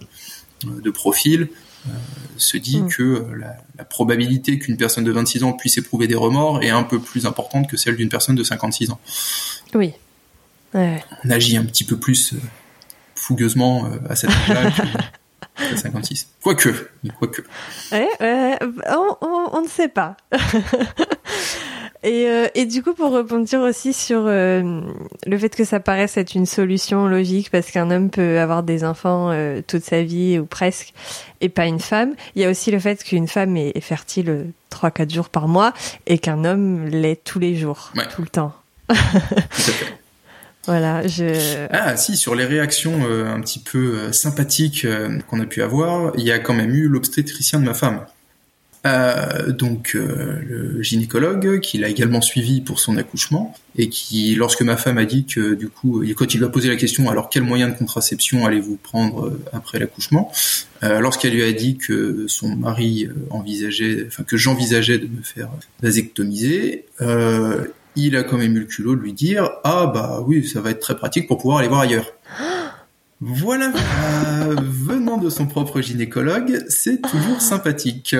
de 0.81 0.91
profils, 0.91 1.49
euh, 1.87 1.91
se 2.37 2.57
dit 2.57 2.81
mm. 2.81 2.89
que 2.89 3.25
la, 3.39 3.57
la 3.77 3.85
probabilité 3.85 4.59
qu'une 4.59 4.77
personne 4.77 5.03
de 5.03 5.11
26 5.11 5.43
ans 5.43 5.53
puisse 5.53 5.77
éprouver 5.77 6.07
des 6.07 6.15
remords 6.15 6.61
est 6.61 6.69
un 6.69 6.83
peu 6.83 6.99
plus 6.99 7.25
importante 7.25 7.67
que 7.67 7.77
celle 7.77 7.95
d'une 7.95 8.09
personne 8.09 8.35
de 8.35 8.43
56 8.43 8.91
ans. 8.91 8.99
Oui. 9.73 9.93
Ouais. 10.73 11.03
On 11.23 11.29
agit 11.29 11.57
un 11.57 11.65
petit 11.65 11.83
peu 11.83 11.97
plus 11.97 12.33
euh, 12.33 12.37
fougueusement 13.15 13.85
euh, 13.85 13.97
à 14.09 14.15
cet 14.15 14.29
âge-là. 14.29 14.71
56. 15.57 16.27
Quoique, 16.43 16.69
quoique. 17.17 17.41
Ouais, 17.91 18.57
on, 18.89 19.17
on, 19.21 19.49
on, 19.53 19.61
ne 19.61 19.67
sait 19.67 19.87
pas. 19.87 20.17
et, 22.03 22.27
euh, 22.27 22.47
et, 22.55 22.65
du 22.65 22.83
coup, 22.83 22.93
pour 22.93 23.11
rebondir 23.11 23.61
aussi 23.61 23.93
sur 23.93 24.25
euh, 24.25 24.81
le 25.25 25.37
fait 25.37 25.55
que 25.55 25.63
ça 25.63 25.79
paraisse 25.79 26.17
être 26.17 26.35
une 26.35 26.45
solution 26.45 27.07
logique 27.07 27.49
parce 27.51 27.71
qu'un 27.71 27.89
homme 27.89 28.09
peut 28.09 28.39
avoir 28.39 28.63
des 28.63 28.83
enfants 28.83 29.29
euh, 29.31 29.61
toute 29.65 29.83
sa 29.83 30.03
vie 30.03 30.39
ou 30.39 30.45
presque 30.45 30.93
et 31.41 31.49
pas 31.49 31.65
une 31.65 31.79
femme, 31.79 32.15
il 32.35 32.41
y 32.41 32.45
a 32.45 32.49
aussi 32.49 32.71
le 32.71 32.79
fait 32.79 33.03
qu'une 33.03 33.27
femme 33.27 33.55
est, 33.57 33.79
fertile 33.81 34.51
3-4 34.71 35.13
jours 35.13 35.29
par 35.29 35.47
mois 35.47 35.73
et 36.07 36.17
qu'un 36.17 36.43
homme 36.43 36.85
l'est 36.87 37.23
tous 37.23 37.39
les 37.39 37.55
jours, 37.55 37.91
tout 38.15 38.21
le 38.21 38.29
temps. 38.29 38.53
Voilà, 40.65 41.05
je. 41.07 41.67
Ah 41.69 41.95
si, 41.95 42.17
sur 42.17 42.35
les 42.35 42.45
réactions 42.45 43.05
euh, 43.05 43.27
un 43.27 43.39
petit 43.41 43.59
peu 43.59 43.97
euh, 43.97 44.11
sympathiques 44.11 44.85
euh, 44.85 45.19
qu'on 45.29 45.39
a 45.39 45.45
pu 45.45 45.61
avoir, 45.61 46.13
il 46.17 46.23
y 46.23 46.31
a 46.31 46.39
quand 46.39 46.53
même 46.53 46.73
eu 46.73 46.87
l'obstétricien 46.87 47.59
de 47.59 47.65
ma 47.65 47.73
femme. 47.73 48.05
donc 49.47 49.93
le 49.95 50.81
gynécologue 50.83 51.59
qui 51.59 51.79
l'a 51.79 51.89
également 51.89 52.21
suivi 52.21 52.61
pour 52.61 52.79
son 52.79 52.97
accouchement 52.97 53.55
et 53.77 53.89
qui, 53.89 54.35
lorsque 54.35 54.61
ma 54.61 54.77
femme 54.77 54.99
a 54.99 55.05
dit 55.05 55.25
que 55.25 55.55
du 55.55 55.69
coup, 55.69 56.03
quand 56.15 56.35
il 56.35 56.37
lui 56.37 56.45
a 56.45 56.49
posé 56.49 56.69
la 56.69 56.75
question, 56.75 57.09
alors 57.09 57.29
quel 57.29 57.41
moyen 57.41 57.67
de 57.67 57.75
contraception 57.75 58.45
allez-vous 58.45 58.77
prendre 58.77 59.33
après 59.53 59.79
l'accouchement, 59.79 60.31
lorsqu'elle 60.83 61.33
lui 61.33 61.43
a 61.43 61.51
dit 61.51 61.77
que 61.77 62.25
son 62.27 62.55
mari 62.55 63.09
envisageait, 63.31 64.05
enfin 64.07 64.23
que 64.23 64.37
j'envisageais 64.37 64.99
de 64.99 65.07
me 65.07 65.23
faire 65.23 65.49
vasectomiser, 65.81 66.85
il 67.95 68.15
a 68.15 68.23
quand 68.23 68.37
même 68.37 68.55
eu 68.55 68.59
le 68.59 68.65
culot 68.65 68.95
de 68.95 69.01
lui 69.01 69.13
dire 69.13 69.49
ah 69.63 69.87
bah 69.87 70.23
oui 70.25 70.47
ça 70.47 70.61
va 70.61 70.71
être 70.71 70.79
très 70.79 70.95
pratique 70.95 71.27
pour 71.27 71.37
pouvoir 71.37 71.59
aller 71.59 71.67
voir 71.67 71.81
ailleurs. 71.81 72.11
Voilà, 73.21 73.71
venant 74.61 75.17
de 75.17 75.29
son 75.29 75.47
propre 75.47 75.79
gynécologue, 75.79 76.65
c'est 76.67 77.01
toujours 77.01 77.39
sympathique. 77.39 78.13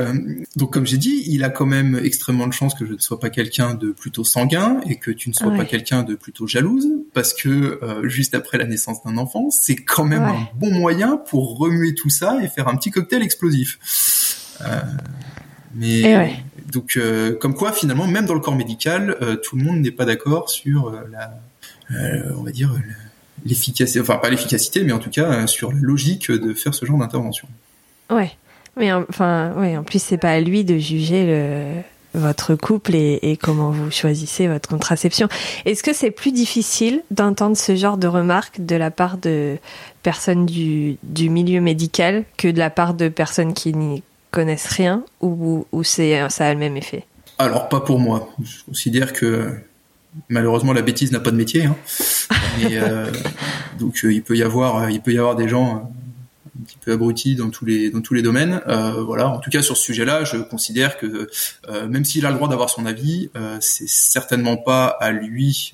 Donc 0.55 0.71
comme 0.71 0.87
j'ai 0.87 0.97
dit, 0.97 1.21
il 1.27 1.43
a 1.43 1.49
quand 1.49 1.65
même 1.65 1.99
extrêmement 2.01 2.47
de 2.47 2.53
chance 2.53 2.73
que 2.73 2.85
je 2.85 2.93
ne 2.93 2.97
sois 2.99 3.19
pas 3.19 3.29
quelqu'un 3.29 3.73
de 3.73 3.91
plutôt 3.91 4.23
sanguin 4.23 4.79
et 4.89 4.95
que 4.95 5.11
tu 5.11 5.27
ne 5.27 5.33
sois 5.33 5.51
pas 5.51 5.65
quelqu'un 5.65 6.03
de 6.03 6.15
plutôt 6.15 6.47
jalouse, 6.47 6.87
parce 7.13 7.33
que 7.33 7.77
euh, 7.83 8.07
juste 8.07 8.35
après 8.35 8.57
la 8.57 8.65
naissance 8.65 9.03
d'un 9.03 9.17
enfant, 9.17 9.49
c'est 9.49 9.75
quand 9.75 10.05
même 10.05 10.23
un 10.23 10.47
bon 10.55 10.71
moyen 10.71 11.17
pour 11.17 11.57
remuer 11.57 11.93
tout 11.93 12.09
ça 12.09 12.41
et 12.41 12.47
faire 12.47 12.69
un 12.69 12.75
petit 12.77 12.89
cocktail 12.89 13.21
explosif. 13.21 13.77
Euh, 14.61 14.79
mais 15.75 16.39
donc, 16.75 16.97
euh, 16.97 17.35
comme 17.35 17.55
quoi, 17.55 17.71
finalement, 17.71 18.05
même 18.05 18.25
dans 18.25 18.33
le 18.33 18.41
corps 18.41 18.55
médical, 18.55 19.15
euh, 19.21 19.37
tout 19.37 19.55
le 19.55 19.63
monde 19.63 19.79
n'est 19.79 19.91
pas 19.91 20.05
d'accord 20.05 20.49
sur 20.49 20.89
euh, 20.89 20.99
la, 21.09 21.39
on 22.37 22.43
va 22.43 22.51
dire, 22.51 22.75
l'efficacité, 23.45 24.01
enfin 24.01 24.17
pas 24.17 24.29
l'efficacité, 24.29 24.83
mais 24.83 24.91
en 24.91 24.99
tout 24.99 25.09
cas 25.09 25.47
sur 25.47 25.71
la 25.71 25.79
logique 25.79 26.29
de 26.31 26.53
faire 26.53 26.73
ce 26.73 26.85
genre 26.85 26.97
d'intervention. 26.97 27.47
Ouais, 28.09 28.31
mais 28.75 28.91
enfin, 28.91 29.53
ouais, 29.57 29.77
en 29.77 29.83
plus 29.83 30.01
c'est 30.01 30.17
pas 30.17 30.31
à 30.31 30.39
lui 30.41 30.65
de 30.65 30.77
juger 30.77 31.83
votre 32.15 32.55
couple 32.55 32.95
et, 32.95 33.19
et, 33.21 33.37
comment 33.37 33.69
vous 33.69 33.91
choisissez 33.91 34.47
votre 34.47 34.67
contraception. 34.67 35.27
Est-ce 35.65 35.83
que 35.83 35.93
c'est 35.93 36.11
plus 36.11 36.31
difficile 36.31 37.03
d'entendre 37.11 37.55
ce 37.55 37.75
genre 37.75 37.97
de 37.97 38.07
remarques 38.07 38.65
de 38.65 38.75
la 38.75 38.89
part 38.89 39.17
de 39.17 39.57
personnes 40.01 40.45
du, 40.45 40.97
du 41.03 41.29
milieu 41.29 41.61
médical 41.61 42.23
que 42.37 42.47
de 42.47 42.57
la 42.57 42.69
part 42.69 42.95
de 42.95 43.09
personnes 43.09 43.53
qui 43.53 43.73
n'y 43.73 44.01
connaissent 44.35 44.67
rien 44.67 45.03
ou, 45.21 45.65
ou 45.71 45.83
c'est 45.83 46.29
ça 46.29 46.47
a 46.47 46.53
le 46.53 46.59
même 46.59 46.75
effet? 46.75 47.05
Alors 47.37 47.69
pas 47.69 47.79
pour 47.79 47.99
moi. 47.99 48.29
Je 48.43 48.63
considère 48.65 49.13
que 49.13 49.49
malheureusement 50.29 50.73
la 50.73 50.81
bêtise 50.81 51.11
n'a 51.11 51.19
pas 51.19 51.31
de 51.31 51.37
métier. 51.37 51.65
Hein. 51.65 51.75
Euh, 52.71 53.11
donc 53.79 54.05
euh, 54.05 54.13
il 54.13 54.23
peut 54.23 54.37
y 54.37 54.41
avoir 54.41 54.89
il 54.89 55.01
peut 55.01 55.11
y 55.11 55.17
avoir 55.17 55.35
des 55.35 55.49
gens 55.49 55.91
un 56.57 56.63
petit 56.63 56.77
peu 56.77 56.93
abrutis 56.93 57.35
dans 57.35 57.49
tous 57.49 57.65
les 57.65 57.89
dans 57.91 57.99
tous 57.99 58.13
les 58.13 58.21
domaines. 58.21 58.61
Euh, 58.67 59.03
voilà. 59.03 59.27
En 59.27 59.39
tout 59.39 59.49
cas 59.49 59.61
sur 59.61 59.75
ce 59.75 59.83
sujet-là, 59.83 60.23
je 60.23 60.37
considère 60.37 60.97
que 60.97 61.29
même 61.89 62.05
s'il 62.05 62.25
a 62.25 62.29
le 62.29 62.37
droit 62.37 62.47
d'avoir 62.47 62.69
son 62.69 62.85
avis, 62.85 63.29
c'est 63.59 63.89
certainement 63.89 64.55
pas 64.55 64.87
à 64.87 65.11
lui 65.11 65.73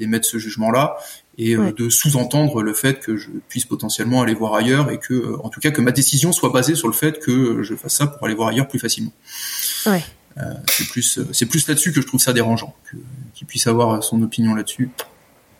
d'émettre 0.00 0.26
ce 0.26 0.38
jugement-là 0.38 0.96
et 1.38 1.54
euh, 1.54 1.72
de 1.72 1.88
sous-entendre 1.88 2.62
le 2.62 2.72
fait 2.72 3.00
que 3.00 3.16
je 3.16 3.28
puisse 3.48 3.64
potentiellement 3.64 4.22
aller 4.22 4.34
voir 4.34 4.54
ailleurs 4.54 4.90
et 4.90 4.98
que, 4.98 5.12
euh, 5.12 5.36
en 5.44 5.50
tout 5.50 5.60
cas, 5.60 5.70
que 5.70 5.80
ma 5.80 5.92
décision 5.92 6.32
soit 6.32 6.50
basée 6.50 6.74
sur 6.74 6.88
le 6.88 6.94
fait 6.94 7.18
que 7.20 7.62
je 7.62 7.74
fasse 7.74 7.94
ça 7.94 8.06
pour 8.06 8.24
aller 8.24 8.34
voir 8.34 8.48
ailleurs 8.48 8.68
plus 8.68 8.78
facilement. 8.78 9.12
Ouais. 9.86 10.02
Euh, 10.38 10.54
c'est 10.70 10.88
plus, 10.88 11.20
c'est 11.32 11.46
plus 11.46 11.68
là-dessus 11.68 11.92
que 11.92 12.00
je 12.00 12.06
trouve 12.06 12.20
ça 12.20 12.32
dérangeant, 12.32 12.74
qu'il 13.34 13.46
puisse 13.46 13.66
avoir 13.66 14.02
son 14.02 14.22
opinion 14.22 14.54
là-dessus. 14.54 14.90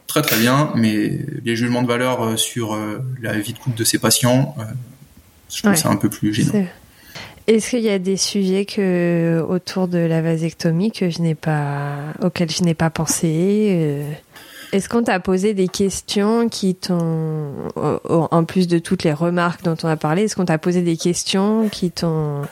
Très 0.06 0.22
très 0.22 0.38
bien, 0.38 0.72
mais 0.76 1.18
les 1.44 1.56
jugements 1.56 1.82
de 1.82 1.88
valeur 1.88 2.38
sur 2.38 2.78
la 3.20 3.38
vie 3.38 3.52
de 3.52 3.58
couple 3.58 3.76
de 3.76 3.84
ses 3.84 3.98
patients, 3.98 4.54
je 5.50 5.62
trouve 5.62 5.74
ça 5.74 5.88
un 5.88 5.96
peu 5.96 6.08
plus 6.08 6.32
gênant. 6.32 6.66
Est-ce 7.46 7.70
qu'il 7.70 7.80
y 7.80 7.88
a 7.88 7.98
des 7.98 8.16
sujets 8.16 8.64
que 8.64 9.44
autour 9.48 9.88
de 9.88 9.98
la 9.98 10.20
vasectomie 10.20 10.90
que 10.90 11.10
je 11.10 11.22
n'ai 11.22 11.34
pas, 11.34 12.12
auxquels 12.22 12.50
je 12.50 12.62
n'ai 12.62 12.74
pas 12.74 12.90
pensé 12.90 14.04
est-ce 14.76 14.90
qu'on 14.90 15.02
t'a 15.02 15.20
posé 15.20 15.54
des 15.54 15.68
questions 15.68 16.50
qui 16.50 16.74
t'ont, 16.74 17.54
en 17.76 18.44
plus 18.44 18.68
de 18.68 18.78
toutes 18.78 19.04
les 19.04 19.12
remarques 19.14 19.62
dont 19.62 19.76
on 19.82 19.88
a 19.88 19.96
parlé, 19.96 20.24
est-ce 20.24 20.36
qu'on 20.36 20.44
t'a 20.44 20.58
posé 20.58 20.82
des 20.82 20.98
questions 20.98 21.70
qui 21.70 21.90
t'ont 21.90 22.42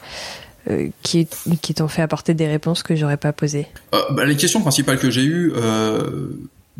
euh, 0.71 0.89
qui, 1.03 1.29
qui 1.61 1.75
t'ont 1.75 1.89
fait 1.89 2.01
apporter 2.01 2.33
des 2.33 2.47
réponses 2.47 2.83
que 2.83 2.97
j'aurais 2.97 3.19
pas 3.19 3.35
posées? 3.35 3.67
Euh, 3.95 3.99
bah, 4.13 4.25
Les 4.25 4.37
questions 4.37 4.63
principales 4.63 4.99
que 4.99 5.11
j'ai 5.11 5.25
eues, 5.25 5.53
euh, 5.55 6.31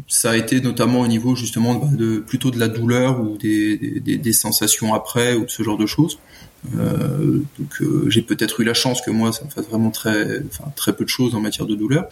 ça 0.09 0.31
a 0.31 0.37
été 0.37 0.63
notamment 0.63 1.01
au 1.01 1.07
niveau 1.07 1.37
justement 1.37 1.75
bah, 1.75 1.89
de, 1.93 2.21
plutôt 2.21 2.51
de 2.51 2.59
la 2.59 2.69
douleur 2.69 3.21
ou 3.21 3.37
des, 3.37 3.77
des, 4.01 4.33
sensations 4.33 4.95
après 4.95 5.35
ou 5.35 5.45
ce 5.47 5.63
genre 5.63 5.77
de 5.77 5.85
choses. 5.85 6.19
Donc 6.73 7.83
j'ai 8.09 8.23
peut-être 8.23 8.61
eu 8.61 8.65
la 8.65 8.73
chance 8.73 9.03
que 9.03 9.11
moi 9.11 9.31
ça 9.33 9.45
me 9.45 9.51
fasse 9.51 9.67
vraiment 9.67 9.91
très, 9.91 10.41
enfin, 10.47 10.73
très 10.75 10.97
peu 10.97 11.05
de 11.05 11.11
choses 11.11 11.35
en 11.35 11.41
matière 11.41 11.67
de 11.67 11.75
douleur 11.75 12.09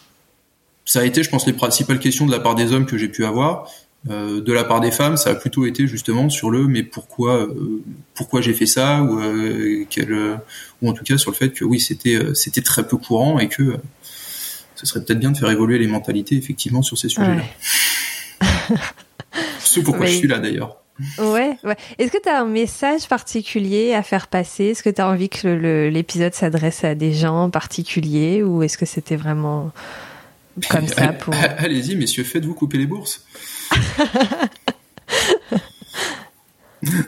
ça 0.85 1.01
a 1.01 1.05
été, 1.05 1.22
je 1.22 1.30
pense, 1.30 1.47
les 1.47 1.53
principales 1.53 1.99
questions 1.99 2.26
de 2.26 2.33
la 2.33 2.41
part 2.41 2.55
des 2.55 2.72
hommes 2.72 2.87
que 2.87 2.99
j'ai 2.99 3.09
pu 3.09 3.24
avoir. 3.24 3.68
Euh, 4.11 4.41
de 4.41 4.53
la 4.53 4.64
part 4.64 4.80
des 4.80 4.91
femmes, 4.91 5.16
ça 5.16 5.30
a 5.30 5.35
plutôt 5.37 5.64
été 5.64 5.87
justement 5.87 6.28
sur 6.28 6.51
le 6.51 6.66
mais 6.66 6.83
pourquoi 6.83 7.47
euh, 7.47 7.80
pourquoi 8.14 8.41
j'ai 8.41 8.53
fait 8.53 8.66
ça 8.66 9.01
ou 9.01 9.20
euh, 9.20 10.37
ou 10.80 10.91
en 10.91 10.93
tout 10.93 11.05
cas 11.05 11.16
sur 11.18 11.30
le 11.30 11.37
fait 11.37 11.51
que 11.51 11.64
oui 11.64 11.78
c'était 11.78 12.18
c'était 12.35 12.62
très 12.62 12.85
peu 12.85 12.97
courant 12.97 13.39
et 13.39 13.49
que 13.49 13.76
ce 14.74 14.87
serait 14.87 15.05
peut-être 15.05 15.20
bien 15.20 15.30
de 15.30 15.37
faire 15.37 15.51
évoluer 15.53 15.78
les 15.78 15.87
mentalités 15.87 16.35
effectivement 16.35 16.83
sur 16.83 16.99
ces 16.99 17.09
sujets-là. 17.09 17.45
C'est 19.61 19.83
pourquoi 19.83 20.07
je 20.07 20.16
suis 20.16 20.28
là 20.28 20.41
d'ailleurs. 20.41 20.78
Ouais, 21.18 21.57
ouais. 21.64 21.76
Est-ce 21.99 22.12
que 22.12 22.20
tu 22.20 22.28
as 22.28 22.41
un 22.41 22.47
message 22.47 23.09
particulier 23.09 23.95
à 23.95 24.03
faire 24.03 24.26
passer? 24.26 24.64
Est-ce 24.66 24.83
que 24.83 24.91
tu 24.91 25.01
as 25.01 25.09
envie 25.09 25.28
que 25.28 25.89
l'épisode 25.89 26.35
s'adresse 26.35 26.85
à 26.85 26.95
des 26.95 27.12
gens 27.12 27.49
particuliers 27.51 28.43
ou 28.43 28.62
est-ce 28.62 28.76
que 28.76 28.85
c'était 28.85 29.16
vraiment 29.16 29.72
comme 30.68 30.88
ça 30.88 31.12
pour... 31.12 31.34
Allez-y, 31.34 31.96
messieurs, 31.96 32.24
faites-vous 32.24 32.55
couper 32.55 32.78
les 32.78 32.86
bourses. 32.86 33.24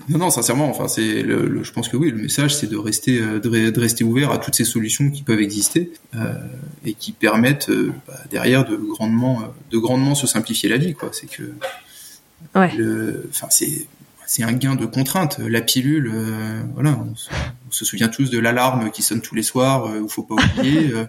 non, 0.08 0.18
non, 0.18 0.30
sincèrement, 0.30 0.68
enfin, 0.68 0.88
c'est, 0.88 1.22
le, 1.22 1.62
je 1.62 1.72
pense 1.72 1.88
que 1.88 1.96
oui, 1.96 2.10
le 2.10 2.18
message, 2.18 2.54
c'est 2.54 2.68
de 2.68 2.76
rester, 2.76 3.20
euh, 3.20 3.40
de, 3.40 3.80
rester 3.80 4.04
ouvert 4.04 4.30
à 4.30 4.38
toutes 4.38 4.54
ces 4.54 4.64
solutions 4.64 5.10
qui 5.10 5.22
peuvent 5.22 5.40
exister 5.40 5.92
euh, 6.14 6.32
et 6.84 6.94
qui 6.94 7.12
permettent 7.12 7.70
euh, 7.70 7.92
bah, 8.06 8.14
derrière 8.30 8.64
de 8.64 8.76
grandement, 8.76 9.42
de 9.70 9.78
grandement 9.78 10.14
se 10.14 10.26
simplifier 10.26 10.68
la 10.68 10.76
vie, 10.76 10.94
quoi. 10.94 11.10
C'est 11.12 11.28
que, 11.28 11.42
ouais. 12.54 12.70
enfin, 13.30 13.48
c'est, 13.50 13.86
c'est 14.26 14.42
un 14.42 14.52
gain 14.52 14.74
de 14.74 14.86
contrainte. 14.86 15.38
La 15.38 15.60
pilule, 15.60 16.12
voilà, 16.74 16.98
on 16.98 17.14
se 17.74 17.84
souvient 17.84 18.08
tous 18.08 18.30
de 18.30 18.38
l'alarme 18.38 18.90
qui 18.90 19.02
sonne 19.02 19.20
tous 19.20 19.34
les 19.34 19.42
soirs, 19.42 19.86
euh, 19.86 20.00
où 20.00 20.08
faut 20.08 20.22
pas 20.22 20.34
oublier, 20.34 20.92
euh, 20.94 21.06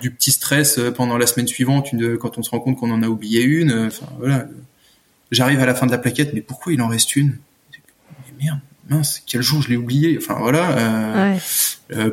du 0.00 0.10
petit 0.10 0.30
stress 0.30 0.78
euh, 0.78 0.90
pendant 0.90 1.18
la 1.18 1.26
semaine 1.26 1.46
suivante, 1.46 1.92
une, 1.92 2.16
quand 2.16 2.38
on 2.38 2.42
se 2.42 2.50
rend 2.50 2.60
compte 2.60 2.78
qu'on 2.78 2.90
en 2.90 3.02
a 3.02 3.08
oublié 3.08 3.42
une. 3.42 3.86
Enfin 3.86 4.06
voilà, 4.18 4.46
j'arrive 5.30 5.60
à 5.60 5.66
la 5.66 5.74
fin 5.74 5.86
de 5.86 5.92
la 5.92 5.98
plaquette, 5.98 6.32
mais 6.34 6.40
pourquoi 6.40 6.72
il 6.72 6.80
en 6.80 6.88
reste 6.88 7.14
une? 7.16 7.38
Mais 7.72 8.44
merde, 8.44 8.60
mince, 8.88 9.22
quel 9.26 9.42
jour 9.42 9.60
je 9.62 9.68
l'ai 9.68 9.76
oublié? 9.76 10.16
Enfin 10.18 10.38
voilà. 10.40 11.36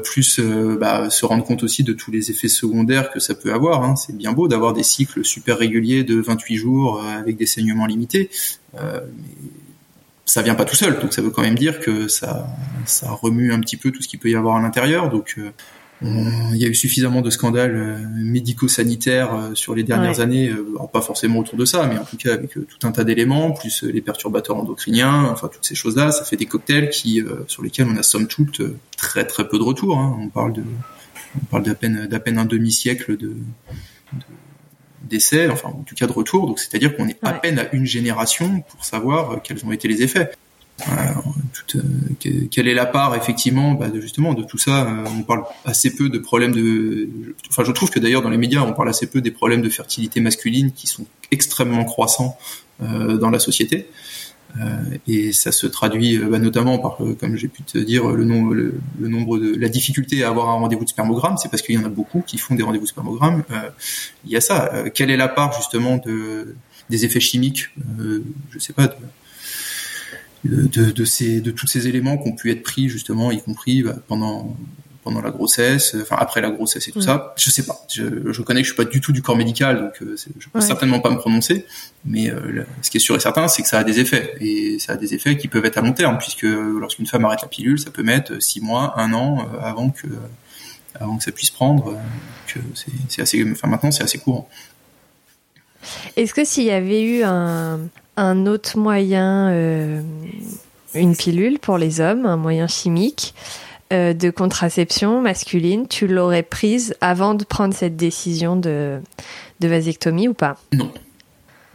plus 0.03 0.41
bah, 0.41 1.09
se 1.09 1.25
rendre 1.25 1.45
compte 1.45 1.63
aussi 1.63 1.83
de 1.83 1.93
tous 1.93 2.11
les 2.11 2.31
effets 2.31 2.49
secondaires 2.49 3.11
que 3.11 3.21
ça 3.21 3.33
peut 3.33 3.53
avoir. 3.53 3.83
Hein. 3.83 3.95
C'est 3.95 4.17
bien 4.17 4.33
beau 4.33 4.47
d'avoir 4.49 4.73
des 4.73 4.83
cycles 4.83 5.23
super 5.23 5.57
réguliers 5.57 6.03
de 6.03 6.19
28 6.19 6.57
jours 6.57 7.01
avec 7.03 7.37
des 7.37 7.45
saignements 7.45 7.85
limités, 7.85 8.29
mais 8.73 8.79
ça 10.29 10.43
vient 10.43 10.53
pas 10.53 10.65
tout 10.65 10.75
seul, 10.75 10.99
donc 10.99 11.11
ça 11.11 11.23
veut 11.23 11.31
quand 11.31 11.41
même 11.41 11.57
dire 11.57 11.79
que 11.79 12.07
ça, 12.07 12.47
ça 12.85 13.09
remue 13.09 13.51
un 13.51 13.59
petit 13.59 13.77
peu 13.77 13.89
tout 13.89 14.03
ce 14.03 14.07
qu'il 14.07 14.19
peut 14.19 14.29
y 14.29 14.35
avoir 14.35 14.57
à 14.57 14.61
l'intérieur. 14.61 15.09
Donc 15.09 15.35
euh, 15.39 15.49
il 16.01 16.57
y 16.57 16.65
a 16.65 16.67
eu 16.67 16.75
suffisamment 16.75 17.21
de 17.21 17.31
scandales 17.31 17.75
euh, 17.75 17.97
médico-sanitaires 18.13 19.33
euh, 19.33 19.55
sur 19.55 19.73
les 19.73 19.81
dernières 19.81 20.19
années, 20.19 20.51
pas 20.93 21.01
forcément 21.01 21.39
autour 21.39 21.57
de 21.57 21.65
ça, 21.65 21.87
mais 21.87 21.97
en 21.97 22.03
tout 22.05 22.15
cas 22.15 22.35
avec 22.35 22.51
tout 22.51 22.87
un 22.87 22.91
tas 22.91 23.03
d'éléments, 23.03 23.51
plus 23.53 23.81
les 23.81 24.01
perturbateurs 24.01 24.55
endocriniens, 24.55 25.25
enfin 25.31 25.49
toutes 25.51 25.65
ces 25.65 25.75
choses-là, 25.75 26.11
ça 26.11 26.23
fait 26.23 26.37
des 26.37 26.45
cocktails 26.45 26.91
qui, 26.91 27.23
sur 27.47 27.63
lesquels 27.63 27.87
on 27.89 27.97
a 27.97 28.03
somme 28.03 28.27
toute 28.27 28.61
très 28.97 29.25
très 29.25 29.47
peu 29.47 29.57
de 29.57 29.63
retour. 29.63 29.97
Hein. 29.97 30.15
On 30.21 30.29
parle 30.29 30.53
de, 30.53 30.63
on 31.41 31.45
parle 31.45 31.63
d'à 31.63 31.73
peine 31.73 32.05
d'à 32.05 32.19
peine 32.19 32.37
un 32.37 32.45
demi-siècle 32.45 33.17
de, 33.17 33.29
de 34.13 34.23
d'essais, 35.09 35.49
enfin 35.49 35.69
en 35.69 35.83
tout 35.83 35.95
cas 35.95 36.07
de 36.07 36.11
retour. 36.11 36.47
Donc 36.47 36.59
c'est-à-dire 36.59 36.95
qu'on 36.95 37.07
est 37.07 37.17
à 37.21 37.33
peine 37.33 37.59
à 37.59 37.73
une 37.73 37.85
génération 37.85 38.63
pour 38.69 38.85
savoir 38.85 39.31
euh, 39.31 39.37
quels 39.43 39.65
ont 39.65 39.71
été 39.71 39.87
les 39.87 40.01
effets. 40.01 40.31
Euh, 40.87 41.75
quelle 42.51 42.69
est 42.69 42.73
la 42.73 42.85
part 42.85 43.13
effectivement 43.13 43.73
bah, 43.73 43.89
de 43.89 43.99
justement 43.99 44.33
de 44.33 44.43
tout 44.43 44.57
ça 44.57 44.87
euh, 44.87 45.05
On 45.19 45.23
parle 45.23 45.43
assez 45.65 45.93
peu 45.93 46.07
de 46.09 46.19
problèmes 46.19 46.53
de. 46.53 47.09
Enfin, 47.49 47.65
je 47.65 47.71
trouve 47.73 47.89
que 47.89 47.99
d'ailleurs 47.99 48.21
dans 48.21 48.29
les 48.29 48.37
médias, 48.37 48.61
on 48.61 48.73
parle 48.73 48.89
assez 48.89 49.07
peu 49.07 49.19
des 49.19 49.31
problèmes 49.31 49.61
de 49.61 49.69
fertilité 49.69 50.21
masculine 50.21 50.71
qui 50.71 50.87
sont 50.87 51.05
extrêmement 51.31 51.83
croissants 51.83 52.37
dans 52.79 53.29
la 53.29 53.39
société. 53.39 53.89
Et 55.07 55.31
ça 55.31 55.51
se 55.51 55.67
traduit 55.67 56.17
bah, 56.17 56.39
notamment 56.39 56.79
par, 56.79 56.97
comme 57.19 57.35
j'ai 57.35 57.47
pu 57.47 57.63
te 57.63 57.77
dire, 57.77 58.07
le, 58.07 58.25
nombre, 58.25 58.53
le, 58.53 59.07
nombre 59.07 59.37
de 59.37 59.55
la 59.55 59.69
difficulté 59.69 60.23
à 60.23 60.29
avoir 60.29 60.49
un 60.49 60.53
rendez-vous 60.53 60.83
de 60.83 60.89
spermogramme. 60.89 61.37
C'est 61.37 61.49
parce 61.49 61.61
qu'il 61.61 61.75
y 61.75 61.77
en 61.77 61.85
a 61.85 61.89
beaucoup 61.89 62.21
qui 62.25 62.37
font 62.37 62.55
des 62.55 62.63
rendez-vous 62.63 62.85
de 62.85 62.89
spermogramme. 62.89 63.43
il 64.25 64.31
y 64.31 64.35
a 64.35 64.41
ça. 64.41 64.89
quelle 64.93 65.11
est 65.11 65.17
la 65.17 65.27
part 65.27 65.53
justement 65.53 65.97
de 65.97 66.55
des 66.89 67.05
effets 67.05 67.19
chimiques, 67.19 67.69
je 68.49 68.59
sais 68.59 68.73
pas, 68.73 68.87
de, 70.45 70.67
de, 70.67 70.91
de, 70.91 71.05
ces, 71.05 71.41
de 71.41 71.51
tous 71.51 71.67
ces 71.67 71.87
éléments 71.87 72.17
qui 72.17 72.29
ont 72.29 72.35
pu 72.35 72.51
être 72.51 72.63
pris 72.63 72.89
justement, 72.89 73.31
y 73.31 73.41
compris 73.41 73.83
bah, 73.83 73.97
pendant 74.07 74.55
pendant 75.09 75.21
la 75.21 75.31
grossesse, 75.31 75.95
enfin 75.99 76.17
après 76.19 76.39
la 76.39 76.51
grossesse 76.51 76.87
et 76.87 76.91
tout 76.91 77.01
ça. 77.01 77.33
Je 77.35 77.49
sais 77.49 77.65
pas. 77.65 77.81
Je, 77.91 78.31
je 78.31 78.41
connais 78.43 78.61
que 78.61 78.67
je 78.67 78.73
suis 78.73 78.77
pas 78.77 78.89
du 78.89 79.01
tout 79.01 79.11
du 79.11 79.21
corps 79.21 79.35
médical, 79.35 79.79
donc 79.79 80.01
euh, 80.01 80.15
je 80.37 80.49
peux 80.49 80.61
certainement 80.61 80.99
pas 80.99 81.09
me 81.09 81.17
prononcer. 81.17 81.65
Mais 82.05 82.29
euh, 82.29 82.63
ce 82.81 82.91
qui 82.91 82.97
est 82.97 82.99
sûr 82.99 83.15
et 83.15 83.19
certain, 83.19 83.47
c'est 83.47 83.63
que 83.63 83.67
ça 83.67 83.79
a 83.79 83.83
des 83.83 83.99
effets 83.99 84.35
et 84.39 84.77
ça 84.79 84.93
a 84.93 84.95
des 84.97 85.13
effets 85.15 85.35
qui 85.37 85.47
peuvent 85.47 85.65
être 85.65 85.77
à 85.77 85.81
long 85.81 85.93
terme, 85.93 86.17
puisque 86.19 86.43
lorsqu'une 86.43 87.07
femme 87.07 87.25
arrête 87.25 87.41
la 87.41 87.47
pilule, 87.47 87.79
ça 87.79 87.89
peut 87.91 88.03
mettre 88.03 88.41
six 88.41 88.61
mois, 88.61 88.93
un 88.97 89.13
an 89.13 89.39
euh, 89.39 89.59
avant 89.61 89.89
que 89.89 90.07
avant 90.99 91.17
que 91.17 91.23
ça 91.23 91.31
puisse 91.31 91.49
prendre. 91.49 91.97
que 92.47 92.59
c'est 93.09 93.21
assez, 93.21 93.43
enfin 93.51 93.67
maintenant 93.67 93.91
c'est 93.91 94.03
assez 94.03 94.19
courant. 94.19 94.47
Est-ce 96.15 96.33
que 96.33 96.43
s'il 96.45 96.65
y 96.65 96.71
avait 96.71 97.01
eu 97.01 97.23
un, 97.23 97.79
un 98.17 98.45
autre 98.45 98.77
moyen, 98.77 99.49
euh, 99.49 100.01
une 100.93 101.15
pilule 101.15 101.57
pour 101.59 101.77
les 101.77 102.01
hommes, 102.01 102.25
un 102.25 102.37
moyen 102.37 102.67
chimique 102.67 103.33
euh, 103.91 104.13
de 104.13 104.29
contraception 104.29 105.21
masculine, 105.21 105.87
tu 105.87 106.07
l'aurais 106.07 106.43
prise 106.43 106.95
avant 107.01 107.35
de 107.35 107.43
prendre 107.43 107.73
cette 107.73 107.95
décision 107.95 108.55
de, 108.55 108.99
de 109.59 109.67
vasectomie 109.67 110.27
ou 110.27 110.33
pas? 110.33 110.57
Non. 110.73 110.91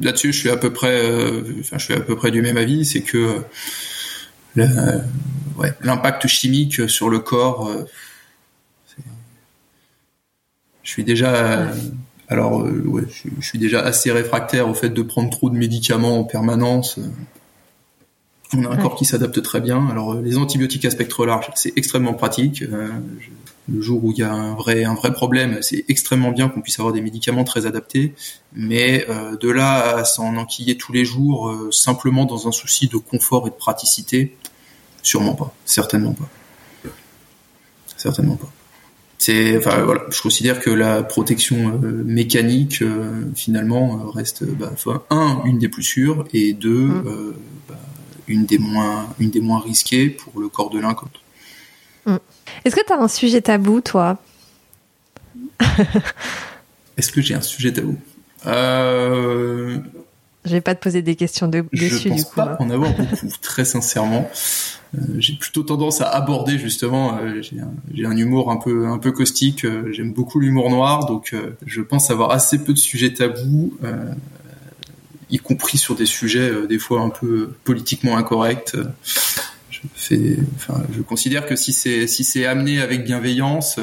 Là-dessus, 0.00 0.32
je 0.32 0.38
suis 0.38 0.50
à 0.50 0.56
peu 0.56 0.72
près, 0.72 1.04
euh, 1.04 1.42
enfin, 1.60 1.78
je 1.78 1.84
suis 1.84 1.94
à 1.94 2.00
peu 2.00 2.16
près 2.16 2.30
du 2.30 2.42
même 2.42 2.56
avis, 2.56 2.84
c'est 2.84 3.02
que 3.02 3.42
l'impact 4.56 6.26
chimique 6.26 6.88
sur 6.88 7.08
le 7.08 7.20
corps, 7.20 7.70
je 10.82 10.90
suis 10.90 11.04
déjà 11.04 11.72
alors, 12.28 12.62
euh, 12.62 12.82
ouais, 12.86 13.02
je, 13.08 13.46
suis 13.46 13.58
déjà 13.58 13.80
assez 13.80 14.10
réfractaire 14.10 14.68
au 14.68 14.74
fait 14.74 14.88
de 14.88 15.02
prendre 15.02 15.30
trop 15.30 15.50
de 15.50 15.56
médicaments 15.56 16.20
en 16.20 16.24
permanence. 16.24 16.98
On 18.56 18.64
a 18.64 18.70
un 18.70 18.76
corps 18.76 18.94
qui 18.94 19.04
s'adapte 19.04 19.40
très 19.42 19.60
bien. 19.60 19.86
Alors, 19.88 20.14
euh, 20.14 20.22
les 20.22 20.36
antibiotiques 20.36 20.84
à 20.84 20.90
spectre 20.90 21.26
large, 21.26 21.50
c'est 21.54 21.72
extrêmement 21.76 22.14
pratique. 22.14 22.62
Euh, 22.62 22.88
le 23.72 23.80
jour 23.80 24.04
où 24.04 24.12
il 24.12 24.18
y 24.18 24.22
a 24.22 24.32
un 24.32 24.54
vrai, 24.54 24.84
un 24.84 24.94
vrai 24.94 25.12
problème, 25.12 25.58
c'est 25.62 25.84
extrêmement 25.88 26.32
bien 26.32 26.48
qu'on 26.48 26.60
puisse 26.60 26.78
avoir 26.78 26.92
des 26.92 27.00
médicaments 27.00 27.44
très 27.44 27.66
adaptés. 27.66 28.14
Mais 28.52 29.06
de 29.40 29.48
là 29.48 29.96
à 29.96 30.04
s'en 30.04 30.36
enquiller 30.36 30.76
tous 30.76 30.92
les 30.92 31.06
jours, 31.06 31.50
simplement 31.70 32.26
dans 32.26 32.46
un 32.46 32.52
souci 32.52 32.88
de 32.88 32.98
confort 32.98 33.46
et 33.46 33.50
de 33.50 33.54
praticité, 33.54 34.36
sûrement 35.02 35.32
pas. 35.32 35.54
Certainement 35.64 36.12
pas. 36.12 36.28
Certainement 37.96 38.36
pas 38.36 38.50
c'est 39.24 39.56
enfin 39.56 39.82
voilà 39.84 40.02
je 40.10 40.20
considère 40.20 40.60
que 40.60 40.70
la 40.70 41.02
protection 41.02 41.80
euh, 41.82 42.02
mécanique 42.04 42.82
euh, 42.82 43.22
finalement 43.34 43.98
euh, 43.98 44.10
reste 44.10 44.44
bah, 44.44 44.72
un 45.10 45.40
une 45.46 45.58
des 45.58 45.68
plus 45.68 45.82
sûres 45.82 46.24
et 46.34 46.52
deux 46.52 46.86
mm. 46.86 47.34
Une 48.28 48.46
des 48.46 48.58
moins 48.58 49.08
une 49.18 49.30
des 49.30 49.40
moins 49.40 49.60
risquées 49.60 50.08
pour 50.10 50.40
le 50.40 50.48
corps 50.48 50.70
de 50.70 50.80
l'un 50.80 50.94
comme 50.94 51.08
mm. 52.06 52.16
Est-ce 52.64 52.76
que 52.76 52.84
tu 52.86 52.92
as 52.92 53.00
un 53.00 53.08
sujet 53.08 53.40
tabou 53.40 53.80
toi 53.80 54.18
Est-ce 56.96 57.10
que 57.10 57.20
j'ai 57.20 57.34
un 57.34 57.42
sujet 57.42 57.72
tabou? 57.72 57.98
Euh... 58.46 59.78
Je 60.44 60.50
vais 60.50 60.60
pas 60.60 60.74
te 60.74 60.82
poser 60.82 61.00
des 61.00 61.16
questions 61.16 61.48
de, 61.48 61.64
dessus. 61.72 61.88
Je 61.88 62.08
pense 62.10 62.30
pas 62.30 62.52
hein. 62.52 62.56
en 62.58 62.70
avoir 62.70 62.92
beaucoup, 62.96 63.28
très 63.40 63.64
sincèrement. 63.64 64.30
Euh, 64.94 65.00
j'ai 65.18 65.34
plutôt 65.34 65.62
tendance 65.62 66.02
à 66.02 66.08
aborder 66.08 66.58
justement. 66.58 67.16
Euh, 67.16 67.40
j'ai 67.40 68.04
un, 68.04 68.16
humour 68.16 68.50
un 68.50 68.56
peu 68.56 68.86
un 68.86 68.98
peu 68.98 69.10
caustique. 69.10 69.64
Euh, 69.64 69.90
j'aime 69.92 70.12
beaucoup 70.12 70.40
l'humour 70.40 70.70
noir, 70.70 71.06
donc 71.06 71.34
je 71.64 71.80
pense 71.80 72.10
avoir 72.10 72.30
assez 72.30 72.62
peu 72.62 72.74
de 72.74 72.78
sujets 72.78 73.14
tabous, 73.14 73.78
y 75.34 75.38
compris 75.38 75.78
sur 75.78 75.94
des 75.94 76.06
sujets 76.06 76.66
des 76.66 76.78
fois 76.78 77.00
un 77.00 77.10
peu 77.10 77.50
politiquement 77.64 78.16
incorrects. 78.16 78.76
je 79.70 79.80
fais, 79.94 80.36
enfin, 80.56 80.82
je 80.94 81.02
considère 81.02 81.46
que 81.46 81.56
si 81.56 81.72
c'est 81.72 82.46
amené 82.46 82.80
avec 82.80 83.04
bienveillance, 83.04 83.76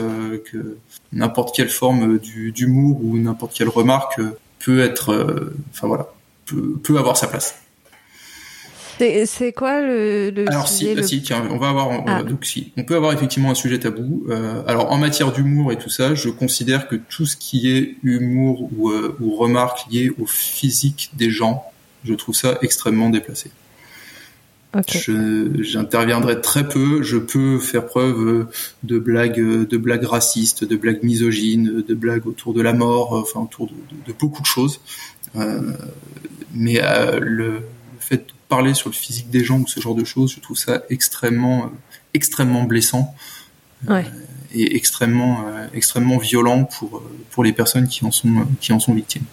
que 0.51 0.77
n'importe 1.11 1.55
quelle 1.55 1.69
forme 1.69 2.19
d'humour 2.19 3.01
ou 3.03 3.17
n'importe 3.17 3.53
quelle 3.53 3.69
remarque 3.69 4.19
peut 4.59 4.79
être, 4.79 5.51
enfin 5.73 6.05
peut 6.83 6.97
avoir 6.97 7.17
sa 7.17 7.27
place. 7.27 7.55
C'est 9.25 9.53
quoi 9.53 9.81
le, 9.81 10.33
alors 10.47 10.67
si, 10.67 11.03
si 11.03 11.21
tiens, 11.21 11.47
on 11.49 11.57
va 11.57 11.69
avoir 11.69 12.03
ah. 12.07 12.23
donc 12.23 12.45
si 12.45 12.71
on 12.77 12.83
peut 12.83 12.95
avoir 12.95 13.13
effectivement 13.13 13.51
un 13.51 13.55
sujet 13.55 13.79
tabou. 13.79 14.25
Euh, 14.29 14.61
alors 14.67 14.91
en 14.91 14.97
matière 14.97 15.31
d'humour 15.31 15.71
et 15.71 15.77
tout 15.77 15.89
ça, 15.89 16.13
je 16.13 16.29
considère 16.29 16.87
que 16.87 16.95
tout 16.95 17.25
ce 17.25 17.35
qui 17.35 17.71
est 17.71 17.95
humour 18.03 18.69
ou, 18.77 18.91
euh, 18.91 19.15
ou 19.19 19.35
remarques 19.35 19.89
liées 19.89 20.11
au 20.19 20.25
physique 20.25 21.11
des 21.15 21.29
gens, 21.29 21.63
je 22.03 22.13
trouve 22.13 22.35
ça 22.35 22.57
extrêmement 22.61 23.09
déplacé. 23.09 23.51
J'interviendrai 24.97 26.39
très 26.39 26.67
peu. 26.67 27.03
Je 27.03 27.17
peux 27.17 27.59
faire 27.59 27.85
preuve 27.87 28.47
de 28.83 28.99
blagues, 28.99 29.67
de 29.67 29.77
blagues 29.77 30.05
racistes, 30.05 30.63
de 30.63 30.77
blagues 30.77 31.03
misogynes, 31.03 31.83
de 31.85 31.93
blagues 31.93 32.25
autour 32.25 32.53
de 32.53 32.61
la 32.61 32.71
mort, 32.71 33.13
enfin 33.13 33.41
autour 33.41 33.67
de, 33.67 33.73
de, 34.07 34.13
beaucoup 34.17 34.41
de 34.41 34.47
choses. 34.47 34.79
Euh, 35.35 35.73
mais 36.53 36.81
euh, 36.81 37.19
le, 37.19 37.61
fait 37.99 38.17
de 38.17 38.33
parler 38.51 38.73
sur 38.73 38.89
le 38.89 38.93
physique 38.93 39.29
des 39.29 39.45
gens 39.45 39.59
ou 39.59 39.67
ce 39.67 39.79
genre 39.79 39.95
de 39.95 40.03
choses, 40.03 40.33
je 40.35 40.41
trouve 40.41 40.57
ça 40.57 40.83
extrêmement, 40.89 41.63
euh, 41.63 41.67
extrêmement 42.13 42.63
blessant. 42.63 43.15
Euh, 43.89 44.03
et 44.53 44.75
extrêmement, 44.75 45.45
extrêmement 45.73 46.17
violent 46.17 46.65
pour, 46.65 47.01
pour 47.31 47.45
les 47.45 47.53
personnes 47.53 47.87
qui 47.87 48.03
en 48.03 48.11
sont, 48.11 48.45
qui 48.59 48.73
en 48.73 48.81
sont 48.81 48.93
victimes. 48.93 49.23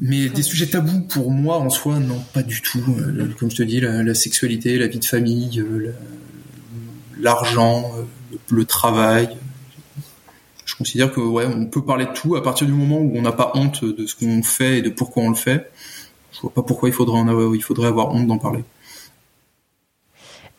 Mais 0.00 0.28
des 0.28 0.42
sujets 0.42 0.66
tabous 0.66 1.02
pour 1.02 1.30
moi 1.30 1.58
en 1.58 1.70
soi, 1.70 2.00
non, 2.00 2.20
pas 2.34 2.42
du 2.42 2.60
tout. 2.60 2.82
Comme 3.38 3.52
je 3.52 3.56
te 3.56 3.62
dis, 3.62 3.80
la, 3.80 4.14
sexualité, 4.14 4.78
la 4.78 4.88
vie 4.88 4.98
de 4.98 5.04
famille, 5.04 5.64
l'argent, 7.20 7.92
le, 8.50 8.64
travail. 8.64 9.28
Je 10.64 10.74
considère 10.74 11.12
que 11.12 11.20
ouais, 11.20 11.46
on 11.46 11.66
peut 11.66 11.84
parler 11.84 12.06
de 12.06 12.12
tout 12.12 12.34
à 12.34 12.42
partir 12.42 12.66
du 12.66 12.72
moment 12.72 12.98
où 12.98 13.12
on 13.14 13.22
n'a 13.22 13.32
pas 13.32 13.52
honte 13.54 13.84
de 13.84 14.06
ce 14.06 14.16
qu'on 14.16 14.42
fait 14.42 14.78
et 14.78 14.82
de 14.82 14.90
pourquoi 14.90 15.22
on 15.22 15.30
le 15.30 15.36
fait 15.36 15.70
je 16.32 16.40
vois 16.40 16.52
pas 16.52 16.62
pourquoi 16.62 16.88
il 16.88 16.92
faudrait 16.92 17.18
en 17.18 17.28
avoir, 17.28 17.54
il 17.54 17.62
faudrait 17.62 17.88
avoir 17.88 18.14
honte 18.14 18.26
d'en 18.26 18.38
parler. 18.38 18.64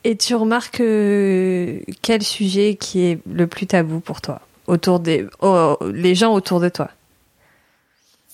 Et 0.04 0.16
tu 0.18 0.34
remarques 0.36 0.82
euh, 0.82 1.80
quel 2.02 2.24
sujet 2.24 2.76
qui 2.76 3.02
est 3.02 3.20
le 3.32 3.46
plus 3.48 3.68
tabou 3.68 4.00
pour 4.00 4.22
toi 4.22 4.42
autour 4.68 5.00
des 5.00 5.28
oh, 5.42 5.78
les 5.94 6.16
gens 6.16 6.34
autour 6.34 6.60
de 6.60 6.70
toi? 6.70 6.90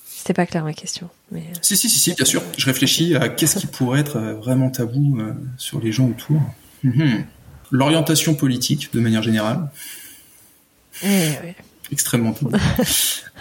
C'était 0.05 0.33
pas 0.33 0.45
clair 0.45 0.63
ma 0.63 0.73
question. 0.73 1.09
Mais... 1.31 1.41
Euh. 1.41 1.59
Si, 1.61 1.75
si, 1.75 1.89
si, 1.89 1.99
si, 1.99 2.13
bien 2.13 2.25
sûr. 2.25 2.41
Je 2.57 2.65
réfléchis 2.65 3.15
à 3.15 3.27
qu'est-ce 3.29 3.59
qui 3.59 3.67
pourrait 3.67 3.99
être 3.99 4.17
euh, 4.17 4.33
vraiment 4.35 4.69
tabou 4.69 5.19
sur 5.57 5.79
les 5.79 5.91
gens 5.91 6.07
autour. 6.07 6.41
Mhm. 6.83 7.25
L'orientation 7.71 8.33
politique, 8.33 8.93
de 8.93 8.99
manière 9.01 9.23
générale. 9.23 9.69
Oui 11.03 11.09
extrêmement 11.91 12.35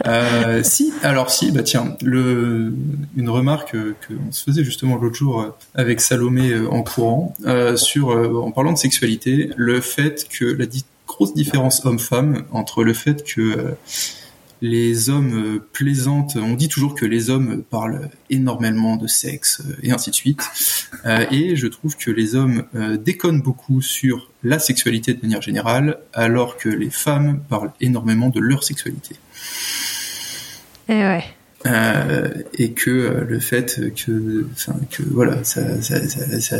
euh, 0.06 0.62
si, 0.62 0.92
alors 1.02 1.30
si, 1.30 1.50
bah 1.50 1.62
tiens, 1.62 1.96
le, 2.02 2.72
une 3.16 3.28
remarque 3.28 3.76
qu'on 4.06 4.32
se 4.32 4.44
faisait 4.44 4.64
justement 4.64 4.96
l'autre 4.96 5.16
jour 5.16 5.56
avec 5.74 6.00
Salomé 6.00 6.50
euh, 6.50 6.68
en 6.70 6.82
courant 6.82 7.34
euh, 7.46 7.76
sur, 7.76 8.10
euh, 8.10 8.34
en 8.34 8.50
parlant 8.50 8.72
de 8.72 8.78
sexualité, 8.78 9.50
le 9.56 9.80
fait 9.80 10.26
que 10.28 10.44
la 10.44 10.66
grosse 11.06 11.34
différence 11.34 11.84
homme-femme 11.84 12.44
entre 12.52 12.84
le 12.84 12.92
fait 12.92 13.24
que 13.24 13.74
les 14.62 15.10
hommes 15.10 15.34
euh, 15.34 15.68
plaisantent, 15.72 16.36
on 16.36 16.54
dit 16.54 16.68
toujours 16.68 16.94
que 16.94 17.04
les 17.04 17.30
hommes 17.30 17.62
parlent 17.62 18.08
énormément 18.30 18.96
de 18.96 19.06
sexe 19.06 19.62
euh, 19.66 19.76
et 19.82 19.92
ainsi 19.92 20.10
de 20.10 20.14
suite. 20.14 20.42
Euh, 21.04 21.26
et 21.30 21.56
je 21.56 21.66
trouve 21.66 21.96
que 21.96 22.10
les 22.10 22.34
hommes 22.34 22.64
déconnent 23.04 23.42
beaucoup 23.42 23.82
sur 23.82 24.30
la 24.42 24.58
sexualité 24.58 25.14
de 25.14 25.20
manière 25.22 25.42
générale, 25.42 25.98
alors 26.12 26.56
que 26.56 26.68
les 26.68 26.90
femmes 26.90 27.40
parlent 27.48 27.72
énormément 27.80 28.28
de 28.28 28.40
leur 28.40 28.64
sexualité. 28.64 29.16
Et 30.88 30.94
eh 30.94 31.02
ouais. 31.02 31.24
Euh, 31.66 32.28
et 32.54 32.72
que 32.72 32.90
euh, 32.90 33.24
le 33.24 33.40
fait 33.40 33.80
que, 33.96 34.46
que 34.90 35.02
voilà, 35.10 35.42
ça, 35.42 35.82
ça, 35.82 36.06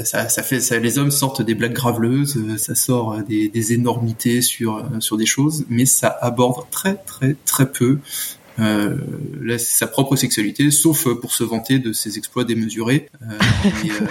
ça, 0.04 0.28
ça, 0.28 0.42
fait, 0.42 0.80
les 0.80 0.98
hommes 0.98 1.10
sortent 1.10 1.42
des 1.42 1.54
blagues 1.54 1.74
graveleuses, 1.74 2.36
euh, 2.36 2.56
ça 2.56 2.74
sort 2.74 3.18
des, 3.28 3.48
des 3.48 3.72
énormités 3.72 4.42
sur 4.42 4.84
sur 5.00 5.16
des 5.16 5.26
choses, 5.26 5.64
mais 5.68 5.86
ça 5.86 6.08
aborde 6.08 6.68
très 6.70 6.96
très 7.06 7.36
très 7.44 7.70
peu 7.70 7.98
euh, 8.58 8.96
sa 9.58 9.86
propre 9.86 10.16
sexualité, 10.16 10.70
sauf 10.70 11.08
pour 11.20 11.32
se 11.32 11.44
vanter 11.44 11.78
de 11.78 11.92
ses 11.92 12.18
exploits 12.18 12.44
démesurés. 12.44 13.08
Euh, 13.22 14.06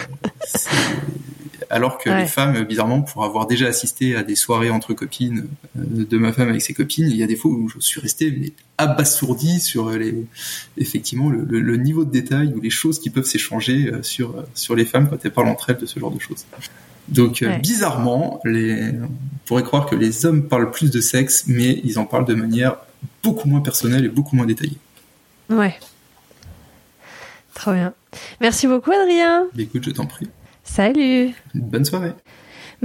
alors 1.75 1.97
que 1.97 2.09
les 2.09 2.25
femmes, 2.25 2.63
bizarrement, 2.63 3.01
pour 3.01 3.25
avoir 3.25 3.47
déjà 3.47 3.67
assisté 3.67 4.15
à 4.15 4.23
des 4.23 4.35
soirées 4.35 4.69
entre 4.69 4.93
copines 4.93 5.47
de 5.75 6.17
ma 6.17 6.31
femme 6.31 6.47
avec 6.47 6.61
ses 6.61 6.73
copines, 6.73 7.07
il 7.09 7.17
y 7.17 7.23
a 7.23 7.27
des 7.27 7.35
fois 7.35 7.51
où 7.51 7.67
je 7.67 7.79
suis 7.81 7.99
resté 7.99 8.53
abasourdi 8.77 9.59
sur 9.59 9.89
les, 9.89 10.25
effectivement 10.77 11.29
le, 11.29 11.75
niveau 11.75 12.05
de 12.05 12.11
détail 12.11 12.53
ou 12.55 12.61
les 12.61 12.69
choses 12.69 12.99
qui 12.99 13.09
peuvent 13.09 13.25
s'échanger 13.25 13.91
sur 14.03 14.35
sur 14.53 14.73
les 14.73 14.85
femmes 14.85 15.09
quand 15.09 15.17
elles 15.25 15.33
parlent 15.33 15.49
entre 15.49 15.69
elles 15.69 15.77
de 15.77 15.85
ce 15.85 15.99
genre 15.99 16.11
de 16.11 16.19
choses. 16.19 16.45
Donc 17.09 17.43
bizarrement, 17.61 18.39
les, 18.45 18.91
on 18.91 19.09
pourrait 19.45 19.63
croire 19.63 19.85
que 19.85 19.95
les 19.95 20.25
hommes 20.25 20.47
parlent 20.47 20.71
plus 20.71 20.91
de 20.91 21.01
sexe, 21.01 21.43
mais 21.47 21.81
ils 21.83 21.99
en 21.99 22.05
parlent 22.05 22.25
de 22.25 22.35
manière 22.35 22.77
beaucoup 23.21 23.49
moins 23.49 23.61
personnelle 23.61 24.05
et 24.05 24.09
beaucoup 24.09 24.37
moins 24.37 24.45
détaillée. 24.45 24.77
Ouais. 25.49 25.75
Trop 27.53 27.73
bien. 27.73 27.93
Merci 28.39 28.67
beaucoup, 28.67 28.91
Adrien. 28.91 29.47
Bah, 29.53 29.61
écoute, 29.61 29.83
je 29.83 29.91
t'en 29.91 30.05
prie. 30.05 30.29
Salut. 30.65 31.33
Bonne 31.53 31.85
soirée. 31.85 32.11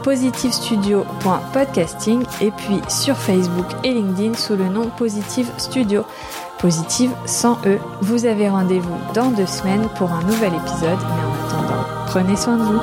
positivestudio.podcasting 0.03 2.23
et 2.41 2.49
puis 2.49 2.81
sur 2.89 3.15
Facebook 3.15 3.67
et 3.83 3.93
LinkedIn 3.93 4.33
sous 4.33 4.55
le 4.55 4.67
nom 4.67 4.89
Positive 4.97 5.51
Studio. 5.59 6.03
Positive 6.57 7.11
sans 7.27 7.59
E. 7.67 7.77
Vous 8.01 8.25
avez 8.25 8.49
rendez-vous 8.49 8.97
dans 9.13 9.29
deux 9.29 9.45
semaines 9.45 9.87
pour 9.97 10.11
un 10.11 10.23
nouvel 10.23 10.55
épisode, 10.55 10.97
mais 10.99 11.23
en 11.23 11.35
attendant, 11.47 11.85
prenez 12.07 12.35
soin 12.35 12.57
de 12.57 12.63
vous. 12.63 12.81